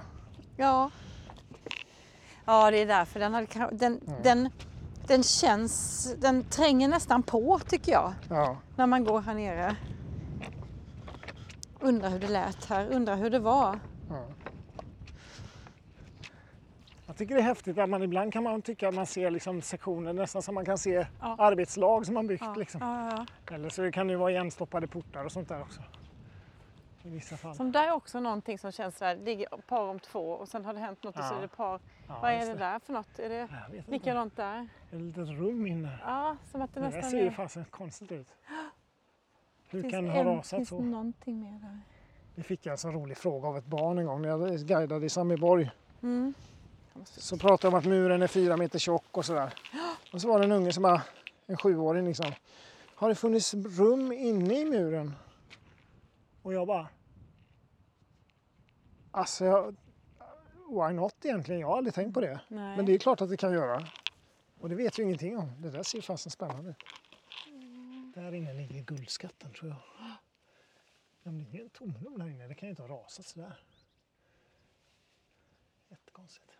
[0.57, 0.91] Ja.
[2.45, 4.51] Ja, det är därför den, hade, den, den,
[5.09, 8.15] den känns, den tränger nästan på tycker jag.
[8.31, 9.77] Ja, när man går här nere.
[11.81, 13.79] Undrar hur det lät här, undrar hur det var.
[14.11, 14.25] ja.
[17.07, 19.63] Jag tycker det är häftigt att man ibland kan man tycka att man ser liksom
[19.63, 21.37] sektioner nästan som man kan se Ja.
[21.39, 22.43] arbetslag som man byggt.
[22.47, 23.27] Ja, Liksom.
[23.53, 25.81] Eller så kan det ju vara igenstoppade portar och sånt där också.
[27.03, 27.55] I vissa fall.
[27.55, 30.65] Som där är också någonting som känns där, det ligger par om två och sen
[30.65, 31.81] har det hänt något och så är det par.
[32.09, 33.19] Ja, Vad är det där för något?
[33.19, 33.49] Är det
[33.89, 34.69] likadant där?
[34.93, 35.99] Ett litet rum inne.
[36.05, 37.31] Ja, som att det Det nästan ser ju är...
[37.31, 38.27] fasen konstigt ut.
[39.71, 40.81] Hur finns kan det en- ha rasat finns så?
[40.81, 41.81] någonting mer där?
[42.35, 45.07] Det fick jag en sån rolig fråga av ett barn en gång när jag guidade
[45.07, 45.71] i Samiborg.
[46.03, 46.35] Mm.
[47.05, 49.55] Så pratade jag om att muren är fyra meter tjock och sådär.
[50.13, 51.03] Och så var det en unge som bara,
[51.47, 52.33] en sjuåring liksom.
[52.95, 55.15] Har det funnits rum inne i muren?
[56.43, 56.89] Och jag bara...
[59.11, 59.77] Alltså, jag,
[60.69, 61.61] why not egentligen?
[61.61, 62.41] Jag har aldrig tänkt på det.
[62.49, 62.77] Nej.
[62.77, 63.89] Men det är klart att det kan göra.
[64.61, 65.63] Och det vet vi ingenting om.
[65.63, 66.77] Det där ser fasen spännande ut.
[68.15, 69.79] Där inne ligger guldskatten tror jag.
[71.23, 72.49] Det ligger en tomrum där inne.
[72.49, 73.59] Det kan ju inte ha rasat sådär.
[75.89, 76.53] Jättekonstigt.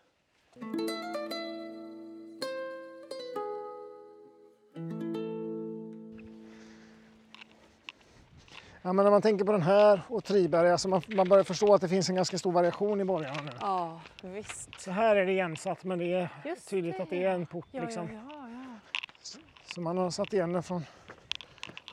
[8.89, 11.73] Ja, men när man tänker på den här och Triberg, alltså man, man börjar förstå
[11.73, 13.51] att det finns en ganska stor variation i borgarna nu.
[13.61, 14.81] Ja, visst.
[14.81, 17.03] Så här är det igensatt men det är Just tydligt det.
[17.03, 17.65] att det är en port.
[17.71, 18.09] Ja, liksom.
[18.13, 19.39] ja, ja, ja.
[19.73, 20.85] Så man har satt igen den från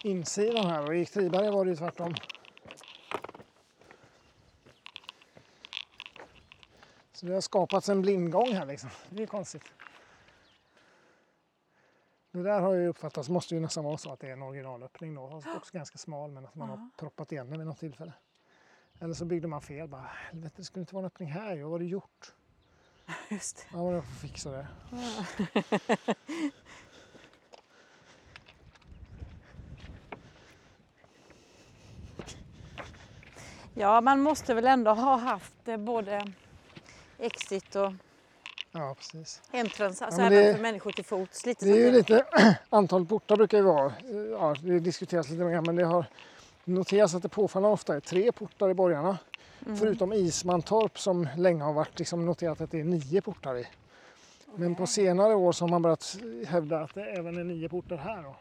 [0.02, 2.14] insidan här och i Triberg var det ju tvärtom.
[7.12, 8.90] Så det har skapats en blindgång här liksom.
[9.10, 9.64] Det är konstigt.
[12.36, 15.14] Det där har ju uppfattats, måste ju nästan vara så att det är en originalöppning
[15.14, 15.42] då.
[15.56, 18.12] Också ganska smal men att man har proppat igen den vid något tillfälle.
[19.00, 21.70] Eller så byggde man fel bara, helvete det skulle inte vara en öppning här vad
[21.70, 22.34] var det gjort?
[23.28, 23.62] Just det.
[23.72, 24.66] Ja, jag får fixa det.
[33.74, 36.32] Ja, man måste väl ändå ha haft eh, både
[37.18, 37.92] exit och
[38.76, 39.42] Ja, precis.
[39.52, 41.46] entrance, alltså även det- för människor till fots.
[41.46, 42.24] Lite Det är ju lite,
[42.70, 46.04] antal portar brukar ju vara, eh, ja det diskuteras lite mer men det har
[46.64, 49.18] noterats att det påfallande ofta är tre portar i borgarna.
[49.66, 49.76] Mm.
[49.78, 53.66] Förutom Ismantorp som länge har varit liksom noterat att det är nio portar i.
[54.54, 56.16] Men på senare år så har man börjat
[56.46, 58.22] hävda att det även är nio portar här.
[58.22, 58.36] Då.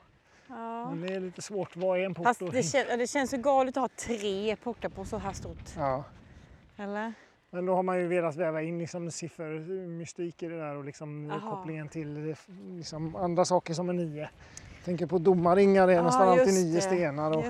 [0.47, 0.89] Ja.
[0.89, 2.23] Men det är lite svårt, vad är en port?
[2.25, 5.33] Fast det, kän, ja, det känns ju galet att ha tre portar på så här
[5.33, 5.69] stort.
[5.77, 6.03] Ja.
[6.77, 7.13] Eller?
[7.56, 11.32] Men då har man ju velat väva in liksom siffermystik i det där och liksom
[11.32, 11.56] Aha.
[11.56, 12.36] kopplingen till
[12.77, 14.19] liksom andra saker som är nio.
[14.22, 16.82] Jag tänker på domarringar, det är Ja, nästan alltid nio det.
[16.82, 17.38] stenar.
[17.38, 17.45] Och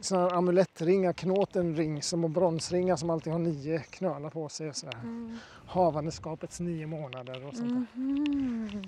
[0.00, 4.68] sådana amulettringar, knåtenring som och bronsringar som alltid har nio knölar på sig.
[4.68, 4.98] Och sådär.
[5.02, 5.38] Mm.
[5.66, 8.00] Havandeskapets nio månader och sånt där.
[8.00, 8.84] Mhm.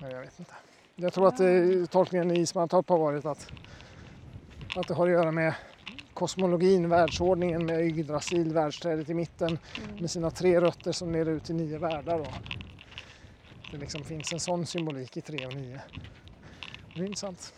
[0.00, 0.54] Men jag vet inte.
[0.96, 1.48] Jag tror att eh,
[1.90, 3.52] tolkningen i Ismantorp har varit att,
[4.76, 5.54] att det har att göra med
[6.20, 9.58] kosmologin, världsordningen med Yggdrasil, världsträdet i mitten
[10.00, 12.18] med sina tre rötter som leder ut till nio världar.
[12.18, 12.26] Då.
[13.72, 15.80] Det liksom finns en sån symbolik i 3 och 9.
[16.94, 17.54] Det är intressant.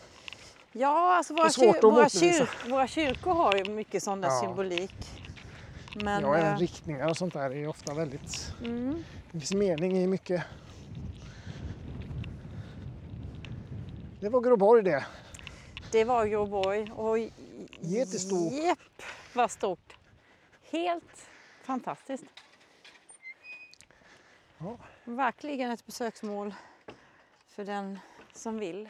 [0.73, 4.41] Ja, alltså våra, kyr- våra, kyr- våra kyrkor har ju mycket sån där Ja.
[4.41, 4.95] symbolik.
[6.05, 8.55] Men, ja, även eh, riktningar och sånt där är ju ofta väldigt...
[8.65, 10.43] mm, Det finns mening i mycket.
[14.21, 15.05] Det var Groborg det.
[15.91, 16.91] det var Groborg.
[16.97, 17.19] Och
[17.83, 18.53] Jättestort.
[18.53, 18.79] Jepp,
[19.35, 19.97] vad stort.
[20.71, 21.29] Helt
[21.63, 22.25] fantastiskt.
[24.59, 24.79] Ja.
[25.05, 26.55] Verkligen ett besöksmål
[27.49, 27.99] för den
[28.35, 28.89] som vill.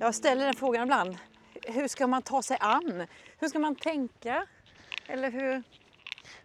[0.00, 1.16] Jag ställer den frågan ibland.
[1.62, 3.06] Hur ska man ta sig an?
[3.38, 4.46] Hur ska man tänka?
[5.06, 5.62] Eller hur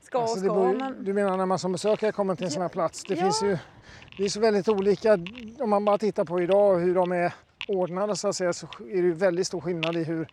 [0.01, 0.53] ska och Alltså, ska?
[0.53, 1.03] beror Men...
[1.03, 3.03] Du menar när man som besökare kommer till en sån här plats?
[3.03, 3.21] Det Ja.
[3.21, 3.57] finns ju
[4.17, 5.13] det är så väldigt olika.
[5.59, 7.33] Om man bara tittar på idag hur de är
[7.67, 10.27] ordnade så att säga så är det väldigt stor skillnad i hur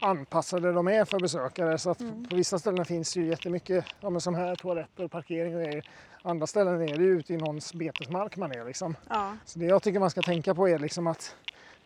[0.00, 1.78] anpassade de är för besökare.
[1.78, 2.28] Så att Mm.
[2.28, 5.90] på vissa ställen finns det ju jättemycket, ja, men som här, toaletter, parkering och grejer.
[6.22, 8.94] Andra ställen är det ju ute i någons betesmark man är liksom.
[9.08, 9.36] Ja.
[9.44, 11.34] Så det jag tycker man ska tänka på är liksom att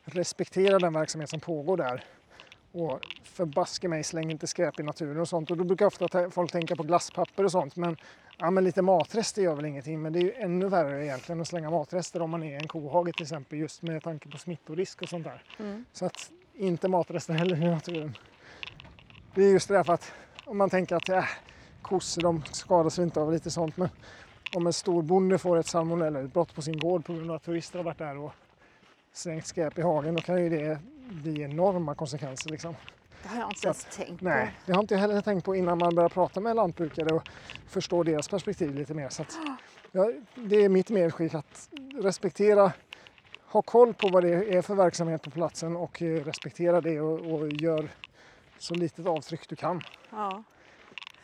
[0.04, 2.04] respektera den verksamhet som pågår där.
[2.72, 5.50] Och förbaske mig, släng inte skräp i naturen och sånt.
[5.50, 7.76] Och då brukar ofta ta- folk tänka på glasspapper och sånt.
[7.76, 7.96] Men,
[8.38, 10.02] ja, men lite matrester gör väl ingenting.
[10.02, 13.16] Men det är ju ännu värre egentligen att slänga matrester om man är en kohage
[13.16, 13.58] till exempel.
[13.58, 15.42] Just med tanke på smittorisk och sånt där.
[15.58, 15.84] Mm.
[15.92, 18.16] Så att inte matrester heller i naturen.
[19.34, 20.12] Det är just det där för att
[20.44, 21.24] om man tänker att äh,
[21.82, 23.76] kossor de skadas inte av lite sånt.
[23.76, 23.88] Men
[24.56, 27.78] om en stor bonde får ett salmonellautbrott på sin gård på grund av att turister
[27.78, 28.32] har varit där och
[29.12, 30.14] slängt skräp i hagen.
[30.14, 30.78] Då kan ju det
[31.12, 32.50] bli enorma konsekvenser.
[32.50, 32.74] Liksom.
[33.22, 34.24] Det har jag inte ens tänkt på.
[34.24, 37.22] Nej, det har inte jag heller tänkt på innan man börjar prata med lantbrukare och
[37.68, 39.08] förstå deras perspektiv lite mer.
[39.08, 39.38] Så att,
[39.92, 42.72] ja, det är mitt medskick att respektera,
[43.46, 47.32] ha koll på vad det är för verksamhet på platsen och eh, respektera det och,
[47.34, 47.88] och gör
[48.58, 50.42] så litet avtryck du kan, Ja.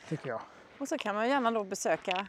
[0.09, 0.41] tycker jag.
[0.79, 2.27] Och så kan man gärna då besöka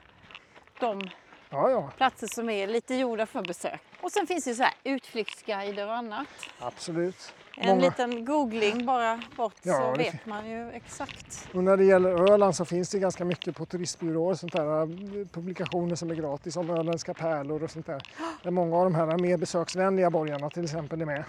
[0.80, 1.10] de
[1.52, 3.80] Ja, ja, platser som är lite gjorda för besök.
[4.02, 6.28] Och sen finns det så här utflyktsguider och annat.
[6.60, 7.34] absolut.
[7.62, 11.48] En Många- liten googling bara bort Ja, så vet fin- man ju exakt.
[11.54, 14.88] Och när det gäller Öland så finns det ganska mycket på turistbyråer, sånt där, eh,
[15.32, 18.02] publikationer som är gratis om öländska pärlor och sånt där.
[18.44, 21.24] Där många av de här mer besöksvänliga borgarna till exempel är med.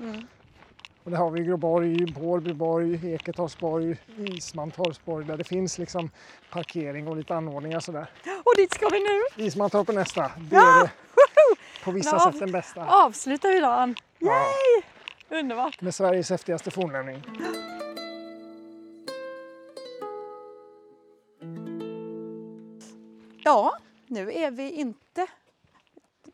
[0.00, 0.26] Mm.
[1.04, 6.10] Och där har vi Groborg, Bårbyborg, Eketorpsborg, Ismantorpsborg där det finns liksom
[6.50, 8.10] parkering och lite anordningar sådär.
[8.44, 9.44] Och dit ska vi nu!
[9.44, 10.22] Ismantorp är nästa.
[10.22, 10.78] Det Ja!
[10.80, 10.90] är det
[11.84, 12.30] på vissa Ja.
[12.32, 12.86] sätt den bästa.
[12.86, 13.94] Avslutar vi dagen.
[14.18, 14.44] Ja,
[15.28, 15.80] Underbart!
[15.80, 17.22] med Sveriges häftigaste fornlämning.
[23.44, 23.72] Ja,
[24.06, 25.26] nu är vi inte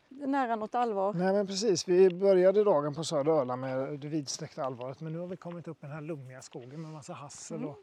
[0.09, 1.13] nära något allvar.
[1.13, 5.19] Nej men precis, vi började dagen på södra Öland med det vidsträckta allvaret men nu
[5.19, 7.77] har vi kommit upp i den här lummiga skogen med massa hassel och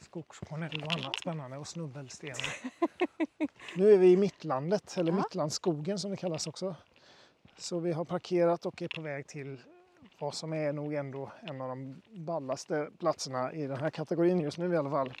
[0.00, 2.72] skogskornell och annat spännande och snubbelstenar.
[3.76, 5.16] nu är vi i Mittlandet, eller Ja.
[5.16, 6.74] Mittlandsskogen som det kallas också.
[7.58, 9.60] Så vi har parkerat och är på väg till
[10.20, 14.58] vad som är nog ändå en av de ballaste platserna i den här kategorin just
[14.58, 15.12] nu i alla fall.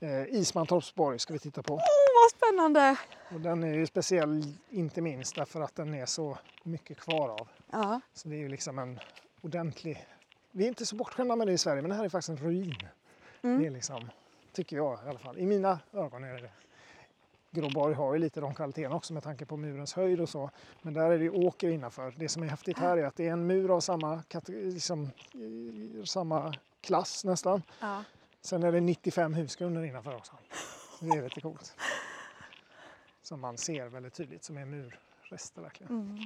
[0.00, 1.74] Eh, Ismantorpsborg ska vi titta på.
[1.74, 1.80] Åh,
[2.22, 2.96] vad spännande!
[3.34, 7.48] Och den är ju speciell inte minst därför att den är så mycket kvar av.
[7.70, 9.00] Ja, Så det är ju liksom en
[9.40, 10.06] ordentlig...
[10.50, 12.36] Vi är inte så bortskämda med det i Sverige men det här är faktiskt en
[12.36, 12.88] ruin.
[13.42, 13.60] Mm.
[13.60, 14.10] Det är liksom,
[14.52, 15.38] tycker jag i alla fall.
[15.38, 16.50] I mina ögon är det det.
[17.50, 20.50] Gråborg har ju lite de kvaliteterna också med tanke på murens höjd och så.
[20.82, 22.14] Men där är det åker innanför.
[22.16, 26.02] Det som är häftigt här är att det är en mur av samma, liksom, i-
[26.06, 27.62] samma klass nästan.
[27.80, 28.04] ja.
[28.40, 30.32] Sen är det 95 husgrunder innanför också.
[30.98, 31.76] Så det är lite coolt.
[33.22, 35.92] Som man ser väldigt tydligt som är murrester verkligen.
[35.92, 36.18] Mm.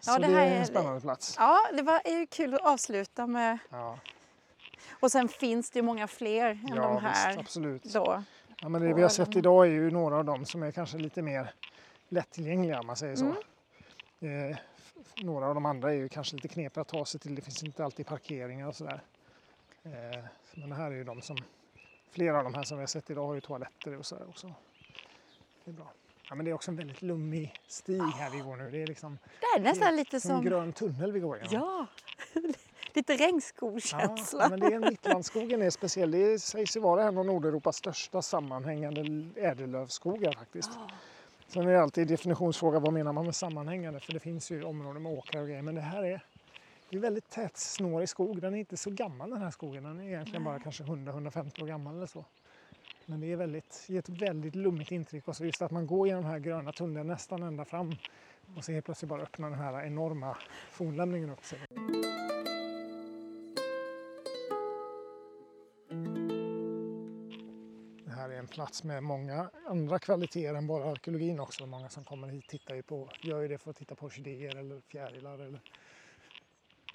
[0.00, 1.34] Så Ja, det, det här är är- en spännande plats.
[1.38, 3.58] ja det var är ju kul att avsluta med.
[3.70, 3.98] Ja,
[5.00, 7.28] Och sen finns det ju många fler än ja de här.
[7.28, 7.82] visst, absolut.
[7.84, 8.22] Då.
[8.60, 10.98] Ja, men det vi har sett idag är ju några av dem som är kanske
[10.98, 11.50] lite mer
[12.08, 13.34] lättillgängliga om man säger så.
[14.20, 14.50] Mm.
[14.50, 14.56] Eh,
[15.22, 17.34] några av de andra är ju kanske lite knepiga att ta sig till.
[17.34, 19.02] Det finns inte alltid parkeringar och sådär.
[19.82, 20.24] Eh,
[20.54, 21.36] men det här är ju de som,
[22.10, 24.54] flera av de här som vi har sett idag har ju toaletter och sådär också.
[25.64, 25.92] Det är bra.
[26.28, 28.70] Ja, men det är också en väldigt lummig stig här vi går nu.
[28.70, 31.52] Det är liksom Det är nästan lite som en grön tunnel vi går igenom.
[31.54, 31.86] Ja,
[32.94, 34.48] lite Ja, regnskogskänsla.
[34.48, 36.10] men det är, Mittlandsskogen är speciell.
[36.10, 39.00] Det sägs ju vara en av Nordeuropas största sammanhängande
[39.40, 40.70] ädellövskogar faktiskt.
[41.48, 45.02] Sen är det alltid definitionsfråga vad menar man med sammanhängande för det finns ju områden
[45.02, 46.20] med åkrar och grejer men det här är,
[46.90, 48.40] det är väldigt tät snårig skog.
[48.40, 49.84] Den är inte så gammal den här skogen.
[49.84, 52.24] Den är egentligen bara kanske 100-150 år gammal eller så.
[53.06, 56.06] Men det är väldigt, ger ett väldigt lummigt intryck och så just att man går
[56.08, 57.96] genom den här gröna tunneln nästan ända fram
[58.56, 60.36] Och så helt plötsligt bara öppnar den här enorma
[60.70, 61.58] fornlämningen upp sig.
[68.48, 71.66] Plats med många andra kvaliteter än bara arkeologin också.
[71.66, 74.56] Många som kommer hit tittar ju på, gör ju det för att titta på orkidéer
[74.56, 75.60] eller fjärilar eller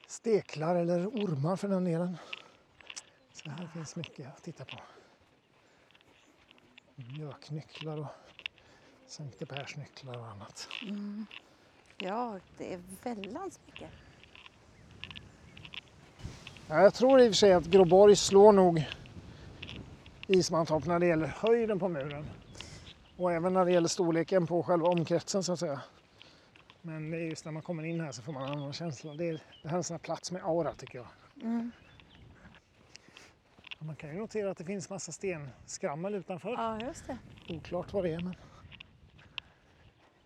[0.08, 2.18] steklar eller ormar för den delen.
[3.34, 4.78] Så här finns mycket att titta på.
[6.96, 8.08] Mjöknycklar och
[9.08, 10.68] Sankte Persnycklar och annat.
[11.98, 13.90] Ja, det är väldans mycket.
[16.68, 18.86] Ja, jag tror i och för sig att Gråborg slår nog
[20.28, 22.26] Ismantorp när det gäller höjden på muren.
[23.18, 25.82] Och även när det gäller storleken på själva omkretsen så att säga.
[26.82, 29.14] Men det är just när man kommer in här så får man en annan känsla.
[29.14, 29.34] Det, är,
[29.64, 31.08] det här är en sån här plats med aura tycker jag.
[31.42, 31.72] Mm.
[33.80, 36.50] Man kan ju notera att det finns massa stenskrammel utanför.
[36.50, 37.18] Ja, just det.
[37.50, 38.36] Oklart vad det är men.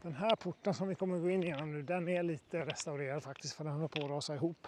[0.02, 3.54] Den här porten som vi kommer gå in genom nu den är lite restaurerad faktiskt
[3.54, 4.68] för den håller på att rasa ihop.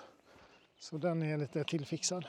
[0.80, 2.26] Så den är lite tillfixad.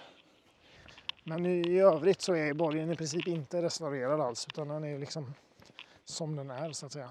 [1.31, 5.35] Men i övrigt så är borgen i princip inte restaurerad alls utan den är liksom
[6.05, 7.11] som den är så att säga.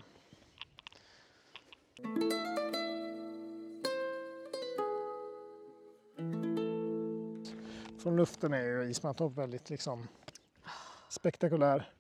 [7.99, 10.07] Från luften är ju Ismantorp väldigt liksom
[11.09, 11.91] spektakulär.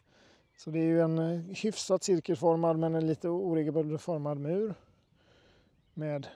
[0.57, 4.73] Så det är ju en eh, hyfsat cirkelformad men en lite oregelbundet formad mur.
[5.93, 6.27] Med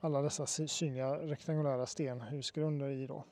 [0.00, 3.24] alla dessa synliga rektangulära stenhusgrunder i då.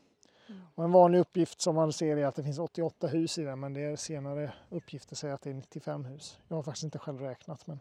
[0.74, 3.60] Och en vanlig uppgift som man ser är att det finns 88 hus i den
[3.60, 6.38] men det är senare uppgifter säger att det är 95 hus.
[6.48, 7.80] Jag har faktiskt inte själv räknat men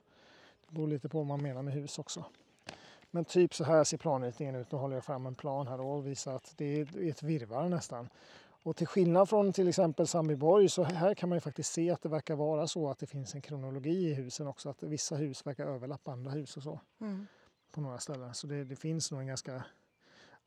[0.67, 2.25] det beror lite på vad man menar med hus också.
[3.11, 4.71] Men typ så här ser planritningen ut.
[4.71, 8.09] Nu håller jag fram en plan här och visar att det är ett virrvarr nästan.
[8.63, 12.01] Och till skillnad från till exempel Sandbyborg så här kan man ju faktiskt se att
[12.01, 14.69] det verkar vara så att det finns en kronologi i husen också.
[14.69, 17.27] Att vissa hus verkar överlappa andra hus och så Mm.
[17.71, 18.33] på några ställen.
[18.33, 19.63] Så det, det finns nog en ganska...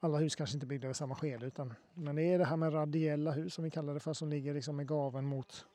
[0.04, 2.74] Alla hus kanske inte byggda i samma skede utan men det är det här med
[2.74, 5.66] radiella hus som vi kallar det för som ligger liksom med gaven mot,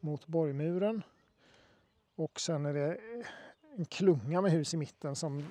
[0.00, 1.02] mot borgmuren.
[2.14, 3.00] Och sen är det
[3.76, 5.44] en klunga med hus i mitten som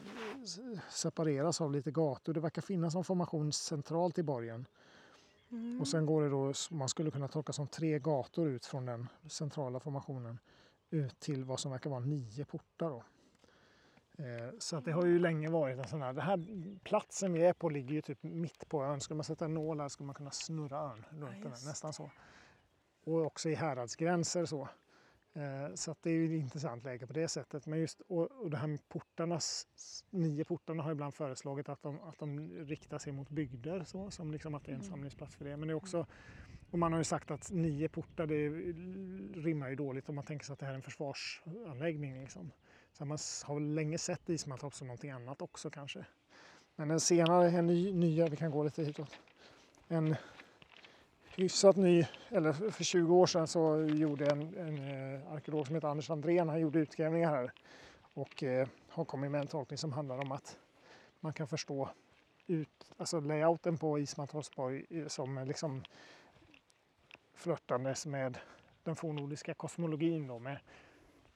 [0.89, 2.33] separeras av lite gator.
[2.33, 4.65] Det verkar finnas en formation centralt i borgen.
[5.51, 5.81] Mm.
[5.81, 9.07] Och sen går det då, man skulle kunna tolka som tre gator ut från den
[9.27, 10.39] centrala formationen
[10.89, 12.89] ut till vad som verkar vara nio portar.
[12.89, 13.03] Då.
[14.17, 16.39] Eh, Så att det har ju länge varit en sån här, den här
[16.83, 18.99] platsen vi är på ligger ju typ mitt på ön.
[19.01, 21.69] Skulle man sätta en nål här skulle man kunna snurra ön runt den, just här,
[21.71, 22.11] nästan så.
[23.03, 24.67] Och också i häradsgränser så.
[25.33, 27.65] Eh, Så att det är ju ett intressant läge på det sättet.
[27.67, 29.67] Men just och, och det här med portarnas,
[30.09, 34.31] nio portarna har ibland föreslagit att de, att de riktar sig mot bygder så, som
[34.31, 34.91] liksom att det är en Mm.
[34.91, 35.57] samlingsplats för det.
[35.57, 36.05] Men det är också,
[36.71, 38.49] och man har ju sagt att nio portar det
[39.41, 42.19] rimmar ju dåligt om man tänker sig att det här är en försvarsanläggning.
[42.21, 42.51] Liksom.
[42.93, 46.05] Så man har länge sett Ismantorp som någonting annat också kanske.
[46.75, 49.19] Men en senare, en ny, nya, vi kan gå lite hitåt.
[49.87, 50.15] En
[51.35, 55.87] hyfsat ny, eller för 20 år sedan så gjorde en, en eh, arkeolog som heter
[55.87, 57.51] Anders Andrén, han gjorde utgrävningar här
[58.13, 60.57] och eh, har kommit med en tolkning som handlar om att
[61.19, 61.89] man kan förstå
[62.47, 65.83] ut, alltså layouten på Ismantorpsborg eh, som liksom
[67.33, 68.37] flörtandes med
[68.83, 70.59] den fornnordiska kosmologin då med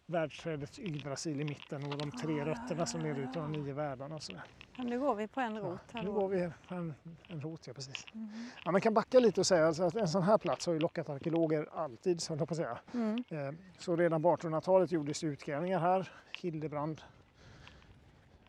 [0.08, 4.16] världsträdets Yggdrasil i mitten och de tre rötterna som leder ut till de nio världarna
[4.16, 4.44] och sådär.
[4.78, 6.94] Ja, nu går vi på en rot Ja, nu går vi på en,
[7.28, 8.06] en rot, ja precis.
[8.14, 8.30] Mm.
[8.66, 10.80] Ja, man kan backa lite och säga alltså att en sån här plats har ju
[10.80, 12.78] lockat arkeologer alltid, så jag på säga.
[12.94, 13.24] Mm.
[13.30, 16.12] Eh, Så redan på 1800-talet gjordes utgrävningar här.
[16.42, 17.02] Hildebrand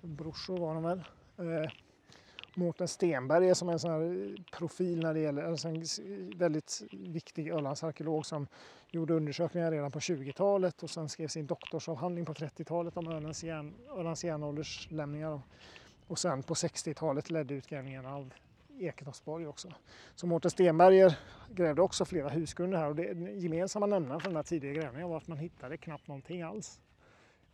[0.00, 0.98] brorsor var de väl.
[1.38, 1.70] Eh,
[2.58, 5.84] Mårten Stenberg är som en sån här eh, profil när det gäller, alltså en
[6.36, 8.46] väldigt viktig Ölandsarkeolog som
[8.90, 13.74] gjorde undersökningar redan på 20-talet och sen skrev sin doktorsavhandling på 30-talet om Ölands, järn,
[13.96, 15.40] Ölands järnålderslämningar.
[16.06, 18.34] Och, sen på 60-talet ledde utgrävningarna av
[18.78, 19.72] Eketorpsborg också.
[20.14, 21.18] Så Mårten Stenberger
[21.50, 25.08] grävde också flera husgrunder här och det den gemensamma nämnaren för den här tidiga grävningen
[25.08, 26.80] var att man hittade knappt någonting alls.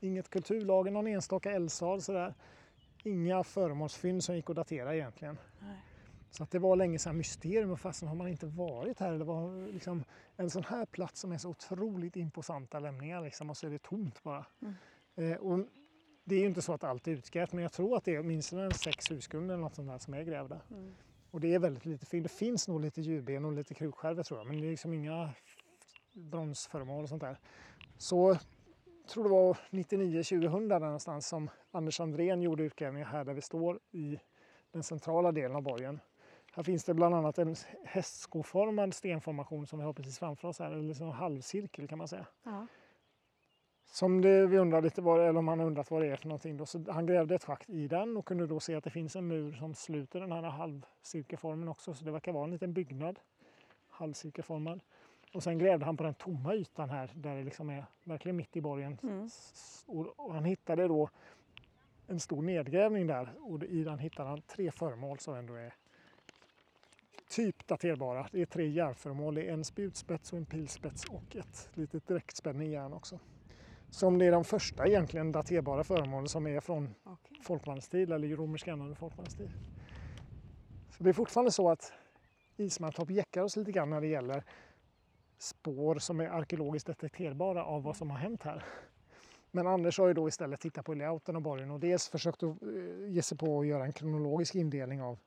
[0.00, 2.34] Inget kulturlager, någon enstaka eldsal sådär.
[3.04, 5.38] Inga föremålsfynd som gick att datera egentligen.
[5.60, 5.76] Nej.
[6.30, 9.12] Så att det var länge sedan mysterium och fastän har man inte varit här.
[9.12, 10.04] Det var liksom
[10.36, 13.82] en sån här plats som är så otroligt imposanta lämningar liksom, och så är det
[13.82, 14.46] tomt bara.
[14.62, 14.74] Mm.
[15.14, 15.66] Eh, och
[16.24, 18.20] det är ju inte så att allt är utgrävt men jag tror att det är
[18.20, 20.60] åtminstone sex husgrunder eller något sånt där som är grävda.
[20.70, 20.94] Mm.
[21.30, 22.24] Och det är väldigt lite fynd.
[22.24, 25.30] Det finns nog lite djurben och lite krukskärvor tror jag men det är liksom inga
[26.12, 27.38] bronsföremål och sånt där.
[27.98, 28.38] Så
[29.08, 33.80] tror det var 99-2000 där någonstans som Anders Andrén gjorde utgrävningar här där vi står
[33.90, 34.18] i
[34.70, 36.00] den centrala delen av borgen.
[36.52, 37.54] Här finns det bland annat en
[37.84, 42.08] hästskoformad stenformation som vi har precis framför oss här, eller liksom en halvcirkel kan man
[42.08, 42.26] säga.
[42.42, 42.66] Ja.
[43.86, 46.56] Som det, vi undrar lite vad, eller om han undrat vad det är för någonting.
[46.56, 46.66] Då.
[46.66, 49.28] Så han grävde ett schakt i den och kunde då se att det finns en
[49.28, 51.94] mur som sluter den här halvcirkelformen också.
[51.94, 53.18] Så det verkar vara en liten byggnad,
[53.88, 54.80] halvcirkelformad.
[55.34, 58.56] Och sen grävde han på den tomma ytan här där det liksom är verkligen mitt
[58.56, 58.98] i borgen.
[59.02, 59.28] Mm.
[59.86, 61.08] Och, han hittade då
[62.06, 65.74] en stor nedgrävning där och i den hittade han tre föremål som ändå är
[67.28, 68.28] typ daterbara.
[68.32, 69.34] Det är tre järnföremål.
[69.34, 73.18] Det är en spjutspets och en pilspets och ett litet direktspänne i järn också.
[73.90, 77.38] Som det är de första egentligen daterbara föremålen som är från Okej.
[77.42, 79.50] folkvandringstid eller romersk eller folkvandringstid.
[80.90, 81.92] Så det är fortfarande så att
[82.56, 84.44] Ismantorp jäckar oss lite grann när det gäller
[85.44, 88.64] spår som är arkeologiskt detekterbara av vad som har hänt här.
[89.50, 92.62] Men Anders har ju då istället tittat på layouten av borgen och dels försökt att
[92.62, 92.68] eh,
[93.08, 95.18] ge sig på att göra en kronologisk indelning av,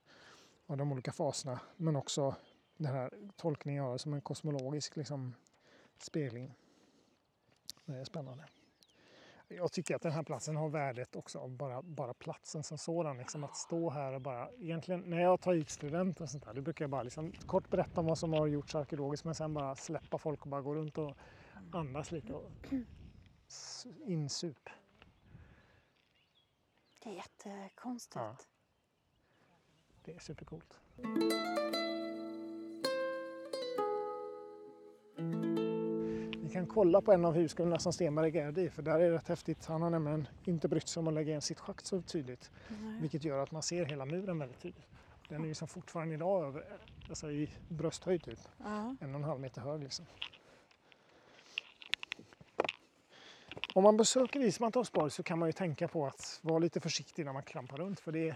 [0.65, 2.35] av de olika faserna men också
[2.77, 5.33] den här tolkningen av det som en kosmologisk liksom,
[5.97, 6.53] spegling.
[7.85, 8.43] Det är spännande.
[9.49, 13.17] Jag tycker att den här platsen har värdet också av bara, bara platsen som sådan.
[13.17, 16.53] Liksom att stå här och bara, egentligen när jag tar hit studenter och sånt där,
[16.53, 19.53] då brukar jag bara liksom kort berätta om vad som har gjorts arkeologiskt men sen
[19.53, 21.17] bara släppa folk och bara gå runt och
[21.71, 22.73] andas lite och
[24.05, 24.69] insup.
[27.03, 28.15] Det är jättekonstigt.
[28.15, 28.37] Ja.
[30.03, 30.79] Det är supercoolt.
[36.57, 39.27] Kan kolla på en av husgrunden som Stenberg grävde i för där är det rätt
[39.27, 39.65] häftigt.
[39.65, 42.51] Han har nämligen inte brytt sig om att lägga in sitt schakt så tydligt.
[42.67, 43.01] Nej.
[43.01, 44.87] Vilket gör att man ser hela muren väldigt tydligt.
[45.29, 46.63] Den är ju som fortfarande idag över,
[47.09, 48.39] alltså i brösthöjd typ.
[48.57, 48.95] Ja.
[48.99, 50.05] En och en halv meter hög liksom.
[53.73, 57.33] Om man besöker Ismantorpsborg så kan man ju tänka på att vara lite försiktig när
[57.33, 58.35] man klampar runt för det,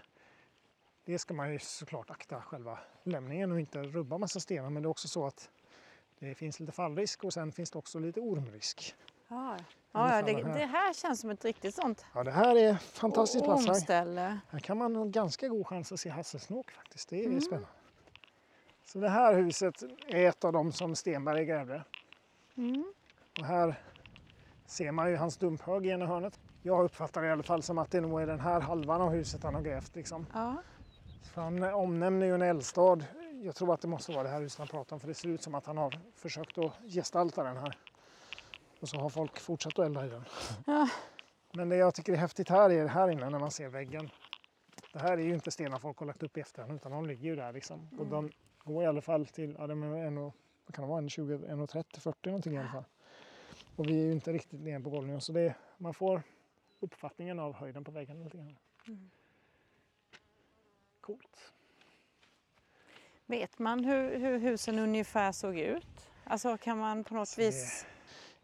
[1.05, 4.87] det ska man ju såklart akta själva lämningen och inte rubba massa stenar men det
[4.87, 5.49] är också så att
[6.25, 8.95] det finns lite fallrisk och sen finns det också lite ormrisk.
[9.27, 9.57] Ja,
[9.91, 10.59] ja Ungefär det, här.
[10.59, 14.39] det här känns som ett riktigt sånt Ja det här är fantastiskt plats här.
[14.49, 17.09] Här kan man ha ganska god chans att se hasselsnok faktiskt.
[17.09, 17.41] Det är Mm.
[17.41, 17.67] spännande.
[18.85, 21.83] Så det här huset är ett av dem som Stenberg grävde.
[22.57, 22.93] Mm.
[23.39, 23.75] Och här
[24.65, 26.39] ser man ju hans dumphög i ena hörnet.
[26.63, 29.09] Jag uppfattar det i alla fall som att det nog är den här halvan av
[29.09, 29.95] huset han har grävt.
[29.95, 30.25] Liksom.
[30.33, 30.55] Ja.
[31.35, 32.97] Han omnämner ju en eldstad.
[33.43, 35.29] Jag tror att det måste vara det här huset han pratar om för det ser
[35.29, 37.77] ut som att han har försökt att gestalta den här.
[38.79, 40.23] Och så har folk fortsatt att elda i den.
[40.65, 40.89] Ja.
[41.51, 44.09] Men det jag tycker är häftigt här är här inne när man ser väggen.
[44.93, 47.23] Det här är ju inte stenar folk har lagt upp i efterhand utan de ligger
[47.23, 47.89] ju där liksom.
[47.99, 48.31] Och de
[48.63, 50.35] går i alla fall till, ja de är en och,
[50.65, 52.85] vad kan det vara, en 20, 1,30, 40 någonting i alla fall.
[53.75, 56.23] Och vi är ju inte riktigt nere på golvet så det, man får
[56.79, 58.57] uppfattningen av höjden på väggen lite grann.
[61.01, 61.51] Coolt.
[63.31, 66.11] Vet man hur, hur husen ungefär såg ut?
[66.23, 67.85] Alltså kan man på något vis...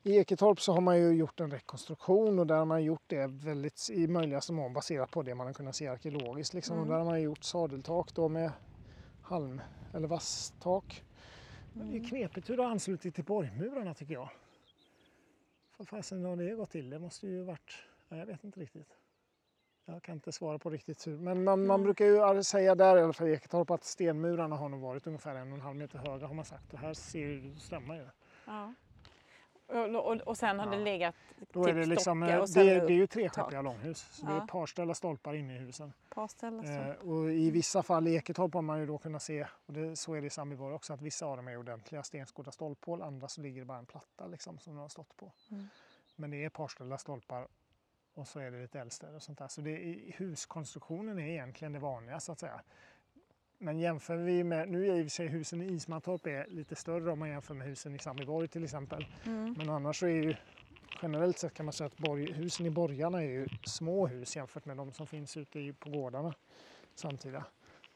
[0.03, 3.27] I Eketorp så har man ju gjort en rekonstruktion och där har man gjort det
[3.27, 6.53] väldigt i möjligaste mån baserat på det man har kunnat se arkeologiskt.
[6.53, 6.77] Liksom.
[6.77, 6.91] Och Mm.
[6.91, 8.51] där har man gjort sadeltak då med
[9.21, 9.61] halm
[9.93, 11.03] eller vasstak.
[11.73, 14.29] Men det är knepigt hur det har anslutit till borgmurarna tycker jag.
[15.77, 16.89] Vad fasen har det gått till?
[16.89, 17.71] Det måste ju varit...
[18.09, 18.97] Nej, jag vet inte riktigt.
[19.89, 21.17] Jag kan inte svara på riktigt hur.
[21.17, 24.69] Men man, man brukar ju säga där i alla fall i Eketorp att stenmurarna har
[24.69, 26.73] nog varit ungefär en och en halv meter höga har man sagt.
[26.73, 28.05] Och här ser det stämmer ju.
[28.45, 28.73] Ja.
[29.67, 30.83] Och, och, och sen har det Ja.
[30.83, 31.15] legat
[31.51, 34.07] Då typ är det liksom, eh, och det, är- det är ju trestjärtiga långhus.
[34.11, 34.43] Så det är Ja.
[34.43, 35.93] ett par ställa stolpar inne i husen.
[36.09, 36.71] par ställen så.
[36.73, 39.95] Eh, och i vissa fall i Eketorp har man ju då kunnat se, och det,
[39.95, 43.27] så är det i Sandbyborg också, att vissa av dem är ordentliga stenskodda stolphål, andra
[43.27, 45.31] så ligger det bara en platta liksom, som de har stått på.
[45.51, 45.67] Mm.
[46.15, 47.47] Men det är parställda stolpar
[48.17, 49.47] och så är det lite eldstäder och sånt där.
[49.47, 49.73] Så det,
[50.15, 52.61] huskonstruktionen är egentligen det vanliga så att säga.
[53.57, 56.75] Men jämför vi med, nu är i och för sig husen i Ismantorp är lite
[56.75, 59.05] större om man jämför med husen i Sandbyborg till exempel.
[59.25, 59.55] Mm.
[59.57, 60.35] Men annars så är ju
[61.01, 64.65] generellt sett kan man säga att borg, husen i borgarna är ju små hus jämfört
[64.65, 66.33] med de som finns ute på gårdarna
[66.95, 67.45] samtida.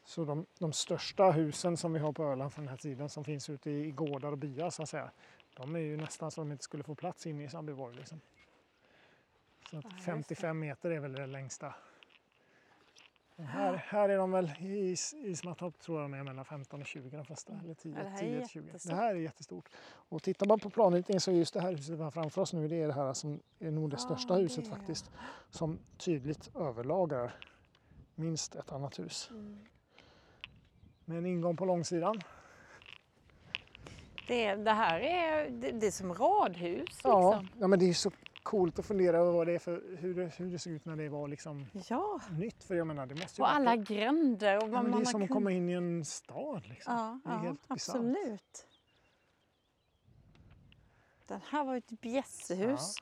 [0.04, 3.24] Så de, de största husen som vi har på Öland från den här tiden som
[3.24, 5.10] finns ute i, i gårdar och byar så att säga.
[5.56, 7.96] De är ju nästan så de inte skulle få plats inne i Sandbyborg.
[7.96, 8.20] Liksom.
[9.72, 10.12] Så att Ja, just det.
[10.12, 11.74] 55 meter är väl det längsta.
[13.38, 16.86] Här, här är de väl i Is- Ismantorp tror jag de är mellan 15 och
[16.86, 17.52] 20 de flesta.
[17.64, 18.66] Eller 10, Ja, det här är 10 till 20.
[18.66, 18.90] jättestort.
[18.90, 19.68] Det här är jättestort.
[19.84, 22.52] Och tittar man på planritningen så är just det här huset vi har framför oss
[22.52, 25.10] nu det är det här som är nog det Ah, största det huset faktiskt.
[25.50, 27.34] Som tydligt överlagrar
[28.14, 29.28] minst ett annat hus.
[29.30, 29.58] Mm.
[31.04, 32.20] Med en ingång på långsidan.
[34.28, 37.60] Det, det här är, det, det är som radhus Ja, liksom.
[37.60, 38.10] ja, men det är så
[38.42, 40.96] coolt att fundera över vad det är för, hur, det, hur det såg ut när
[40.96, 42.64] det var liksom Ja, nytt.
[42.64, 44.56] För jag menar, det måste ju och alla gränder.
[44.56, 46.66] Och ja, man, det är som har att komma in i en stad.
[46.68, 46.94] Liksom.
[46.94, 48.66] Ja, det är ja helt absolut.
[51.26, 52.94] Den här var ju ett bjässehus.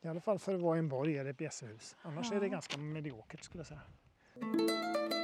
[0.00, 1.96] I alla fall för att vara en borg eller ett bjässehus.
[2.02, 2.52] Annars är det Ja.
[2.52, 5.17] ganska mediokert skulle jag säga.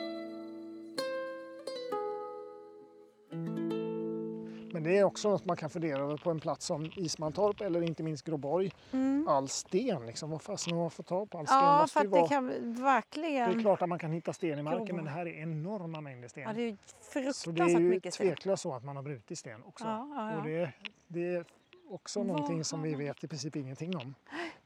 [4.84, 8.02] Det är också något man kan fundera över på en plats som Ismantorp eller inte
[8.02, 8.72] minst Gråborg.
[8.92, 9.28] Mm.
[9.28, 10.30] All sten, liksom.
[10.30, 11.56] vad fasen har man fått tag på all sten?
[11.58, 12.28] Ja, måste för att det vara...
[12.28, 13.60] kan Det är verkligen...
[13.62, 14.96] klart att man kan hitta sten i marken Gråborg.
[14.96, 16.42] men det här är enorma mängder sten.
[16.42, 18.26] Ja, det är ju så det är fruktansvärt ju mycket sten.
[18.26, 19.84] tveklöst så att man har brutit sten också.
[19.84, 20.38] Ja, ja, ja.
[20.38, 20.72] Och det,
[21.08, 21.44] det är
[21.90, 24.14] också Vad någonting som vi vet i princip ingenting om.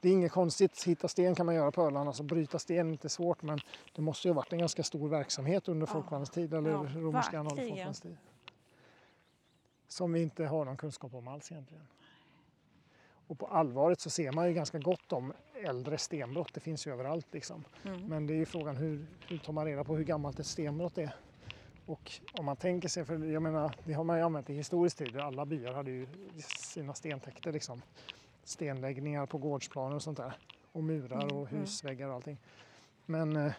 [0.01, 2.91] Det är inget konstigt, hitta sten kan man göra på Öland, alltså bryta sten är
[2.91, 3.59] inte svårt men
[3.95, 5.93] det måste ju ha varit en ganska stor verksamhet under Ja.
[5.93, 7.09] folkvandringens tid eller Ja, romerska
[7.43, 7.45] verkligen.
[7.45, 8.17] folkvandringens tid.
[9.89, 11.87] Som vi inte har någon kunskap om alls egentligen.
[13.27, 16.91] Och på allvaret så ser man ju ganska gott om äldre stenbrott, det finns ju
[16.91, 17.63] överallt liksom.
[17.83, 18.05] Mm.
[18.07, 20.97] Men det är ju frågan hur, hur tar man reda på hur gammalt ett stenbrott
[20.97, 21.15] är?
[21.85, 24.97] Och om man tänker sig, för jag menar det har man ju använt i historisk
[24.97, 26.07] tid, alla byar hade ju
[26.57, 27.81] sina stentäkter liksom.
[28.43, 30.33] Stenläggningar på gårdsplaner och sånt där.
[30.71, 31.59] Och murar och Mm, mm.
[31.59, 32.37] husväggar och allting.
[33.05, 33.53] Men eh,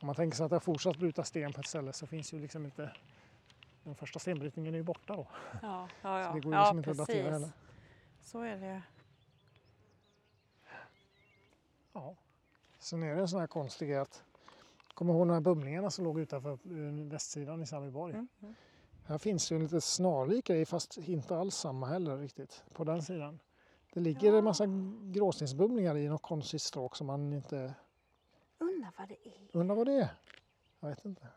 [0.00, 2.34] om man tänker sig att det har fortsatt bryta sten på ett ställe så finns
[2.34, 2.90] ju liksom inte
[3.84, 5.26] den första stenbrytningen är ju borta då.
[5.62, 6.28] Ja, ja, ja.
[6.28, 7.32] Så det går ju ja liksom inte att datera precis.
[7.32, 7.50] heller.
[8.20, 8.82] Så är det.
[11.92, 12.16] Ja.
[12.78, 14.24] Sen är det en sån här konstig grej att
[14.94, 18.14] Kommer ihåg de här bumlingarna som låg utanför eh, västsidan i Sandbyborg?
[18.14, 18.28] Mm.
[18.42, 18.54] Mm.
[19.04, 22.84] Här finns det ju en lite snarlik grej fast inte alls samma heller riktigt på
[22.84, 23.38] den sidan.
[23.92, 24.38] Det ligger Ja.
[24.38, 24.64] en massa
[25.02, 27.74] gråstensbumlingar i något konstigt stråk som man inte
[28.58, 29.32] Undrar vad det är.
[29.52, 30.08] undrar vad det är.
[30.80, 31.28] Jag vet inte.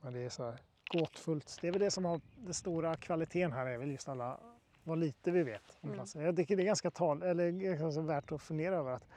[0.00, 0.58] Men det är så här
[0.88, 1.58] gåtfullt.
[1.60, 4.40] Det är väl det som har den stora kvaliteten här är väl just alla
[4.84, 5.98] vad lite vi vet om Mm.
[5.98, 6.22] platsen.
[6.22, 9.08] Jag tycker det är ganska tal, eller ganska värt att fundera över att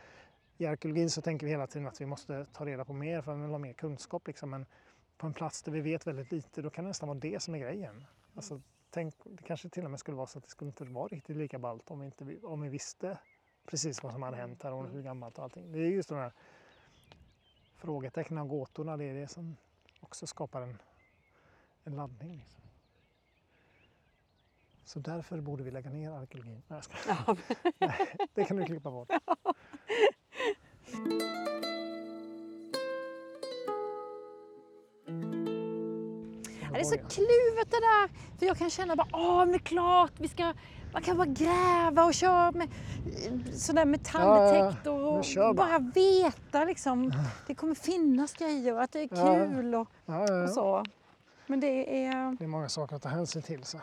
[0.57, 3.31] i arkeologin så tänker vi hela tiden att vi måste ta reda på mer för
[3.31, 4.49] att ha mer kunskap liksom.
[4.49, 4.65] Men
[5.17, 7.55] på en plats där vi vet väldigt lite då kan det nästan vara det som
[7.55, 8.05] är grejen.
[8.35, 11.07] Alltså, tänk, det kanske till och med skulle vara så att det skulle inte vara
[11.07, 13.17] riktigt lika ballt om vi, inte, om vi visste
[13.65, 15.71] precis vad som hade hänt här och hur gammalt och allting.
[15.71, 16.33] Det är just de här
[17.75, 19.55] frågetecknen och gåtorna, det är det som
[19.99, 20.77] också skapar en,
[21.89, 22.37] en laddning.
[22.37, 22.61] Liksom.
[24.85, 26.61] Så därför borde vi lägga ner arkeologin.
[26.67, 26.81] Nej.
[27.07, 27.35] Ja,
[27.79, 29.09] Nej, det kan du klippa bort.
[36.73, 38.09] det är så kluvet det där.
[38.39, 40.53] För jag kan känna bara, åh men det är klart, vi ska,
[40.93, 42.67] man kan bara gräva och köra med
[43.25, 45.79] eh, sådär metalldetektor och kör bara.
[45.79, 47.13] bara veta liksom.
[47.47, 49.47] Det kommer finnas grejer och att det är Ja.
[49.47, 50.47] kul och, Ja, ja, och ja.
[50.47, 50.83] så.
[51.49, 52.35] Men det är...
[52.39, 53.63] Det är många saker att ta hänsyn till.
[53.63, 53.77] Så.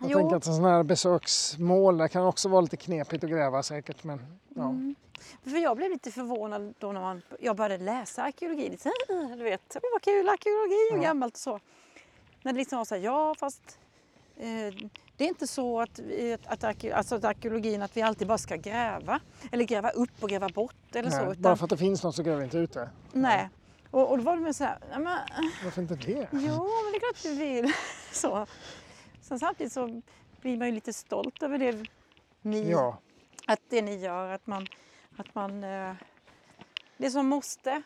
[0.00, 0.18] Jag Jo.
[0.18, 4.04] tänker att sån här besöksmål, där kan också vara lite knepigt att gräva säkert.
[4.04, 4.94] Men ja, Mm.
[5.42, 8.68] För jag blev lite förvånad då när man, jag började läsa arkeologi.
[8.70, 11.02] Lite, så här, du vet, oh, vad kul arkeologi och Ja.
[11.08, 11.60] gammalt och så.
[12.42, 13.78] När det liksom var så här, ja fast
[14.36, 14.74] eh,
[15.16, 16.00] det är inte så att,
[16.46, 19.20] att, arke, alltså att arkeologin att vi alltid bara ska gräva.
[19.52, 21.16] Eller gräva upp och gräva bort eller så.
[21.16, 22.90] nej, Utan, bara för att det finns något så gräver vi inte ut det.
[23.12, 23.48] nej.
[23.90, 25.18] Och, och då var med så här, nej, men,
[25.64, 26.28] Varför inte det?
[26.32, 26.40] jo
[26.84, 27.72] men det är klart vi vill.
[28.12, 28.46] så.
[29.20, 30.02] Sen samtidigt så
[30.40, 31.84] blir man ju lite stolt över det
[32.42, 32.98] ni Ja,
[33.46, 34.66] att det ni gör, att man,
[35.16, 35.92] att man eh,
[36.96, 37.82] det som måste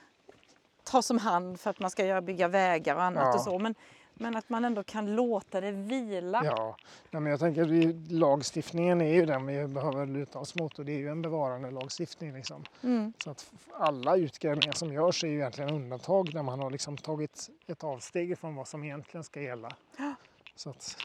[0.84, 3.34] tas om hand för att man ska göra, bygga vägar och annat Ja.
[3.34, 3.58] och så.
[3.58, 3.74] Men,
[4.14, 6.42] men att man ändå kan låta det vila.
[6.44, 6.76] ja.
[7.10, 10.98] Men jag tänker lagstiftningen är ju den vi behöver luta oss mot och det är
[10.98, 12.32] ju en bevarande lagstiftning.
[12.34, 12.64] Liksom.
[12.82, 13.12] Mm.
[13.24, 17.50] Så att alla utgrävningar som görs är ju egentligen undantag när man har liksom tagit
[17.66, 19.76] ett avsteg från vad som egentligen ska gälla.
[19.96, 20.14] Ja.
[20.56, 20.96] Så att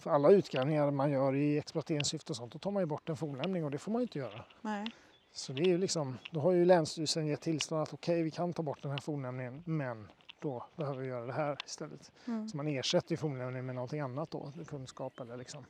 [0.00, 3.16] för alla utgrävningar man gör i exploateringssyfte och sånt, då tar man ju bort en
[3.16, 4.44] fornlämning och det får man ju inte göra.
[4.60, 4.86] Nej.
[5.32, 8.52] Så det är ju liksom, då har ju Länsstyrelsen gett tillstånd att okej, vi kan
[8.52, 10.08] ta bort den här fornlämningen, men
[10.40, 12.12] då behöver vi göra det här istället.
[12.26, 12.48] Mm.
[12.48, 15.64] Så man ersätter fornlämningen med någonting annat då, kunskap eller liksom.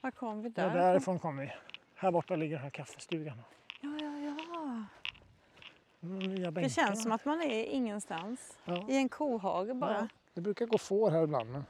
[0.00, 0.74] Var kom vi Ja, där?
[0.74, 1.52] därifrån kom vi.
[1.94, 3.42] Här borta ligger den här kaffestugan.
[3.80, 4.84] Ja, ja, ja.
[6.00, 8.58] Nya Det känns som att man är ingenstans.
[8.64, 8.86] Ja.
[8.88, 9.98] I en kohage bara.
[9.98, 11.50] Ja, det brukar gå får här ibland.
[11.50, 11.64] Men...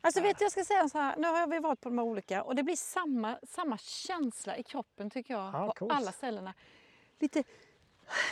[0.00, 2.04] Alltså vet du, jag ska säga så här, nu har vi varit på de här
[2.04, 5.92] olika och det blir samma, samma känsla i kroppen tycker jag Ja, på coolt.
[5.92, 6.54] alla ställena.
[7.18, 7.44] Lite,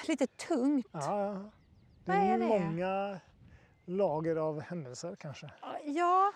[0.09, 0.87] lite tungt.
[0.93, 1.51] Ja, ja.
[2.09, 2.47] Det är är det?
[2.47, 3.21] många
[3.85, 5.51] lager av händelser kanske.
[5.85, 6.33] Ja,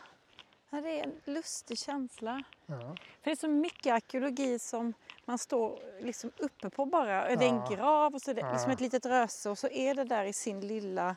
[0.71, 2.43] ja, det är en lustig känsla.
[2.67, 2.79] Ja.
[3.23, 4.95] För det är så mycket arkeologi som
[5.25, 7.37] man står liksom uppe på bara.
[7.37, 7.69] Det är en Ja.
[7.77, 8.75] grav och så är det liksom Ja.
[8.75, 11.17] ett litet röse och så är det där i sin lilla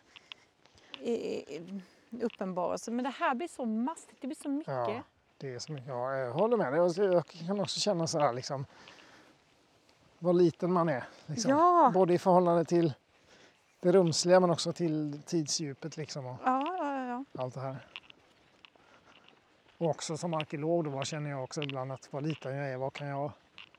[2.22, 2.91] uppenbarelse.
[2.91, 4.73] Men det här blir så mastigt, det blir så mycket.
[4.73, 5.02] Ja,
[5.38, 5.88] det är så mycket.
[5.90, 6.80] Ja, jag håller med dig.
[6.98, 8.65] Jag- Jag kan också känna så här liksom
[10.19, 11.03] vad liten man är.
[11.26, 11.52] Liksom.
[11.52, 11.91] Ja.
[11.94, 12.94] Både i förhållande till
[13.86, 17.41] det rumsliga men också till tidsdjupet liksom och Ja, ja, ja.
[17.44, 17.88] allt det här.
[19.78, 22.94] Och också som arkeolog då känner jag också ibland att vad liten jag är, vad
[22.94, 23.32] kan jag...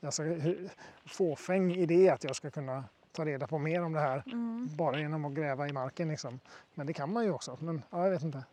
[0.03, 0.71] Alltså, hur-
[1.07, 4.69] fåfäng idé att jag ska kunna ta reda på mer om det här Mm.
[4.77, 6.41] bara genom att gräva i marken liksom.
[6.75, 7.59] Men det kan man ju också.
[7.61, 8.45] Men ja, jag vet inte.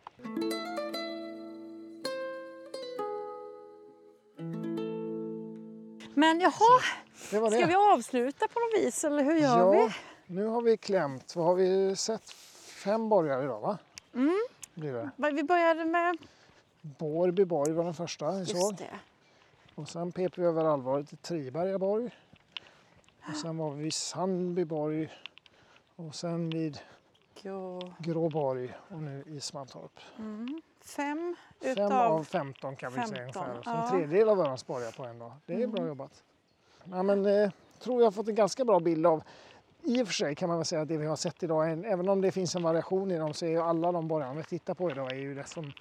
[6.14, 6.80] Men jaha,
[7.30, 7.50] Det det.
[7.50, 9.94] ska vi avsluta på något vis eller hur gör ja, vi?
[10.26, 11.36] Nu har vi klämt.
[11.36, 12.30] Vad har vi sett?
[12.84, 13.78] Fem borgar idag va?
[14.14, 14.38] Mm.
[14.74, 15.10] Blir det.
[15.32, 16.16] Vi började med...
[16.80, 18.90] Borgby borg var den första vi såg.
[19.74, 22.10] Och sen pep vi över allvaret till Triberga borg.
[23.28, 25.12] Och sen var vi vid Sandby borg.
[25.96, 26.78] Och sen vid.
[27.98, 30.00] Gråborg och nu Ismantorp.
[30.18, 30.62] Mm.
[30.80, 31.92] Fem Fem utav...
[31.92, 33.62] av 15 kan vi säga 15, ungefär.
[33.62, 35.32] Så en tredjedel av Ölands borgar på en dag.
[35.46, 35.88] Det är bra Mm.
[35.88, 36.22] jobbat.
[36.84, 39.22] Ja, men, eh, tror jag har fått en ganska bra bild av
[39.84, 42.08] i och för sig kan man väl säga att det vi har sett idag, även
[42.08, 44.74] om det finns en variation i dem så är ju alla de borgarna vi tittar
[44.74, 45.72] på idag är ju rätt, som,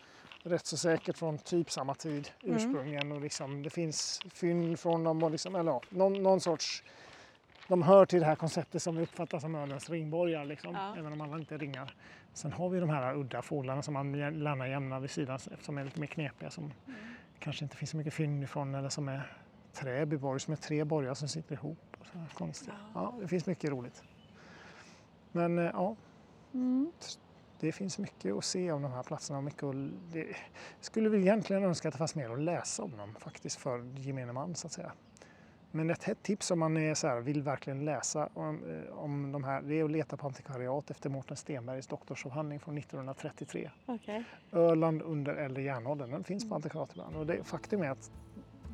[0.44, 2.56] rätt så säkert från typ samma tid Mm.
[2.56, 6.84] ursprungligen och liksom, det finns fynd från dem och liksom, eller ja, någon, någon sorts
[7.68, 10.96] de hör till det här konceptet som vi uppfattar som Ölands ringborgar, liksom, Ja.
[10.98, 11.96] även om alla inte ringar.
[12.34, 15.82] Sen har vi de här udda fåglarna som man gärna jämnar vid sidan eftersom de
[15.82, 16.74] är lite mer knepiga som
[17.40, 19.34] kanske inte finns så mycket fynd ifrån eller som är
[19.74, 21.78] Träbyborg som är tre borgar som sitter ihop.
[22.00, 22.76] Och så här konstiga.
[22.94, 24.04] Ja, det finns mycket roligt.
[25.32, 25.96] Men eh, ja,
[26.54, 26.92] Mm.
[27.60, 29.38] det finns mycket att se om de här platserna.
[29.38, 29.76] och Mycket att,
[30.12, 30.28] det,
[30.80, 34.34] skulle väl egentligen önska att det fanns mer att läsa om dem faktiskt för gemene
[34.34, 34.92] man så att säga.
[35.72, 39.44] Men ett tips om man är så här, vill verkligen läsa om, eh, om de
[39.44, 43.72] här, det är att leta på antikvariat efter Mårten Stenbergs doktorsavhandling från 1933.
[43.86, 44.24] Okej.
[44.52, 47.16] Öland under äldre järnåldern, den finns på antikvariat ibland.
[47.16, 48.12] Och det, faktum är att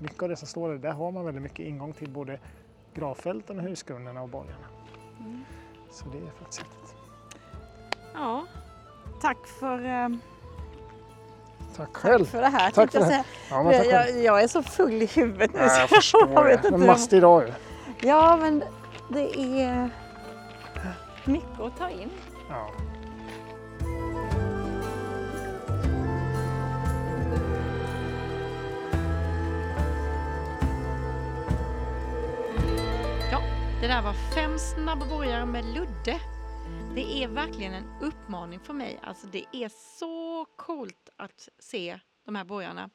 [0.02, 2.40] mycket av det som står där, där har man väldigt mycket ingång till både
[2.94, 4.66] gravfälten, och husgrunderna och borgarna.
[5.20, 5.44] Mm.
[5.92, 6.96] Så det är faktiskt häftigt.
[8.14, 8.46] Ja.
[9.22, 10.10] Tack för, eh,
[11.76, 12.26] Tack själv!
[12.26, 12.72] för det här.
[12.72, 13.12] Tack för jag det.
[13.12, 13.24] säga.
[13.50, 15.60] Ja, men tack jag, jag, jag är så full i huvudet nu.
[15.60, 16.68] Ja, jag förstår jag vet det.
[16.68, 17.54] inte En hur- mastig dag ju.
[18.10, 18.64] Ja, men
[19.10, 19.90] det är
[21.26, 22.10] mycket att ta in.
[22.50, 22.70] Ja.
[33.82, 36.20] Det där var fem snabba borgare med Ludde.
[36.96, 39.00] Det är verkligen en uppmaning för mig.
[39.04, 39.70] Alltså det är
[40.00, 42.90] så coolt att se de här borgarna.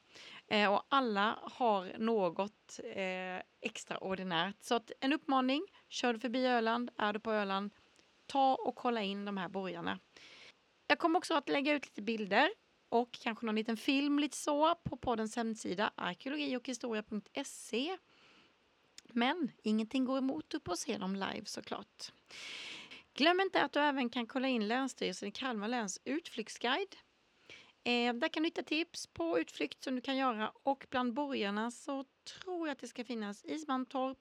[0.47, 4.55] Eh, och alla har något eh, extraordinärt.
[4.59, 7.71] Så att en uppmaning, kör du förbi Öland, är du på Öland,
[8.25, 9.99] ta och kolla in de här borgarna.
[10.87, 12.49] Jag kommer också att lägga ut lite bilder
[12.89, 17.97] och kanske någon liten film lite så på poddens hemsida arkeologi och historia.se.
[19.15, 22.11] Men ingenting går emot upp och se dem live såklart.
[23.13, 26.95] Glöm inte att du även kan kolla in Länsstyrelsen i Kalmar läns utflyktsguide.
[27.83, 31.71] Eh, där kan du hitta tips på utflykt som du kan göra och bland borgarna
[31.71, 34.17] så tror jag att det ska finnas Ismantorp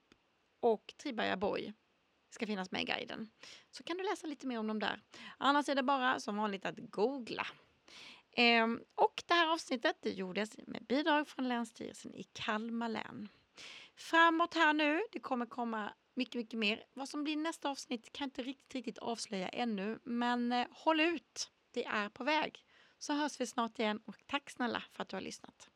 [0.61, 1.73] och Triberga borg.
[2.31, 3.31] ska finnas med i guiden.
[3.71, 5.01] Så kan du läsa lite mer om dem där.
[5.39, 7.47] Annars är det bara som vanligt att googla.
[8.31, 13.29] Eh, och det här avsnittet det gjordes med bidrag från Länsstyrelsen i Kalmar län.
[13.97, 16.85] Framåt här nu, det kommer komma mycket, mycket mer.
[16.95, 21.01] Vad som blir nästa avsnitt kan jag inte riktigt, riktigt avslöja ännu, men eh, håll
[21.01, 21.51] ut.
[21.71, 22.65] Det är på väg.
[22.99, 25.69] Så hörs vi snart igen och tack snälla för att du har lyssnat.